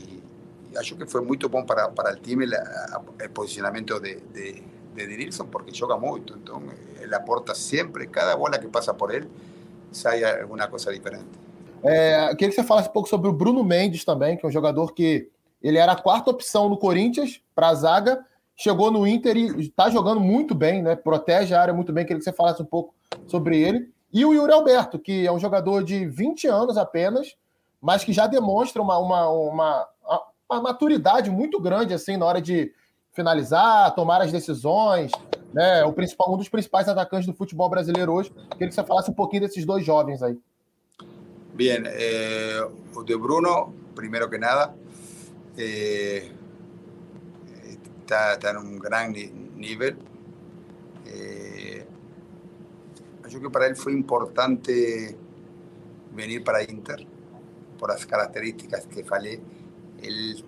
acho 0.79 0.97
que 0.97 1.07
foi 1.07 1.20
muito 1.20 1.49
bom 1.49 1.64
para, 1.64 1.89
para 1.89 2.14
o 2.14 2.16
time 2.16 2.47
o 2.47 3.31
posicionamento 3.31 3.99
de, 4.01 4.20
de, 4.33 4.62
de 4.95 5.45
porque 5.51 5.74
joga 5.74 5.97
muito. 5.97 6.39
Então, 6.39 6.62
ele 7.01 7.14
aporta 7.14 7.55
sempre, 7.55 8.07
cada 8.07 8.37
bola 8.37 8.59
que 8.59 8.68
passa 8.68 8.95
por 8.95 9.14
ele, 9.14 9.29
sai 9.93 10.24
alguma 10.41 10.66
coisa 10.68 10.93
diferente. 10.93 11.27
É, 11.83 12.29
queria 12.31 12.49
que 12.49 12.55
você 12.55 12.64
falasse 12.64 12.89
um 12.89 12.93
pouco 12.93 13.09
sobre 13.09 13.29
o 13.29 13.33
Bruno 13.33 13.62
Mendes 13.62 14.05
também, 14.05 14.37
que 14.37 14.45
é 14.45 14.49
um 14.49 14.53
jogador 14.53 14.93
que 14.93 15.31
ele 15.62 15.79
era 15.79 15.93
a 15.93 16.01
quarta 16.01 16.31
opção 16.31 16.68
no 16.68 16.77
Corinthians 16.77 17.41
para 17.55 17.68
a 17.68 17.74
zaga, 17.74 18.24
chegou 18.57 18.91
no 18.91 19.07
Inter 19.07 19.37
e 19.37 19.61
está 19.61 19.91
jogando 19.91 20.20
muito 20.20 20.55
bem, 20.55 20.83
né? 20.83 20.97
Protege 20.97 21.55
a 21.55 21.61
área 21.61 21.74
muito 21.74 21.93
bem. 21.93 22.05
Queria 22.05 22.18
que 22.18 22.24
você 22.24 22.33
falasse 22.33 22.62
um 22.62 22.66
pouco 22.66 22.95
sobre 23.27 23.61
ele. 23.61 23.91
E 24.12 24.24
o 24.24 24.33
Yuri 24.33 24.53
Alberto, 24.53 24.99
que 24.99 25.27
é 25.27 25.33
um 25.33 25.39
jogador 25.39 25.85
de 25.85 26.07
20 26.07 26.47
anos 26.49 26.79
apenas, 26.79 27.37
mas 27.81 28.03
que 28.03 28.12
já 28.12 28.27
demonstra 28.27 28.81
uma, 28.81 28.99
uma, 28.99 29.29
uma, 29.29 29.89
uma 30.51 30.61
maturidade 30.61 31.30
muito 31.30 31.61
grande 31.61 31.92
assim 31.92 32.16
na 32.16 32.26
hora 32.26 32.40
de 32.40 32.72
finalizar, 33.12 33.94
tomar 33.94 34.20
as 34.20 34.30
decisões, 34.30 35.11
né? 35.53 35.84
O 35.84 35.92
principal, 35.92 36.32
um 36.32 36.36
dos 36.36 36.49
principais 36.49 36.88
atacantes 36.88 37.26
do 37.26 37.34
futebol 37.34 37.68
brasileiro 37.68 38.12
hoje. 38.12 38.30
Queria 38.53 38.68
que 38.68 38.74
você 38.74 38.84
falasse 38.84 39.11
um 39.11 39.14
pouquinho 39.14 39.42
desses 39.42 39.64
dois 39.64 39.84
jovens 39.84 40.22
aí. 40.22 40.38
Bien, 41.55 41.82
eh, 41.86 42.68
o 42.94 43.03
de 43.03 43.16
Bruno, 43.16 43.72
primero 43.94 44.28
que 44.28 44.36
nada, 44.36 44.74
eh, 45.57 46.30
está, 48.01 48.34
está 48.34 48.51
en 48.51 48.59
un 48.59 48.78
gran 48.78 49.11
nivel. 49.57 49.97
Eh, 51.07 51.86
creo 53.22 53.40
que 53.40 53.51
para 53.51 53.66
él 53.66 53.74
fue 53.74 53.92
importante 53.94 55.16
venir 56.12 56.44
para 56.44 56.62
Inter 56.62 57.07
por 57.78 57.88
las 57.88 58.05
características 58.05 58.86
que 58.86 59.03
falé. 59.03 59.40
Él 60.03 60.44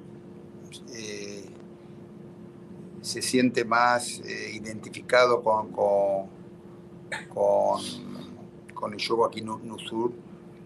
eh, 0.95 1.45
se 3.01 3.23
siente 3.23 3.65
más 3.65 4.21
eh, 4.21 4.53
identificado 4.55 5.43
con, 5.43 5.73
con, 5.73 6.29
con, 8.75 8.93
el 8.93 9.07
juego 9.07 9.25
aquí 9.25 9.41
en 9.41 9.47
no 9.47 9.79
sur 9.79 10.13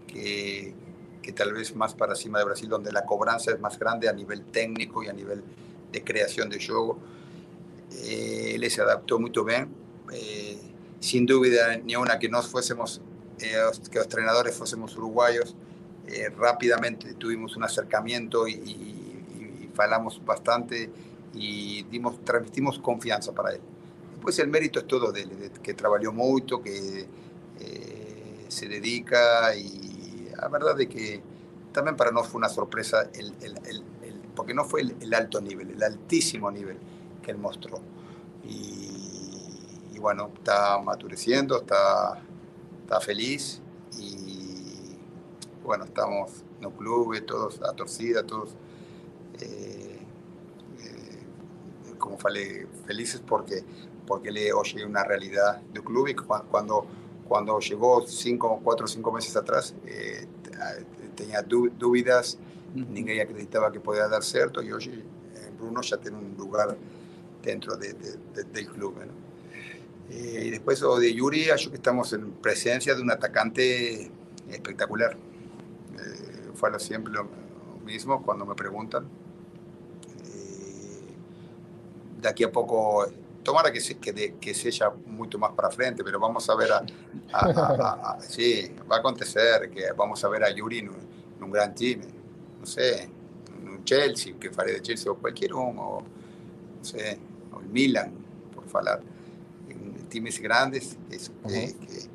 que, 0.07 0.73
que 1.21 1.31
tal 1.31 1.53
vez 1.53 1.75
más 1.75 1.93
para 1.95 2.15
cima 2.15 2.39
de 2.39 2.45
Brasil, 2.45 2.69
donde 2.69 2.91
la 2.91 3.05
cobranza 3.05 3.51
es 3.51 3.59
más 3.59 3.79
grande 3.79 4.09
a 4.09 4.13
nivel 4.13 4.43
técnico 4.45 5.03
y 5.03 5.07
a 5.07 5.13
nivel 5.13 5.43
de 5.91 6.03
creación 6.03 6.49
de 6.49 6.63
juego. 6.63 6.99
Eh, 7.91 8.55
él 8.55 8.69
se 8.69 8.81
adaptó 8.81 9.19
muy 9.19 9.31
bien. 9.45 9.73
Eh, 10.11 10.59
sin 10.99 11.25
duda 11.25 11.77
ni 11.77 11.95
una 11.95 12.19
que 12.19 12.29
nos 12.29 12.47
fuésemos, 12.47 13.01
que 13.37 13.55
los 13.97 14.05
entrenadores 14.05 14.55
fuésemos 14.55 14.95
uruguayos, 14.95 15.55
eh, 16.07 16.29
rápidamente 16.37 17.13
tuvimos 17.13 17.55
un 17.55 17.63
acercamiento 17.63 18.47
y, 18.47 18.53
y, 18.53 19.09
falamos 19.73 20.23
bastante 20.23 20.91
y 21.33 21.81
dimos, 21.83 22.23
transmitimos 22.23 22.77
confianza 22.77 23.31
para 23.31 23.53
él. 23.53 23.61
Después 24.13 24.37
el 24.37 24.49
mérito 24.49 24.79
es 24.79 24.87
todo 24.87 25.11
de 25.11 25.21
él, 25.23 25.51
que 25.63 25.73
trabajó 25.73 26.11
mucho, 26.11 26.61
que 26.61 27.07
se 28.49 28.67
dedica 28.67 29.55
y 29.55 30.29
la 30.39 30.47
verdad 30.47 30.75
de 30.75 30.87
que 30.87 31.21
también 31.71 31.97
para 31.97 32.11
nosotros 32.11 32.31
fue 32.31 32.39
una 32.39 32.49
sorpresa, 32.49 33.09
el, 33.13 33.33
el, 33.41 33.57
el, 33.65 33.83
porque 34.35 34.53
no 34.53 34.63
fue 34.63 34.81
el, 34.81 35.13
alto 35.13 35.41
nivel, 35.41 35.71
el 35.71 35.83
altísimo 35.83 36.51
nivel 36.51 36.77
que 37.21 37.31
él 37.31 37.37
mostró. 37.37 37.79
Y, 38.45 39.97
bueno, 39.99 40.31
está 40.35 40.79
matureciendo, 40.79 41.61
está, 41.61 42.19
está 42.81 42.99
feliz 42.99 43.61
y 43.61 43.62
bueno, 45.63 45.85
estamos 45.85 46.43
en 46.59 46.65
el 46.65 46.73
club, 46.73 47.25
todos 47.25 47.61
a 47.61 47.73
torcida, 47.73 48.23
todos 48.23 48.55
eh, 49.39 49.99
eh, 50.79 51.95
como 51.97 52.17
falei, 52.17 52.67
felices 52.85 53.21
porque 53.25 53.63
porque 54.05 54.31
le 54.31 54.51
oye 54.51 54.85
una 54.85 55.03
realidad 55.03 55.61
del 55.73 55.83
club 55.83 56.09
y 56.09 56.15
cuando 56.15 56.85
cuando 57.27 57.59
llegó 57.59 58.05
cinco, 58.05 58.59
cuatro 58.63 58.85
o 58.85 58.87
cinco 58.87 59.11
meses 59.11 59.35
atrás, 59.35 59.73
eh, 59.85 60.27
tenía 61.15 61.41
dudas, 61.41 62.37
ninguém 62.75 63.21
acreditaba 63.21 63.71
que 63.71 63.79
podía 63.79 64.07
dar 64.07 64.23
cierto 64.23 64.61
y 64.61 64.71
hoy 64.71 64.83
eh, 64.85 65.51
Bruno 65.57 65.81
ya 65.81 65.97
tiene 65.97 66.17
un 66.17 66.35
lugar 66.37 66.77
dentro 67.41 67.75
de, 67.75 67.93
del 67.93 68.67
club. 68.67 68.95
Eh, 70.09 70.43
y 70.45 70.49
después 70.51 70.81
lo 70.81 70.97
de 70.97 71.13
Yuri, 71.13 71.45
yo 71.57 71.69
que 71.69 71.77
estamos 71.77 72.13
en 72.13 72.31
presencia 72.33 72.93
de 72.93 73.01
un 73.01 73.11
atacante 73.11 74.11
espectacular. 74.49 75.17
Eh, 76.67 76.71
fue 76.71 76.79
siempre 76.79 77.13
lo 77.13 77.27
mismo 77.85 78.21
cuando 78.23 78.45
me 78.45 78.55
preguntan. 78.55 79.07
de 82.23 82.29
aquí 82.29 82.43
a 82.43 82.51
poco 82.51 83.05
tomara 83.43 83.71
que, 83.71 83.81
se, 83.81 83.97
que, 83.97 84.13
de, 84.13 84.35
que 84.35 84.53
sea 84.53 84.91
mucho 85.05 85.37
más 85.37 85.51
para 85.51 85.69
frente, 85.69 86.03
pero 86.03 86.19
vamos 86.19 86.49
a 86.49 86.55
ver 86.55 86.71
a, 86.71 86.85
a, 87.33 87.49
a, 87.49 88.11
a 88.13 88.21
sí, 88.21 88.71
va 88.89 88.95
a 88.95 88.99
acontecer 88.99 89.69
que 89.69 89.91
vamos 89.91 90.23
a 90.23 90.29
ver 90.29 90.43
a 90.43 90.49
Yuri 90.49 90.79
en 90.79 90.89
un, 90.89 90.95
en 91.37 91.43
un 91.43 91.51
gran 91.51 91.75
team, 91.75 91.99
no 92.61 92.65
sé, 92.65 93.09
un 93.61 93.83
Chelsea, 93.83 94.35
que 94.39 94.49
faré 94.49 94.71
de 94.71 94.81
Chelsea 94.81 95.11
o 95.11 95.15
cualquier 95.15 95.53
uno, 95.53 95.81
o, 95.81 96.01
no 96.01 96.83
sé, 96.85 97.19
o 97.53 97.59
el 97.59 97.67
Milan, 97.67 98.13
por 98.55 98.65
falar, 98.69 99.01
en 99.67 100.07
times 100.07 100.39
grandes, 100.39 100.97
uh 101.09 101.13
-huh. 101.13 101.47
que, 101.49 101.75
que, 101.85 102.09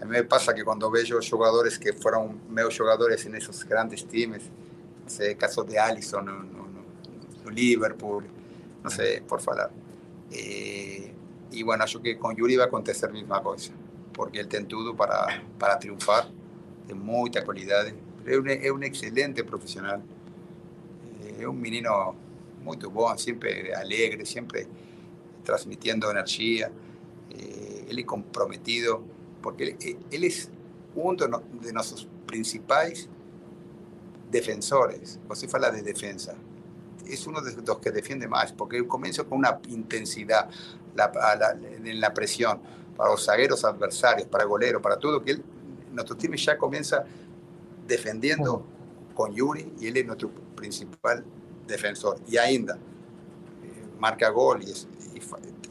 a 0.00 0.04
mí 0.04 0.10
me 0.10 0.24
pasa 0.24 0.54
que 0.54 0.64
cuando 0.64 0.90
veo 0.90 1.18
jugadores 1.28 1.78
que 1.78 1.92
fueron 1.92 2.40
meus 2.48 2.78
jugadores 2.78 3.24
en 3.26 3.34
esos 3.34 3.64
grandes 3.64 4.06
teams, 4.06 4.44
no 5.04 5.10
sé, 5.10 5.36
caso 5.36 5.64
de 5.64 5.78
Allison, 5.78 6.24
no, 6.24 6.68
Liverpool, 7.50 8.24
no 8.84 8.90
sé, 8.90 9.22
por 9.26 9.40
falar. 9.40 9.70
Eh, 10.30 11.12
y 11.50 11.62
bueno, 11.62 11.84
yo 11.86 12.02
que 12.02 12.18
con 12.18 12.36
Yuri 12.36 12.56
va 12.56 12.64
a 12.64 12.66
acontecer 12.66 13.08
la 13.10 13.14
misma 13.14 13.42
cosa, 13.42 13.72
porque 14.12 14.40
él 14.40 14.48
tiene 14.48 14.66
todo 14.66 14.94
para, 14.94 15.42
para 15.58 15.78
triunfar, 15.78 16.28
de 16.86 16.94
mucha 16.94 17.42
calidad. 17.42 17.86
Es 17.86 18.38
un, 18.38 18.48
es 18.48 18.70
un 18.70 18.84
excelente 18.84 19.42
profesional, 19.44 20.02
eh, 21.22 21.36
es 21.40 21.46
un 21.46 21.60
menino 21.60 22.14
muy 22.62 22.76
bueno, 22.76 23.16
siempre 23.18 23.74
alegre, 23.74 24.26
siempre 24.26 24.66
transmitiendo 25.42 26.10
energía. 26.10 26.70
Eh, 27.30 27.86
él 27.88 27.98
es 27.98 28.04
comprometido, 28.04 29.02
porque 29.42 29.76
él, 29.80 29.98
él 30.10 30.24
es 30.24 30.50
uno 30.94 31.42
de 31.60 31.72
nuestros 31.72 32.08
principales 32.26 33.08
defensores. 34.30 35.18
Você 35.28 35.48
fala 35.48 35.70
de 35.70 35.82
defensa 35.82 36.34
es 37.08 37.26
uno 37.26 37.40
de 37.40 37.54
los 37.62 37.78
que 37.78 37.90
defiende 37.90 38.28
más, 38.28 38.52
porque 38.52 38.86
comienza 38.86 39.24
con 39.24 39.38
una 39.38 39.58
intensidad 39.68 40.48
la, 40.94 41.10
la, 41.14 41.52
en 41.52 42.00
la 42.00 42.12
presión 42.12 42.60
para 42.96 43.10
los 43.10 43.24
zagueros 43.24 43.64
adversarios, 43.64 44.28
para 44.28 44.44
el 44.44 44.48
golero, 44.48 44.82
para 44.82 44.98
todo, 44.98 45.22
que 45.22 45.32
él, 45.32 45.44
nuestro 45.92 46.16
team 46.16 46.34
ya 46.34 46.58
comienza 46.58 47.04
defendiendo 47.86 48.64
con 49.14 49.32
Yuri 49.32 49.72
y 49.80 49.86
él 49.86 49.96
es 49.96 50.06
nuestro 50.06 50.30
principal 50.54 51.24
defensor. 51.66 52.20
Y 52.28 52.36
ainda, 52.36 52.74
eh, 52.74 52.78
marca 53.98 54.28
gol 54.30 54.62
y, 54.62 54.70
es, 54.70 54.88
y, 55.14 55.20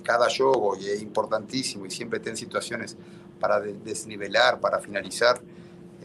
cada 0.04 0.28
juego 0.36 0.78
y 0.78 0.88
es 0.88 1.02
importantísimo 1.02 1.86
y 1.86 1.92
siempre 1.92 2.20
tiene 2.20 2.38
situaciones 2.38 2.96
para 3.40 3.60
de, 3.60 3.74
desnivelar, 3.74 4.60
para 4.60 4.80
finalizar. 4.80 5.40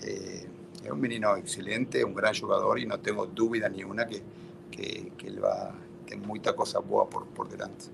Eh, 0.03 0.47
es 0.85 0.91
un 0.91 1.01
menino 1.01 1.37
excelente, 1.37 2.05
un 2.05 2.15
gran 2.15 2.35
jugador 2.35 2.79
y 2.79 2.87
no 2.87 2.99
tengo 2.99 3.27
duda 3.27 3.69
ni 3.69 3.85
una 3.85 4.07
que 4.07 4.23
que, 4.73 5.13
que 5.17 5.27
ele 5.29 5.41
vai 5.41 5.73
ter 6.07 6.17
muita 6.17 6.53
coisa 6.53 6.81
boa 6.81 7.07
por, 7.07 7.27
por 7.27 7.47
delante. 7.47 7.91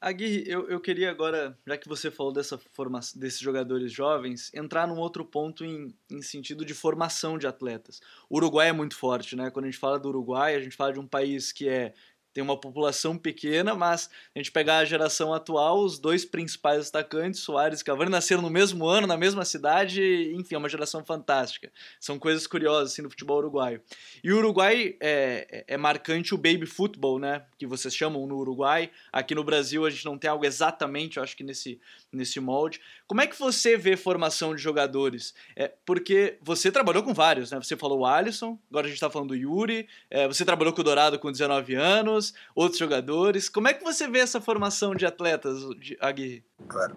Agui, 0.00 0.42
eu, 0.48 0.68
eu 0.68 0.80
queria 0.80 1.12
agora, 1.12 1.56
já 1.64 1.78
que 1.78 1.88
você 1.88 2.10
falou 2.10 2.32
dessa 2.32 2.58
formação, 2.72 3.20
desses 3.20 3.38
jogadores 3.38 3.92
jovens, 3.92 4.50
entrar 4.52 4.88
num 4.88 4.98
outro 4.98 5.24
ponto 5.24 5.64
em, 5.64 5.94
em 6.10 6.20
sentido 6.20 6.64
de 6.64 6.74
formação 6.74 7.38
de 7.38 7.46
atletas. 7.46 8.00
O 8.28 8.38
Uruguai 8.38 8.70
é 8.70 8.72
muito 8.72 8.96
forte, 8.96 9.36
né? 9.36 9.48
Quando 9.48 9.66
a 9.66 9.70
gente 9.70 9.78
fala 9.78 10.00
do 10.00 10.08
Uruguai, 10.08 10.56
a 10.56 10.60
gente 10.60 10.76
fala 10.76 10.92
de 10.92 10.98
um 10.98 11.06
país 11.06 11.52
que 11.52 11.68
é 11.68 11.94
tem 12.32 12.42
uma 12.42 12.56
população 12.56 13.16
pequena, 13.16 13.74
mas 13.74 14.08
a 14.34 14.38
gente 14.38 14.50
pegar 14.50 14.78
a 14.78 14.84
geração 14.84 15.34
atual, 15.34 15.80
os 15.80 15.98
dois 15.98 16.24
principais 16.24 16.80
destacantes, 16.80 17.40
Soares 17.40 17.80
e 17.80 17.84
Cavani, 17.84 18.10
nasceram 18.10 18.42
no 18.42 18.50
mesmo 18.50 18.86
ano, 18.86 19.06
na 19.06 19.16
mesma 19.16 19.44
cidade, 19.44 20.32
enfim, 20.34 20.54
é 20.54 20.58
uma 20.58 20.68
geração 20.68 21.04
fantástica. 21.04 21.70
São 22.00 22.18
coisas 22.18 22.46
curiosas 22.46 22.92
assim 22.92 23.02
no 23.02 23.10
futebol 23.10 23.38
uruguaio. 23.38 23.82
E 24.24 24.32
o 24.32 24.38
Uruguai 24.38 24.96
é, 25.00 25.46
é, 25.50 25.74
é 25.74 25.76
marcante 25.76 26.34
o 26.34 26.38
baby 26.38 26.66
football, 26.66 27.18
né, 27.18 27.44
que 27.58 27.66
vocês 27.66 27.94
chamam 27.94 28.26
no 28.26 28.36
Uruguai. 28.36 28.90
Aqui 29.12 29.34
no 29.34 29.44
Brasil 29.44 29.84
a 29.84 29.90
gente 29.90 30.04
não 30.04 30.16
tem 30.18 30.30
algo 30.30 30.44
exatamente, 30.44 31.16
eu 31.16 31.22
acho 31.22 31.36
que 31.36 31.44
nesse, 31.44 31.80
nesse 32.12 32.40
molde. 32.40 32.80
Como 33.12 33.20
é 33.20 33.26
que 33.26 33.38
você 33.38 33.76
vê 33.76 33.94
formação 33.94 34.54
de 34.54 34.62
jogadores? 34.62 35.34
É, 35.54 35.70
porque 35.84 36.38
você 36.40 36.72
trabalhou 36.72 37.02
com 37.02 37.12
vários, 37.12 37.50
né? 37.50 37.60
Você 37.62 37.76
falou 37.76 37.98
o 37.98 38.06
Alisson, 38.06 38.58
agora 38.70 38.86
a 38.86 38.88
gente 38.88 38.96
está 38.96 39.10
falando 39.10 39.28
do 39.28 39.36
Yuri, 39.36 39.86
é, 40.08 40.26
você 40.26 40.46
trabalhou 40.46 40.72
com 40.72 40.80
o 40.80 40.84
Dourado 40.84 41.18
com 41.18 41.30
19 41.30 41.74
anos, 41.74 42.32
outros 42.54 42.78
jogadores. 42.78 43.50
Como 43.50 43.68
é 43.68 43.74
que 43.74 43.84
você 43.84 44.08
vê 44.08 44.20
essa 44.20 44.40
formação 44.40 44.94
de 44.94 45.04
atletas, 45.04 45.58
Aguirre? 46.00 46.42
Claro. 46.66 46.96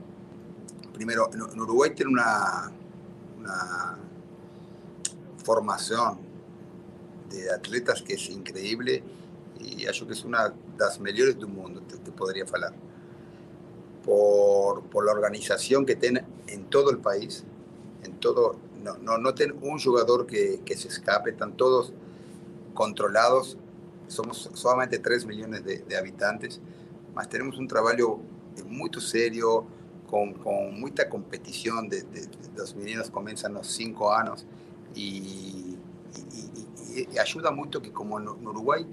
Primeiro, 0.94 1.30
no, 1.32 1.64
Uruguai 1.64 1.90
tem 1.90 2.08
uma, 2.08 2.72
uma 3.38 4.00
formação 5.44 6.18
de 7.28 7.50
atletas 7.50 8.00
que 8.00 8.14
é 8.14 8.32
increíble 8.32 9.04
e 9.60 9.86
acho 9.86 10.06
que 10.06 10.14
é 10.14 10.26
uma 10.26 10.54
das 10.78 10.98
melhores 10.98 11.36
do 11.36 11.50
mundo, 11.50 11.82
te, 11.82 11.98
te 11.98 12.12
poderia 12.12 12.48
falar. 12.48 12.74
Por, 14.06 14.84
por 14.84 15.06
la 15.06 15.12
organización 15.12 15.86
que 15.86 15.96
tiene 15.96 16.24
en 16.48 16.66
todo 16.66 16.92
el 16.92 17.00
país, 17.00 17.44
en 18.04 18.14
todo, 18.20 18.56
no, 18.84 18.98
no, 18.98 19.18
no 19.18 19.34
tiene 19.34 19.54
un 19.54 19.80
jugador 19.80 20.28
que, 20.28 20.62
que, 20.64 20.78
se 20.78 20.88
escape, 20.88 21.32
están 21.32 21.58
todos 21.58 21.92
controlados, 22.76 23.58
somos 24.08 24.50
solamente 24.54 25.00
3 25.00 25.26
millones 25.26 25.66
de, 25.66 25.80
de 25.80 25.98
habitantes, 25.98 26.62
mas 27.16 27.28
tenemos 27.28 27.58
un 27.58 27.68
trabajo 27.68 28.22
muy 28.68 28.92
serio, 29.00 29.66
con, 30.08 30.34
con 30.34 30.80
mucha 30.80 31.10
competición, 31.10 31.90
de, 31.90 32.04
de, 32.04 32.30
los 32.56 32.76
meninos 32.76 33.10
comienzan 33.10 33.56
los 33.56 33.68
5 33.68 34.14
años 34.14 34.46
y, 34.94 35.00
y, 35.02 35.78
y, 36.96 37.08
y, 37.12 37.18
ayuda 37.18 37.50
mucho 37.50 37.82
que 37.82 37.92
como 37.92 38.20
en 38.20 38.28
Uruguay 38.28 38.86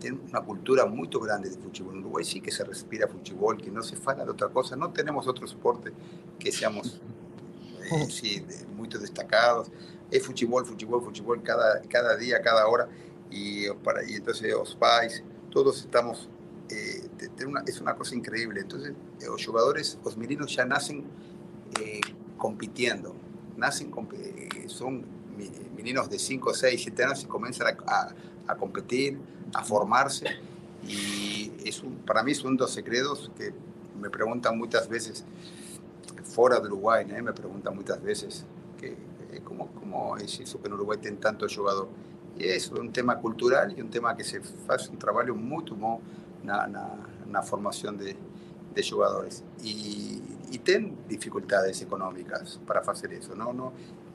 tiene 0.00 0.18
una 0.28 0.40
cultura 0.40 0.86
muy 0.86 1.08
grande 1.08 1.50
de 1.50 1.56
fútbol. 1.56 1.94
En 1.94 2.00
Uruguay 2.00 2.24
sí 2.24 2.40
que 2.40 2.50
se 2.50 2.64
respira 2.64 3.06
fútbol, 3.06 3.58
que 3.58 3.70
no 3.70 3.82
se 3.82 3.96
fala 3.96 4.24
de 4.24 4.30
otra 4.32 4.48
cosa. 4.48 4.74
No 4.74 4.90
tenemos 4.90 5.28
otro 5.28 5.46
deporte 5.46 5.92
que 6.38 6.50
seamos 6.50 7.00
eh, 7.92 8.10
sí, 8.10 8.40
de, 8.40 8.66
muy 8.74 8.88
destacados. 8.88 9.70
Es 10.10 10.26
fútbol, 10.26 10.66
fútbol, 10.66 11.02
fútbol 11.04 11.42
cada, 11.42 11.82
cada 11.82 12.16
día, 12.16 12.40
cada 12.42 12.66
hora. 12.66 12.88
Y, 13.30 13.70
para, 13.84 14.02
y 14.02 14.14
entonces 14.14 14.50
los 14.50 14.74
pais, 14.74 15.22
todos 15.50 15.80
estamos... 15.80 16.28
Eh, 16.70 17.08
una, 17.46 17.62
es 17.66 17.80
una 17.80 17.94
cosa 17.94 18.14
increíble. 18.14 18.60
Entonces 18.60 18.94
eh, 19.20 19.26
los 19.26 19.44
jugadores, 19.44 19.98
los 20.04 20.16
meninos 20.16 20.54
ya 20.54 20.64
nacen 20.64 21.04
eh, 21.80 22.00
compitiendo. 22.36 23.14
Nacen, 23.56 23.92
eh, 24.14 24.64
son 24.66 25.04
meninos 25.76 26.10
de 26.10 26.18
5, 26.18 26.54
6, 26.54 26.80
7 26.82 27.04
años 27.04 27.22
y 27.22 27.26
comienzan 27.26 27.76
a, 27.86 27.92
a, 27.92 28.14
a 28.50 28.56
competir, 28.56 29.18
a 29.54 29.64
formarse 29.64 30.26
y 30.86 31.52
es 31.64 31.82
un, 31.82 31.96
para 31.96 32.22
mí 32.22 32.34
son 32.34 32.56
dos 32.56 32.72
secretos 32.72 33.30
que 33.36 33.52
me 34.00 34.10
preguntan 34.10 34.56
muchas 34.58 34.88
veces 34.88 35.24
fuera 36.24 36.60
de 36.60 36.66
Uruguay, 36.66 37.06
¿eh? 37.10 37.22
me 37.22 37.32
preguntan 37.32 37.74
muchas 37.74 38.02
veces 38.02 38.44
que, 38.78 38.92
eh, 39.32 39.40
¿cómo, 39.44 39.68
¿cómo, 39.72 40.16
es 40.16 40.40
eso 40.40 40.60
que 40.60 40.68
en 40.68 40.74
Uruguay 40.74 40.98
tienen 40.98 41.20
tanto 41.20 41.46
jugador. 41.54 41.88
Y 42.38 42.44
es 42.44 42.70
un 42.70 42.92
tema 42.92 43.18
cultural 43.18 43.74
y 43.76 43.80
un 43.80 43.90
tema 43.90 44.16
que 44.16 44.24
se 44.24 44.40
hace 44.68 44.90
un 44.90 44.98
trabajo 44.98 45.34
muy 45.34 45.64
en 46.42 47.32
la 47.32 47.42
formación 47.42 47.98
de, 47.98 48.16
de 48.74 48.88
jugadores. 48.88 49.42
Y, 49.62 50.22
y 50.50 50.58
tienen 50.58 50.96
dificultades 51.08 51.80
económicas 51.82 52.60
para 52.66 52.80
hacer 52.80 53.12
eso. 53.12 53.34
¿no? 53.34 53.52
No, 53.52 53.72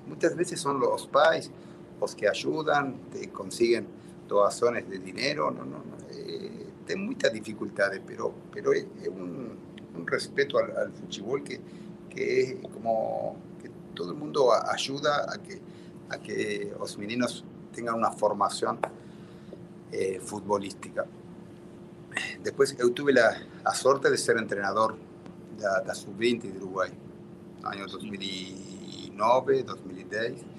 muchas 0.08 0.36
veces 0.36 0.60
son 0.60 0.80
los 0.80 1.08
pais 1.08 1.52
los 2.00 2.14
que 2.16 2.28
ayudan, 2.28 2.96
te 3.12 3.30
consiguen 3.30 3.88
donaciones 4.28 4.90
de 4.90 5.00
dinero, 5.00 5.52
no, 5.52 5.66
no, 5.66 5.78
no 5.78 5.96
eh, 6.12 6.68
tienen 6.86 7.06
muchas 7.06 7.34
dificultades, 7.34 8.02
pero, 8.06 8.34
pero 8.52 8.74
es, 8.74 8.86
un, 9.08 9.58
un, 9.96 10.08
respeto 10.08 10.58
al, 10.58 10.76
al 10.78 10.92
fútbol 10.92 11.44
que, 11.44 11.60
que 12.10 12.42
es 12.42 12.56
como 12.74 13.38
que 13.62 13.70
todo 13.94 14.12
el 14.12 14.18
mundo 14.18 14.52
ayuda 14.54 15.26
a 15.32 15.38
que, 15.38 15.60
a 16.10 16.18
que 16.18 16.74
los 16.78 16.98
meninos 16.98 17.44
tengan 17.74 17.96
una 17.96 18.12
formación 18.12 18.80
eh, 19.92 20.20
futbolística. 20.20 21.06
Después 22.42 22.76
yo 22.78 22.92
tuve 22.92 23.14
la, 23.14 23.36
la 23.64 23.74
suerte 23.74 24.10
de 24.10 24.18
ser 24.18 24.38
entrenador 24.38 24.96
da, 25.58 25.82
da 25.82 25.94
Sub-20 25.94 26.42
de 26.42 26.58
Uruguai, 26.58 26.92
no 27.62 27.70
año 27.70 27.86
2009, 27.88 29.64
2010. 29.64 30.55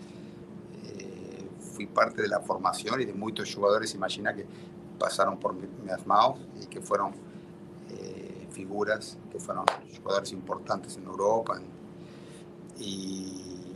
Eh, 1.76 1.86
fui 1.86 1.86
parte 1.86 2.22
de 2.22 2.28
la 2.28 2.40
formación 2.40 3.00
y 3.00 3.04
de 3.04 3.12
muchos 3.12 3.54
jugadores, 3.54 3.94
imagina 3.94 4.34
que 4.34 4.46
pasaron 4.98 5.38
por 5.38 5.54
mis 5.54 6.06
manos 6.06 6.38
y 6.60 6.66
que 6.66 6.80
fueron 6.80 7.12
eh, 7.90 8.46
figuras, 8.50 9.18
que 9.30 9.38
fueron 9.38 9.64
jugadores 10.02 10.32
importantes 10.32 10.96
en 10.96 11.04
Europa. 11.04 11.60
Y, 12.78 13.74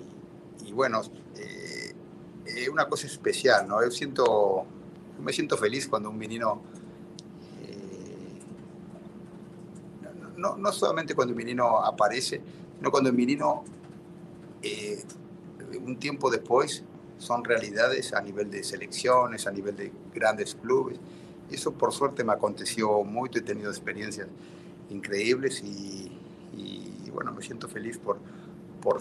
y 0.65 0.73
bueno, 0.73 1.03
eh, 1.37 1.95
es 2.47 2.69
una 2.69 2.89
cosa 2.89 3.07
especial, 3.07 3.69
¿no? 3.69 3.83
Yo 3.83 3.91
siento, 3.91 4.65
me 5.23 5.33
siento 5.33 5.57
feliz 5.57 5.89
cuando 5.89 6.11
un 6.11 6.19
menino 6.19 6.63
no, 10.37 10.57
no, 10.57 10.73
solamente 10.73 11.15
cuando 11.15 11.33
el 11.33 11.37
menino 11.37 11.85
aparece, 11.85 12.41
sino 12.79 12.91
cuando 12.91 13.11
el 13.11 13.17
menino, 13.17 13.63
eh, 14.63 15.05
un 15.85 15.99
tiempo 15.99 16.31
después, 16.31 16.83
son 17.21 17.45
realidades 17.45 18.13
a 18.13 18.21
nivel 18.21 18.51
de 18.51 18.65
selecciones, 18.65 19.47
a 19.47 19.53
nivel 19.53 19.77
de 19.77 19.93
grandes 20.15 20.55
clubes. 20.55 20.99
Y 21.51 21.55
eso 21.55 21.73
por 21.73 21.93
suerte 21.93 22.25
me 22.25 22.33
aconteció 22.33 23.05
mucho, 23.05 23.39
he 23.39 23.43
tenido 23.43 23.71
experiencias 23.71 24.27
increíbles 24.89 25.63
y, 25.63 26.11
bueno, 27.13 27.33
me 27.33 27.43
siento 27.43 27.69
feliz 27.69 27.99
por, 27.99 28.19
por 28.81 29.01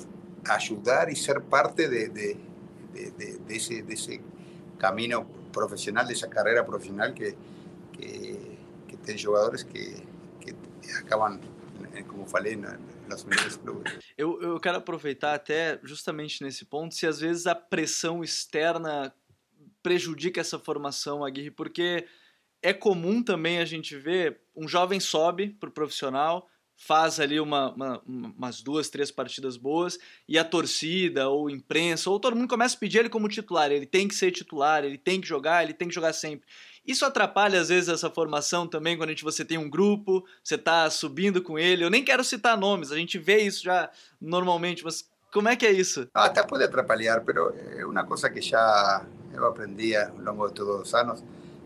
ayudar 0.50 1.10
y 1.12 1.16
ser 1.16 1.42
parte 1.44 1.88
de, 1.88 2.10
de, 2.10 2.38
de, 2.94 3.38
de 3.38 3.56
ese, 3.56 3.86
ese, 3.88 4.22
camino 4.80 5.28
profesional, 5.52 6.08
de 6.08 6.14
esa 6.14 6.30
carrera 6.30 6.66
profesional 6.66 7.14
que, 7.14 7.36
que, 7.92 8.58
que 8.88 9.24
jugadores 9.24 9.66
que, 9.66 10.08
acabam, 11.06 11.40
como 12.08 12.26
falei, 12.26 12.60
nas 13.10 13.24
melhores 13.26 13.58
clubes. 13.58 13.94
Eu, 14.18 14.42
eu 14.42 14.60
quero 14.60 14.78
aproveitar 14.78 15.34
até 15.34 15.80
justamente 15.84 16.44
nesse 16.44 16.64
ponto, 16.64 16.96
se 16.96 17.08
às 17.08 17.20
vezes 17.20 17.48
a 17.48 17.56
pressão 17.56 18.24
externa 18.24 19.14
prejudica 19.82 20.40
essa 20.40 20.60
formação, 20.60 21.26
Aguirre, 21.26 21.52
porque 21.52 22.06
é 22.62 22.74
comum 22.74 23.24
também 23.24 23.60
a 23.60 23.66
gente 23.66 23.98
ver 23.98 24.40
um 24.56 24.68
jovem 24.68 25.00
sobe 25.00 25.50
para 25.60 25.70
o 25.70 25.72
profissional, 25.72 26.48
faz 26.76 27.20
ali 27.20 27.40
uma, 27.40 27.74
uma, 27.74 28.02
umas 28.06 28.62
duas, 28.62 28.90
três 28.90 29.12
partidas 29.12 29.58
boas 29.58 30.00
e 30.28 30.38
a 30.38 30.46
torcida 30.46 31.28
ou 31.28 31.50
imprensa 31.50 32.10
ou 32.10 32.20
todo 32.20 32.36
mundo 32.36 32.48
começa 32.48 32.76
a 32.76 32.80
pedir 32.80 33.00
ele 33.00 33.10
como 33.10 33.28
titular. 33.28 33.70
Ele 33.70 33.86
tem 33.86 34.08
que 34.08 34.16
ser 34.16 34.32
titular, 34.32 34.86
ele 34.86 34.98
tem 34.98 35.20
que 35.20 35.28
jogar, 35.28 35.64
ele 35.64 35.74
tem 35.74 35.90
que 35.90 35.94
jogar 35.94 36.14
sempre. 36.14 36.48
Isso 36.90 37.06
atrapalha 37.06 37.62
às 37.62 37.70
vezes 37.70 37.88
essa 37.88 38.10
formação 38.10 38.68
também 38.68 38.98
quando 38.98 39.10
a 39.10 39.12
gente, 39.12 39.24
você 39.24 39.46
tem 39.46 39.60
um 39.60 39.70
grupo, 39.70 40.26
você 40.44 40.56
está 40.56 40.90
subindo 40.90 41.40
com 41.40 41.60
ele. 41.60 41.84
Eu 41.84 41.90
nem 41.92 42.04
quero 42.04 42.24
citar 42.24 42.58
nomes, 42.58 42.92
a 42.92 42.96
gente 42.96 43.20
vê 43.20 43.38
isso 43.44 43.64
já 43.64 43.92
normalmente, 44.20 44.84
mas 44.84 45.08
como 45.32 45.48
é 45.50 45.56
que 45.56 45.68
é 45.68 45.72
isso? 45.72 46.08
Ah, 46.16 46.26
até 46.26 46.42
pode 46.42 46.64
atrapalhar, 46.64 47.24
mas 47.24 47.36
é 47.78 47.86
uma 47.86 48.04
coisa 48.06 48.28
que 48.28 48.42
já 48.42 49.06
eu 49.32 49.46
aprendi 49.46 49.96
ao 49.96 50.18
longo 50.18 50.48
de 50.48 50.56
todos 50.56 50.82
os 50.82 50.94
anos, 50.96 51.24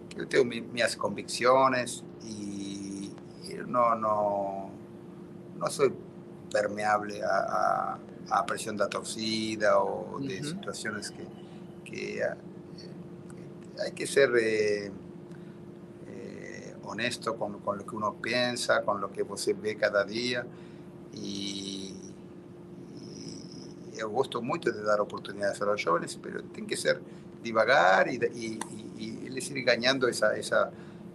que 0.10 0.20
eu 0.20 0.28
tenho 0.28 0.44
minhas 0.44 0.94
convicções 0.96 2.04
e 2.22 3.16
eu 3.48 3.66
não, 3.66 3.98
não 3.98 4.72
no 5.56 5.72
soy 5.72 5.94
permeable 6.52 7.24
a, 7.24 7.98
a, 8.30 8.40
a 8.40 8.46
presión 8.46 8.76
de 8.76 8.84
la 8.84 8.90
torcida 8.90 9.80
o 9.80 10.20
de 10.20 10.36
uh 10.36 10.42
-huh. 10.42 10.50
situaciones 10.50 11.10
que, 11.10 11.26
que, 11.86 12.20
eh, 12.20 12.36
hay 13.80 13.92
que 13.94 14.06
ser 14.06 14.30
eh, 14.36 14.88
eh, 14.88 14.92
honesto 16.86 17.36
con, 17.36 17.60
con, 17.60 17.78
lo 17.78 17.86
que 17.86 17.96
uno 17.96 18.16
piensa, 18.22 18.84
con 18.84 19.02
lo 19.02 19.12
que 19.12 19.24
usted 19.24 19.56
ve 19.60 19.76
cada 19.76 20.04
día. 20.04 20.46
Y, 21.14 21.96
y 23.92 23.98
yo 23.98 24.10
gusto 24.10 24.42
mucho 24.42 24.72
de 24.72 24.82
dar 24.84 25.00
oportunidades 25.02 25.62
a 25.62 25.66
los 25.66 25.84
jóvenes, 25.84 26.18
pero 26.22 26.44
tiene 26.44 26.68
que 26.68 26.78
ser 26.78 27.02
divagar 27.42 28.08
y, 28.08 28.16
y, 28.34 28.60
y, 28.98 29.30
les 29.30 29.50
ir 29.50 29.64
ganando 29.64 30.08
esa, 30.08 30.36
esa, 30.38 30.72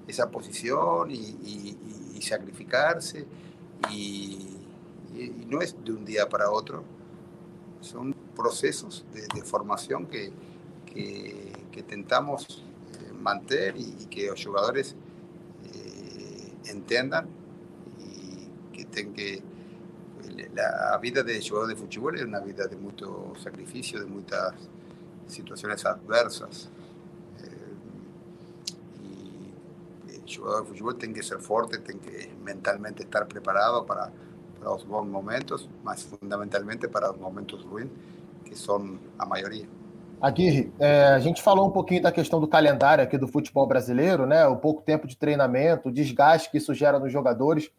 esa 0.07 0.31
posición 0.31 1.11
y 1.11 2.21
sacrificarse. 2.21 3.27
Y, 3.91 4.55
no 5.49 5.61
es 5.61 5.75
de 5.83 5.93
un 5.93 6.05
día 6.05 6.29
para 6.29 6.51
otro, 6.51 6.85
son 7.81 8.15
procesos 8.37 9.05
de, 9.13 9.43
formación 9.43 10.07
que, 10.07 10.31
que, 10.87 11.53
que 11.73 11.83
tentamos 11.83 12.63
eh, 12.93 13.13
mantener 13.13 13.75
y, 13.77 14.07
que 14.07 14.29
los 14.29 14.45
jugadores 14.45 14.95
entendan 16.71 17.27
y 17.99 18.77
que 18.77 18.85
tengan 18.85 19.15
que 19.15 19.43
la 20.55 20.99
vida 20.99 21.23
de 21.23 21.41
jugador 21.41 21.69
de 21.69 21.77
fútbol 21.77 22.17
es 22.17 22.25
una 22.25 22.41
vida 22.41 22.67
de 22.67 22.77
mucho 22.77 23.33
sacrificio, 23.43 24.01
de 24.01 24.07
muchas 24.07 24.55
situaciones 25.27 25.85
adversas. 25.85 26.69
Eh, 27.43 27.75
y 29.03 30.15
el 30.15 30.37
jugador 30.37 30.67
de 30.67 30.75
fútbol 30.75 30.97
tiene 30.97 31.15
que 31.15 31.23
ser 31.23 31.39
fuerte, 31.39 31.79
tiene 31.79 32.01
que 32.01 32.35
mentalmente 32.43 33.03
estar 33.03 33.27
preparado 33.27 33.85
para, 33.87 34.11
para 34.59 34.71
os 34.71 34.87
bons 34.87 35.09
momentos, 35.09 35.69
mas 35.85 36.05
fundamentalmente 36.05 36.89
para 36.89 37.11
os 37.11 37.19
momentos 37.19 37.65
ruins, 37.65 37.91
que 38.45 38.57
são 38.57 38.99
a 39.19 39.27
maioria. 39.27 39.69
Aguirre, 40.21 40.73
é, 40.79 41.09
a 41.09 41.19
gente 41.19 41.43
falou 41.43 41.67
um 41.67 41.71
pouquinho 41.71 42.03
da 42.03 42.11
questão 42.11 42.41
do 42.41 42.49
calendário 42.49 43.05
aqui 43.05 43.17
do 43.17 43.29
futebol 43.29 43.67
brasileiro, 43.67 44.27
né? 44.27 44.47
O 44.47 44.57
pouco 44.57 44.83
tempo 44.83 45.07
de 45.07 45.17
treinamento, 45.17 45.89
o 45.89 45.93
desgaste 45.93 46.51
que 46.51 46.59
isso 46.59 46.75
gera 46.75 46.99
nos 46.99 47.13
jogadores. 47.13 47.71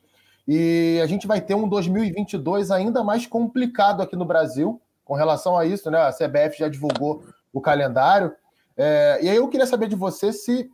E 0.47 0.99
a 1.03 1.05
gente 1.05 1.27
vai 1.27 1.41
ter 1.41 1.53
um 1.53 1.67
2022 1.67 2.71
ainda 2.71 3.03
mais 3.03 3.27
complicado 3.27 4.01
aqui 4.01 4.15
no 4.15 4.25
Brasil 4.25 4.81
com 5.03 5.13
relação 5.13 5.57
a 5.57 5.65
isso, 5.65 5.91
né? 5.91 5.99
A 5.99 6.11
CBF 6.11 6.57
já 6.57 6.69
divulgou 6.69 7.23
o 7.51 7.59
calendário. 7.59 8.33
É, 8.77 9.19
e 9.21 9.29
aí 9.29 9.35
eu 9.35 9.47
queria 9.49 9.67
saber 9.67 9.89
de 9.89 9.95
você 9.95 10.31
se, 10.31 10.69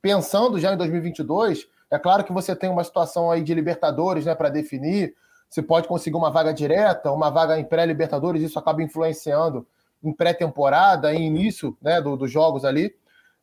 pensando 0.00 0.58
já 0.60 0.72
em 0.72 0.76
2022, 0.76 1.66
é 1.90 1.98
claro 1.98 2.22
que 2.22 2.32
você 2.32 2.54
tem 2.54 2.70
uma 2.70 2.84
situação 2.84 3.30
aí 3.30 3.42
de 3.42 3.52
Libertadores, 3.54 4.24
né, 4.24 4.34
para 4.34 4.48
definir, 4.48 5.14
você 5.48 5.62
pode 5.62 5.88
conseguir 5.88 6.16
uma 6.16 6.30
vaga 6.30 6.52
direta, 6.52 7.10
uma 7.10 7.30
vaga 7.30 7.58
em 7.58 7.64
pré-Libertadores, 7.64 8.42
isso 8.42 8.58
acaba 8.58 8.82
influenciando 8.82 9.66
em 10.02 10.12
pré-temporada, 10.12 11.12
em 11.12 11.26
início 11.26 11.76
né, 11.82 12.00
do, 12.00 12.16
dos 12.16 12.30
jogos 12.30 12.64
ali. 12.64 12.94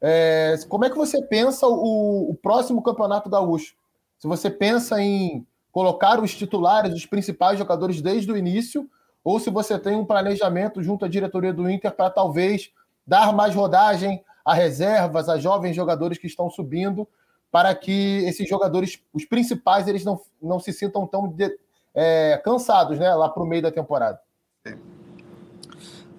É, 0.01 0.55
como 0.69 0.85
é 0.85 0.89
que 0.89 0.97
você 0.97 1.21
pensa 1.21 1.67
o, 1.67 2.29
o, 2.29 2.35
próximo 2.35 2.81
Campeonato 2.81 3.29
Gaúcho? 3.29 3.75
Se 4.17 4.27
você 4.27 4.49
pensa 4.49 5.01
em 5.01 5.45
colocar 5.71 6.21
os 6.21 6.33
titulares, 6.35 6.93
os 6.93 7.05
principais 7.05 7.57
jogadores 7.57 8.01
desde 8.01 8.31
o 8.31 8.37
início, 8.37 8.89
ou 9.23 9.39
se 9.39 9.49
você 9.49 9.79
tem 9.79 9.95
um 9.95 10.05
planejamento 10.05 10.81
junto 10.83 11.05
à 11.05 11.07
diretoria 11.07 11.53
do 11.53 11.69
Inter 11.69 11.91
para 11.91 12.09
talvez 12.09 12.71
dar 13.05 13.33
mais 13.33 13.55
rodagem 13.55 14.23
a 14.43 14.53
reservas, 14.53 15.27
a 15.27 15.37
jovens 15.37 15.75
jogadores 15.75 16.17
que 16.17 16.27
estão 16.27 16.49
subindo, 16.49 17.07
para 17.51 17.73
que 17.73 18.23
esses 18.25 18.47
jogadores, 18.47 19.01
os 19.13 19.25
principais, 19.25 19.87
eles 19.87 20.05
não, 20.05 20.21
não 20.41 20.59
se 20.59 20.71
sintam 20.71 21.07
tão 21.07 21.27
de, 21.27 21.57
é, 21.93 22.39
cansados, 22.43 22.99
né, 22.99 23.13
lá 23.15 23.29
para 23.29 23.41
o 23.41 23.45
meio 23.45 23.61
da 23.61 23.71
temporada. 23.71 24.19
Sí. 24.65 24.77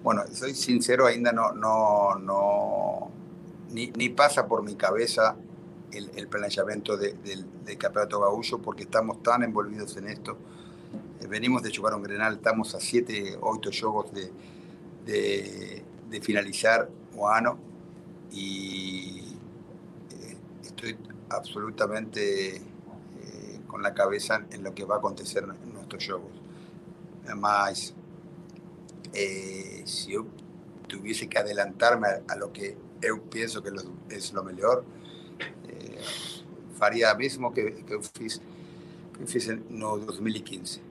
Bueno, 0.07 0.23
soy 0.31 0.55
sincero, 0.55 1.05
ainda 1.05 1.33
no, 1.33 1.51
no, 1.51 2.15
no 2.15 3.11
ni, 3.71 4.07
pasa 4.07 4.47
por 4.47 4.63
mi 4.63 4.75
cabeza 4.75 5.35
el, 5.91 6.09
el 6.15 6.29
planeamiento 6.29 6.95
de, 6.95 7.11
del, 7.11 7.45
del 7.65 7.77
Campeonato 7.77 8.21
Gaúcho 8.21 8.59
porque 8.59 8.83
estamos 8.83 9.21
tan 9.21 9.43
envolvidos 9.43 9.97
en 9.97 10.07
esto. 10.07 10.37
Eh, 11.19 11.27
venimos 11.27 11.61
de 11.61 11.75
jugar 11.75 11.93
un 11.93 12.03
Grenal, 12.03 12.35
estamos 12.35 12.73
a 12.73 12.79
7, 12.79 13.39
8 13.41 13.69
juegos 13.81 14.13
de, 14.13 15.83
finalizar 16.21 16.87
o 17.17 17.27
ano 17.27 17.59
y 18.31 19.35
eh, 20.11 20.37
estoy 20.63 20.95
absolutamente 21.27 22.61
con 23.67 23.83
la 23.83 23.93
cabeza 23.93 24.45
en 24.51 24.63
lo 24.63 24.73
que 24.73 24.85
va 24.85 24.95
a 24.95 24.97
acontecer 24.99 25.43
en 25.43 25.73
nuestros 25.73 26.05
juegos. 26.05 26.31
Además, 27.25 27.93
eh, 29.13 29.83
si 29.85 30.13
yo 30.13 30.25
tuviese 30.87 31.27
que 31.27 31.37
adelantarme 31.37 32.07
a, 32.07 32.21
a, 32.27 32.35
lo 32.35 32.51
que 32.51 32.77
yo 33.01 33.21
pienso 33.23 33.61
que 33.61 33.71
lo, 33.71 33.81
es 34.09 34.33
lo 34.33 34.43
mejor, 34.43 34.83
eh, 35.67 35.99
faría 36.77 37.13
mismo 37.15 37.53
que, 37.53 37.83
que, 37.85 37.99
fiz, 38.01 38.41
Eu 39.19 39.25
fiz 39.25 39.47
no 39.69 39.97
2015. 39.97 40.81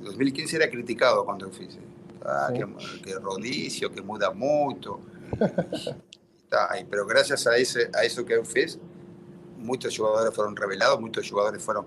2015 0.00 0.56
era 0.56 0.68
criticado 0.68 1.24
quando 1.24 1.44
eu 1.44 1.52
fiz. 1.52 1.78
Ah, 2.22 2.50
que, 2.50 2.64
que 3.02 3.14
rodízio, 3.14 3.90
que 3.90 4.00
muda 4.00 4.30
muito. 4.30 5.00
tá 6.48 6.72
aí, 6.72 6.86
mas 6.90 7.06
graças 7.06 7.46
a, 7.46 7.58
esse, 7.58 7.90
a 7.94 8.06
isso 8.06 8.24
que 8.24 8.32
eu 8.32 8.44
fiz, 8.44 8.78
muitos 9.58 9.92
jogadores 9.92 10.34
foram 10.34 10.54
revelados, 10.54 10.98
muitos 10.98 11.26
jogadores 11.26 11.62
foram. 11.62 11.84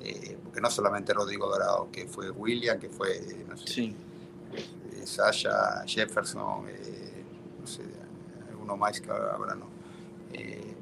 Eh, 0.00 0.36
porque 0.42 0.60
não 0.60 0.70
somente 0.70 1.12
Rodrigo 1.12 1.46
Dorado, 1.46 1.88
que 1.92 2.06
foi 2.06 2.30
William, 2.30 2.78
que 2.78 2.88
foi. 2.88 3.44
Não 3.46 3.56
sei, 3.56 3.66
Sim. 3.66 3.96
Eh, 5.06 5.08
Sasha, 5.08 5.84
Jefferson, 5.86 6.64
eh, 6.68 7.22
não 7.58 7.66
sei, 7.66 7.86
alguno 8.50 8.76
mais 8.76 8.98
que 8.98 9.10
agora 9.10 9.54
não. 9.54 9.68
Eh, 10.32 10.74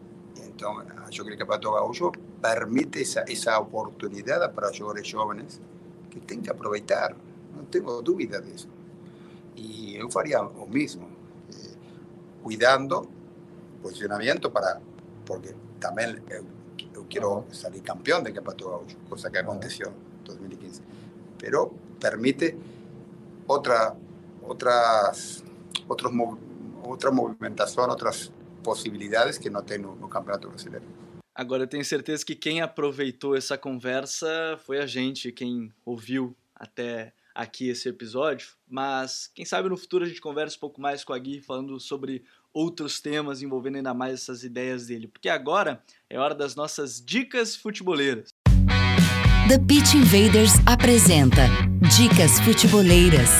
eu 1.16 1.24
creio 1.24 1.36
que 1.36 1.42
o 1.42 1.46
Pato 1.46 1.72
Gaúcho 1.72 2.12
permite 2.40 3.02
essa, 3.02 3.24
essa 3.28 3.58
oportunidade 3.58 4.52
para 4.52 4.70
os 4.70 4.76
jovens 5.06 5.60
que 6.10 6.20
tem 6.20 6.40
que 6.40 6.50
aproveitar, 6.50 7.14
não 7.54 7.64
tenho 7.64 8.02
dúvida 8.02 8.40
disso. 8.40 8.68
E 9.56 9.96
eu 9.96 10.10
faria 10.10 10.42
o 10.42 10.68
mesmo, 10.68 11.08
eh, 11.52 11.76
cuidando 12.42 13.08
posicionamento 13.82 14.50
para, 14.50 14.80
porque 15.24 15.54
também 15.78 16.16
eu, 16.30 16.44
eu 16.94 17.04
quero 17.04 17.44
salir 17.52 17.82
campeão 17.82 18.22
de 18.22 18.32
Campeonato 18.32 18.68
Gaúcho, 18.68 18.96
coisa 19.08 19.30
que 19.30 19.38
aconteceu 19.38 19.88
em 20.20 20.24
2015. 20.24 20.82
Pero 21.38 21.74
permite 22.00 22.56
outra, 23.46 23.94
outras, 24.46 25.44
outros, 25.88 26.12
mov- 26.12 26.38
outra 26.82 27.10
movimentação, 27.10 27.88
outras 27.88 28.32
possibilidades 28.62 29.38
que 29.38 29.50
não 29.50 29.62
tem 29.62 29.78
no, 29.78 29.94
no 29.96 30.08
Campeonato 30.08 30.48
Brasileiro. 30.48 30.84
Agora 31.34 31.64
eu 31.64 31.66
tenho 31.66 31.84
certeza 31.84 32.24
que 32.24 32.34
quem 32.36 32.60
aproveitou 32.60 33.36
essa 33.36 33.58
conversa 33.58 34.58
foi 34.64 34.78
a 34.78 34.86
gente, 34.86 35.32
quem 35.32 35.72
ouviu 35.84 36.36
até 36.54 37.12
aqui 37.34 37.68
esse 37.68 37.88
episódio. 37.88 38.48
Mas 38.68 39.28
quem 39.34 39.44
sabe 39.44 39.68
no 39.68 39.76
futuro 39.76 40.04
a 40.04 40.08
gente 40.08 40.20
conversa 40.20 40.56
um 40.56 40.60
pouco 40.60 40.80
mais 40.80 41.02
com 41.02 41.12
a 41.12 41.18
Gui 41.18 41.40
falando 41.40 41.78
sobre 41.80 42.22
outros 42.52 43.00
temas 43.00 43.42
envolvendo 43.42 43.76
ainda 43.76 43.92
mais 43.92 44.14
essas 44.14 44.44
ideias 44.44 44.86
dele. 44.86 45.08
Porque 45.08 45.28
agora 45.28 45.82
é 46.08 46.16
hora 46.18 46.36
das 46.36 46.54
nossas 46.54 47.04
dicas 47.04 47.56
futeboleiras. 47.56 48.28
The 49.48 49.58
Pitch 49.58 49.94
Invaders 49.94 50.52
apresenta 50.64 51.42
Dicas 51.96 52.40
Futeboleiras. 52.40 53.30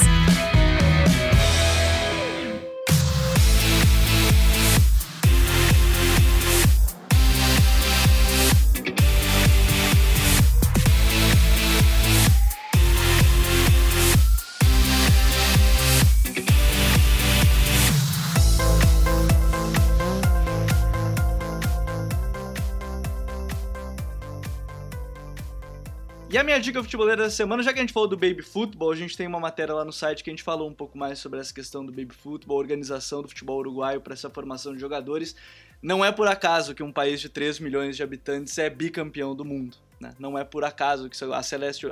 Minha 26.45 26.61
dica 26.61 26.83
futeboleira 26.83 27.23
da 27.23 27.31
semana, 27.31 27.63
já 27.63 27.73
que 27.73 27.79
a 27.79 27.83
gente 27.83 27.93
falou 27.93 28.09
do 28.09 28.17
baby 28.17 28.43
futebol, 28.43 28.93
a 28.93 28.95
gente 28.97 29.17
tem 29.17 29.27
uma 29.27 29.41
matéria 29.41 29.75
lá 29.75 29.85
no 29.85 29.93
site 29.93 30.23
que 30.23 30.29
a 30.29 30.33
gente 30.33 30.43
falou 30.43 30.69
um 30.69 30.75
pouco 30.75 30.97
mais 30.97 31.19
sobre 31.19 31.41
essa 31.41 31.53
questão 31.53 31.85
do 31.85 31.91
baby 31.91 32.15
futebol, 32.15 32.59
organização 32.59 33.23
do 33.23 33.29
futebol 33.29 33.59
uruguaio 33.59 34.01
para 34.01 34.13
essa 34.13 34.29
formação 34.29 34.75
de 34.75 34.79
jogadores. 34.79 35.35
Não 35.83 36.05
é 36.05 36.13
por 36.13 36.29
acaso 36.29 36.75
que 36.75 36.83
um 36.83 36.93
país 36.93 37.21
de 37.21 37.29
3 37.29 37.59
milhões 37.61 37.97
de 37.97 38.03
habitantes 38.03 38.57
é 38.59 38.69
bicampeão 38.69 39.35
do 39.35 39.45
mundo. 39.45 39.77
Né? 40.05 40.15
Não 40.19 40.39
é 40.39 40.45
por 40.45 40.65
acaso 40.65 41.09
que 41.09 41.25
a 41.25 41.43
Celeste 41.43 41.87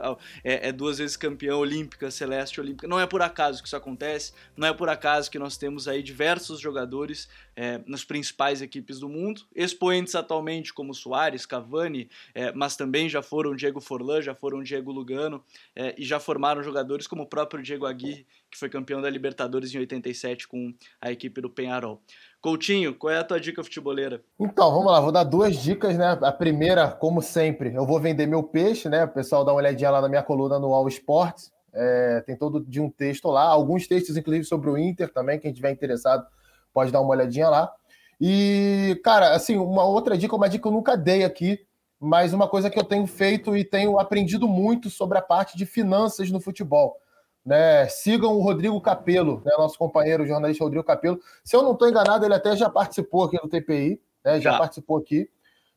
é, 0.44 0.68
é, 0.68 0.72
duas 0.72 0.98
vezes 0.98 1.16
campeã 1.16 1.56
olímpica, 1.56 2.10
Celeste 2.10 2.60
olímpica. 2.60 2.86
Não 2.86 3.00
é 3.00 3.06
por 3.06 3.22
acaso 3.22 3.62
que 3.62 3.66
isso 3.66 3.76
acontece. 3.76 4.34
Não 4.54 4.68
é 4.68 4.72
por 4.74 4.90
acaso 4.90 5.30
que 5.30 5.38
nós 5.38 5.56
temos 5.56 5.88
aí 5.88 6.02
diversos 6.02 6.60
jogadores 6.60 7.26
é, 7.56 7.80
nas 7.86 8.04
principais 8.04 8.60
equipes 8.60 8.98
do 8.98 9.08
mundo. 9.08 9.46
Expoentes 9.54 10.14
atualmente 10.14 10.74
como 10.74 10.92
Soares, 10.92 11.46
Cavani, 11.46 12.10
é, 12.34 12.52
mas 12.52 12.76
também 12.76 13.08
já 13.08 13.22
foram 13.22 13.56
Diego 13.56 13.80
Forlan, 13.80 14.20
já 14.20 14.34
foram 14.34 14.62
Diego 14.62 14.92
Lugano 14.92 15.42
é, 15.74 15.94
e 15.96 16.04
já 16.04 16.20
formaram 16.20 16.62
jogadores 16.62 17.06
como 17.06 17.22
o 17.22 17.26
próprio 17.26 17.62
Diego 17.62 17.86
Aguirre, 17.86 18.26
que 18.50 18.58
foi 18.58 18.68
campeão 18.68 19.00
da 19.00 19.08
Libertadores 19.08 19.74
em 19.74 19.78
87 19.78 20.46
com 20.46 20.74
a 21.00 21.10
equipe 21.10 21.40
do 21.40 21.48
Penharol. 21.48 22.02
Coutinho, 22.42 22.92
qual 22.92 23.12
é 23.12 23.18
a 23.18 23.24
tua 23.24 23.40
dica 23.40 23.62
futeboleira? 23.62 24.20
Então, 24.38 24.68
vamos 24.72 24.90
lá, 24.90 25.00
vou 25.00 25.12
dar 25.12 25.22
duas 25.22 25.56
dicas, 25.56 25.96
né? 25.96 26.18
A 26.20 26.32
primeira, 26.32 26.88
como 26.88 27.22
sempre, 27.22 27.72
eu 27.72 27.86
vou 27.86 28.00
vender 28.00 28.26
meu 28.26 28.42
peixe, 28.42 28.88
né? 28.88 29.04
O 29.04 29.08
pessoal 29.08 29.44
dá 29.44 29.52
uma 29.52 29.58
olhadinha 29.58 29.90
lá 29.90 30.00
na 30.00 30.08
minha 30.08 30.24
coluna 30.24 30.58
no 30.58 30.74
All 30.74 30.88
Sports. 30.88 31.52
É, 31.72 32.20
tem 32.26 32.36
todo 32.36 32.60
de 32.60 32.80
um 32.80 32.90
texto 32.90 33.28
lá, 33.28 33.44
alguns 33.44 33.86
textos, 33.86 34.16
inclusive, 34.16 34.44
sobre 34.44 34.68
o 34.68 34.76
Inter 34.76 35.08
também. 35.12 35.38
Quem 35.38 35.52
tiver 35.52 35.70
interessado 35.70 36.26
pode 36.74 36.90
dar 36.90 37.00
uma 37.00 37.10
olhadinha 37.10 37.48
lá. 37.48 37.72
E, 38.20 39.00
cara, 39.04 39.34
assim, 39.36 39.56
uma 39.56 39.84
outra 39.84 40.18
dica, 40.18 40.34
uma 40.34 40.48
dica 40.48 40.62
que 40.62 40.68
eu 40.68 40.72
nunca 40.72 40.96
dei 40.96 41.22
aqui, 41.22 41.60
mas 42.00 42.32
uma 42.32 42.48
coisa 42.48 42.68
que 42.68 42.78
eu 42.78 42.84
tenho 42.84 43.06
feito 43.06 43.56
e 43.56 43.62
tenho 43.62 44.00
aprendido 44.00 44.48
muito 44.48 44.90
sobre 44.90 45.16
a 45.16 45.22
parte 45.22 45.56
de 45.56 45.64
finanças 45.64 46.28
no 46.28 46.40
futebol. 46.40 46.96
Né, 47.44 47.88
sigam 47.88 48.36
o 48.36 48.40
Rodrigo 48.40 48.80
Capelo, 48.80 49.42
né, 49.44 49.52
nosso 49.58 49.76
companheiro 49.76 50.24
jornalista 50.24 50.62
Rodrigo 50.62 50.84
Capelo. 50.84 51.18
Se 51.42 51.56
eu 51.56 51.62
não 51.62 51.72
estou 51.72 51.88
enganado, 51.88 52.24
ele 52.24 52.34
até 52.34 52.54
já 52.54 52.70
participou 52.70 53.24
aqui 53.24 53.36
do 53.38 53.48
TPI, 53.48 54.00
né, 54.24 54.40
já, 54.40 54.52
já 54.52 54.58
participou 54.58 54.98
aqui. 54.98 55.28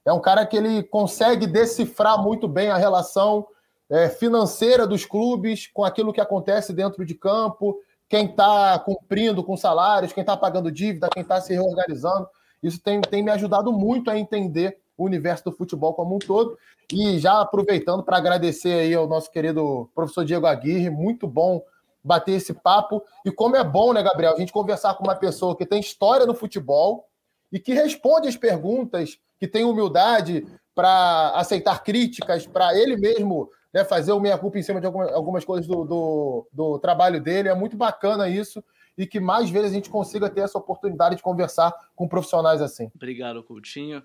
É 0.05 0.13
um 0.13 0.21
cara 0.21 0.45
que 0.45 0.55
ele 0.55 0.83
consegue 0.83 1.47
decifrar 1.47 2.21
muito 2.21 2.47
bem 2.47 2.69
a 2.69 2.77
relação 2.77 3.47
é, 3.89 4.09
financeira 4.09 4.85
dos 4.85 5.05
clubes 5.05 5.67
com 5.67 5.83
aquilo 5.83 6.13
que 6.13 6.21
acontece 6.21 6.71
dentro 6.71 7.03
de 7.03 7.15
campo, 7.15 7.79
quem 8.07 8.25
está 8.27 8.77
cumprindo 8.79 9.43
com 9.43 9.57
salários, 9.57 10.13
quem 10.13 10.21
está 10.21 10.37
pagando 10.37 10.71
dívida, 10.71 11.09
quem 11.11 11.23
está 11.23 11.41
se 11.41 11.53
reorganizando. 11.53 12.27
Isso 12.61 12.79
tem, 12.81 13.01
tem 13.01 13.23
me 13.23 13.31
ajudado 13.31 13.71
muito 13.71 14.09
a 14.09 14.17
entender 14.17 14.77
o 14.97 15.05
universo 15.05 15.45
do 15.45 15.51
futebol 15.51 15.93
como 15.93 16.15
um 16.15 16.19
todo. 16.19 16.57
E 16.91 17.17
já 17.19 17.41
aproveitando 17.41 18.03
para 18.03 18.17
agradecer 18.17 18.73
aí 18.73 18.93
ao 18.93 19.07
nosso 19.07 19.31
querido 19.31 19.89
professor 19.93 20.23
Diego 20.23 20.45
Aguirre, 20.45 20.89
muito 20.89 21.27
bom 21.27 21.61
bater 22.03 22.33
esse 22.33 22.53
papo. 22.53 23.03
E 23.25 23.31
como 23.31 23.55
é 23.55 23.63
bom, 23.63 23.91
né, 23.91 24.03
Gabriel, 24.03 24.33
a 24.33 24.39
gente 24.39 24.53
conversar 24.53 24.93
com 24.93 25.03
uma 25.03 25.15
pessoa 25.15 25.55
que 25.55 25.65
tem 25.65 25.79
história 25.79 26.25
no 26.25 26.35
futebol 26.35 27.07
e 27.51 27.59
que 27.59 27.73
responde 27.73 28.27
as 28.27 28.37
perguntas, 28.37 29.17
que 29.39 29.47
tem 29.47 29.63
humildade 29.63 30.45
para 30.75 31.31
aceitar 31.35 31.83
críticas, 31.83 32.45
para 32.45 32.77
ele 32.77 32.97
mesmo 32.97 33.49
né, 33.73 33.83
fazer 33.83 34.11
o 34.11 34.19
meia-culpa 34.19 34.59
em 34.59 34.63
cima 34.63 34.79
de 34.79 34.85
algumas, 34.85 35.43
coisas 35.43 35.65
do, 35.67 35.83
do, 35.83 36.47
do 36.51 36.79
trabalho 36.79 37.21
dele. 37.21 37.49
É 37.49 37.55
muito 37.55 37.75
bacana 37.75 38.29
isso 38.29 38.63
e 38.97 39.05
que 39.05 39.19
mais 39.19 39.49
vezes 39.49 39.71
a 39.71 39.73
gente 39.73 39.89
consiga 39.89 40.29
ter 40.29 40.41
essa 40.41 40.57
oportunidade 40.57 41.17
de 41.17 41.23
conversar 41.23 41.73
com 41.95 42.07
profissionais 42.07 42.61
assim. 42.61 42.89
Obrigado, 42.95 43.43
Coutinho. 43.43 44.03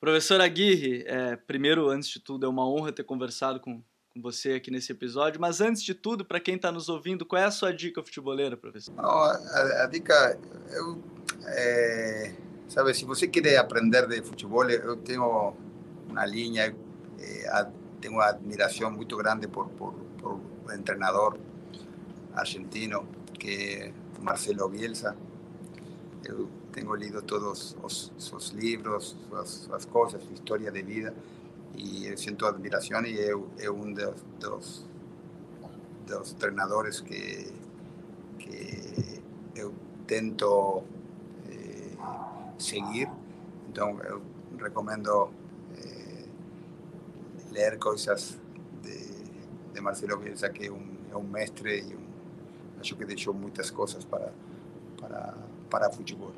Professor 0.00 0.40
Aguirre, 0.40 1.04
é, 1.06 1.34
primeiro, 1.34 1.88
antes 1.88 2.08
de 2.08 2.20
tudo, 2.20 2.46
é 2.46 2.48
uma 2.48 2.68
honra 2.68 2.92
ter 2.92 3.02
conversado 3.02 3.58
com, 3.58 3.82
com 4.10 4.22
você 4.22 4.52
aqui 4.52 4.70
nesse 4.70 4.92
episódio, 4.92 5.40
mas 5.40 5.60
antes 5.60 5.82
de 5.82 5.92
tudo, 5.92 6.24
para 6.24 6.38
quem 6.38 6.54
está 6.54 6.70
nos 6.70 6.88
ouvindo, 6.88 7.26
qual 7.26 7.42
é 7.42 7.44
a 7.44 7.50
sua 7.50 7.72
dica 7.72 8.00
futeboleira, 8.00 8.56
professor? 8.56 8.94
Não, 8.94 9.04
a, 9.04 9.82
a, 9.82 9.86
dica, 9.86 10.38
eu, 10.70 11.02
é, 11.46 12.32
sabe, 12.68 12.94
se 12.94 13.04
você 13.04 13.26
quer 13.26 13.56
aprender 13.56 14.06
de 14.06 14.22
futebol, 14.22 14.70
eu 14.70 14.96
tenho 14.96 15.52
uma 16.08 16.24
linha, 16.24 16.76
é, 17.18 17.66
tenho 18.00 18.14
uma 18.14 18.26
admiração 18.26 18.92
muito 18.92 19.16
grande 19.16 19.48
por, 19.48 19.68
por, 19.70 19.94
por 20.18 20.40
um 20.72 20.82
treinador 20.82 21.36
argentino, 22.34 23.08
que 23.36 23.50
é 23.50 23.92
Marcelo 24.22 24.68
Bielsa. 24.68 25.16
Eu 26.24 26.48
tenho 26.72 26.94
lido 26.94 27.22
todos 27.22 27.76
os, 27.82 28.12
os 28.32 28.50
livros, 28.50 29.16
as, 29.32 29.70
as 29.70 29.84
coisas, 29.84 30.22
história 30.32 30.70
de 30.70 30.82
vida, 30.82 31.14
e 31.74 32.06
eu 32.06 32.16
sinto 32.16 32.46
admiração 32.46 33.04
e 33.04 33.18
é, 33.18 33.30
é 33.58 33.70
um 33.70 33.92
dos, 33.92 34.24
dos, 34.40 34.86
dos 36.06 36.32
treinadores 36.34 37.00
que, 37.00 37.52
que 38.38 38.88
tento 40.08 40.82
eh, 41.46 41.96
seguir. 42.58 43.08
Então, 43.68 44.00
eu 44.00 44.22
recomendo 44.58 45.30
eh, 45.76 46.24
ler 47.52 47.78
coisas 47.78 48.38
de, 48.82 48.96
de 49.74 49.80
Marcelo 49.80 50.16
Bielsa, 50.16 50.48
que 50.48 50.66
é 50.66 50.72
um, 50.72 50.96
é 51.12 51.16
um 51.16 51.22
mestre 51.22 51.80
e 51.80 51.94
um, 51.94 52.08
acho 52.80 52.96
que 52.96 53.04
deixou 53.04 53.34
muitas 53.34 53.70
coisas 53.70 54.04
para, 54.04 54.32
para, 54.98 55.34
para 55.70 55.90
futebol. 55.90 56.32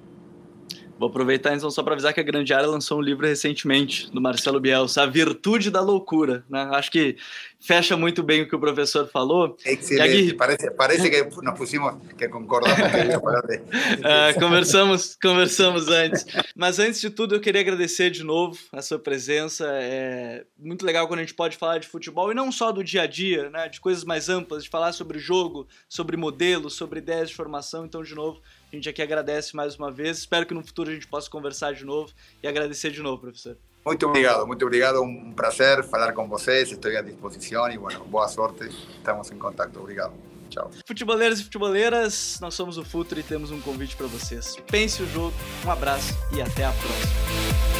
Vou 1.00 1.08
aproveitar 1.08 1.56
então 1.56 1.70
só 1.70 1.82
para 1.82 1.94
avisar 1.94 2.12
que 2.12 2.20
a 2.20 2.22
Grande 2.22 2.52
Área 2.52 2.68
lançou 2.68 2.98
um 2.98 3.00
livro 3.00 3.26
recentemente 3.26 4.10
do 4.10 4.20
Marcelo 4.20 4.60
Bielsa, 4.60 5.02
A 5.02 5.06
Virtude 5.06 5.70
da 5.70 5.80
Loucura. 5.80 6.44
Né? 6.46 6.60
Acho 6.72 6.90
que 6.90 7.16
fecha 7.58 7.96
muito 7.96 8.22
bem 8.22 8.42
o 8.42 8.46
que 8.46 8.54
o 8.54 8.60
professor 8.60 9.08
falou. 9.08 9.56
Excelente, 9.64 10.34
parece, 10.34 10.70
parece 10.72 11.08
que 11.08 11.22
nos 11.40 11.56
pusimos, 11.56 11.94
que 12.18 12.28
concordamos. 12.28 12.78
uh, 12.78 14.36
conversamos, 14.38 15.16
conversamos 15.22 15.88
antes. 15.88 16.26
Mas 16.54 16.78
antes 16.78 17.00
de 17.00 17.08
tudo, 17.08 17.34
eu 17.34 17.40
queria 17.40 17.62
agradecer 17.62 18.10
de 18.10 18.22
novo 18.22 18.58
a 18.70 18.82
sua 18.82 18.98
presença. 18.98 19.64
É 19.70 20.44
muito 20.58 20.84
legal 20.84 21.08
quando 21.08 21.20
a 21.20 21.22
gente 21.22 21.32
pode 21.32 21.56
falar 21.56 21.78
de 21.78 21.88
futebol 21.88 22.30
e 22.30 22.34
não 22.34 22.52
só 22.52 22.70
do 22.70 22.84
dia 22.84 23.04
a 23.04 23.06
dia, 23.06 23.48
né? 23.48 23.70
de 23.70 23.80
coisas 23.80 24.04
mais 24.04 24.28
amplas, 24.28 24.64
de 24.64 24.68
falar 24.68 24.92
sobre 24.92 25.18
jogo, 25.18 25.66
sobre 25.88 26.14
modelos, 26.18 26.74
sobre 26.74 26.98
ideias 26.98 27.30
de 27.30 27.34
formação. 27.34 27.86
Então, 27.86 28.02
de 28.02 28.14
novo, 28.14 28.42
a 28.72 28.76
gente 28.76 28.88
aqui 28.88 29.02
agradece 29.02 29.54
mais 29.54 29.76
uma 29.76 29.90
vez. 29.90 30.18
Espero 30.18 30.46
que 30.46 30.54
no 30.54 30.64
futuro 30.64 30.90
a 30.90 30.94
gente 30.94 31.06
possa 31.06 31.28
conversar 31.28 31.74
de 31.74 31.84
novo 31.84 32.12
e 32.42 32.48
agradecer 32.48 32.90
de 32.90 33.02
novo, 33.02 33.22
professor. 33.22 33.56
Muito 33.84 34.06
obrigado, 34.06 34.46
muito 34.46 34.64
obrigado. 34.64 35.02
Um 35.02 35.32
prazer 35.32 35.82
falar 35.84 36.12
com 36.12 36.28
vocês. 36.28 36.70
Estou 36.70 36.90
à 36.96 37.00
disposição 37.00 37.68
e, 37.70 37.78
bueno, 37.78 38.04
boa 38.04 38.28
sorte. 38.28 38.68
Estamos 38.96 39.30
em 39.30 39.38
contato. 39.38 39.78
Obrigado. 39.80 40.12
Tchau. 40.50 40.70
Futeboleiros 40.86 41.40
e 41.40 41.44
futeboleiras, 41.44 42.38
nós 42.40 42.54
somos 42.54 42.76
o 42.76 42.84
Futuro 42.84 43.20
e 43.20 43.22
temos 43.22 43.52
um 43.52 43.60
convite 43.60 43.96
para 43.96 44.08
vocês. 44.08 44.56
Pense 44.68 45.00
o 45.02 45.06
jogo, 45.06 45.34
um 45.64 45.70
abraço 45.70 46.12
e 46.36 46.42
até 46.42 46.64
a 46.64 46.72
próxima. 46.72 47.79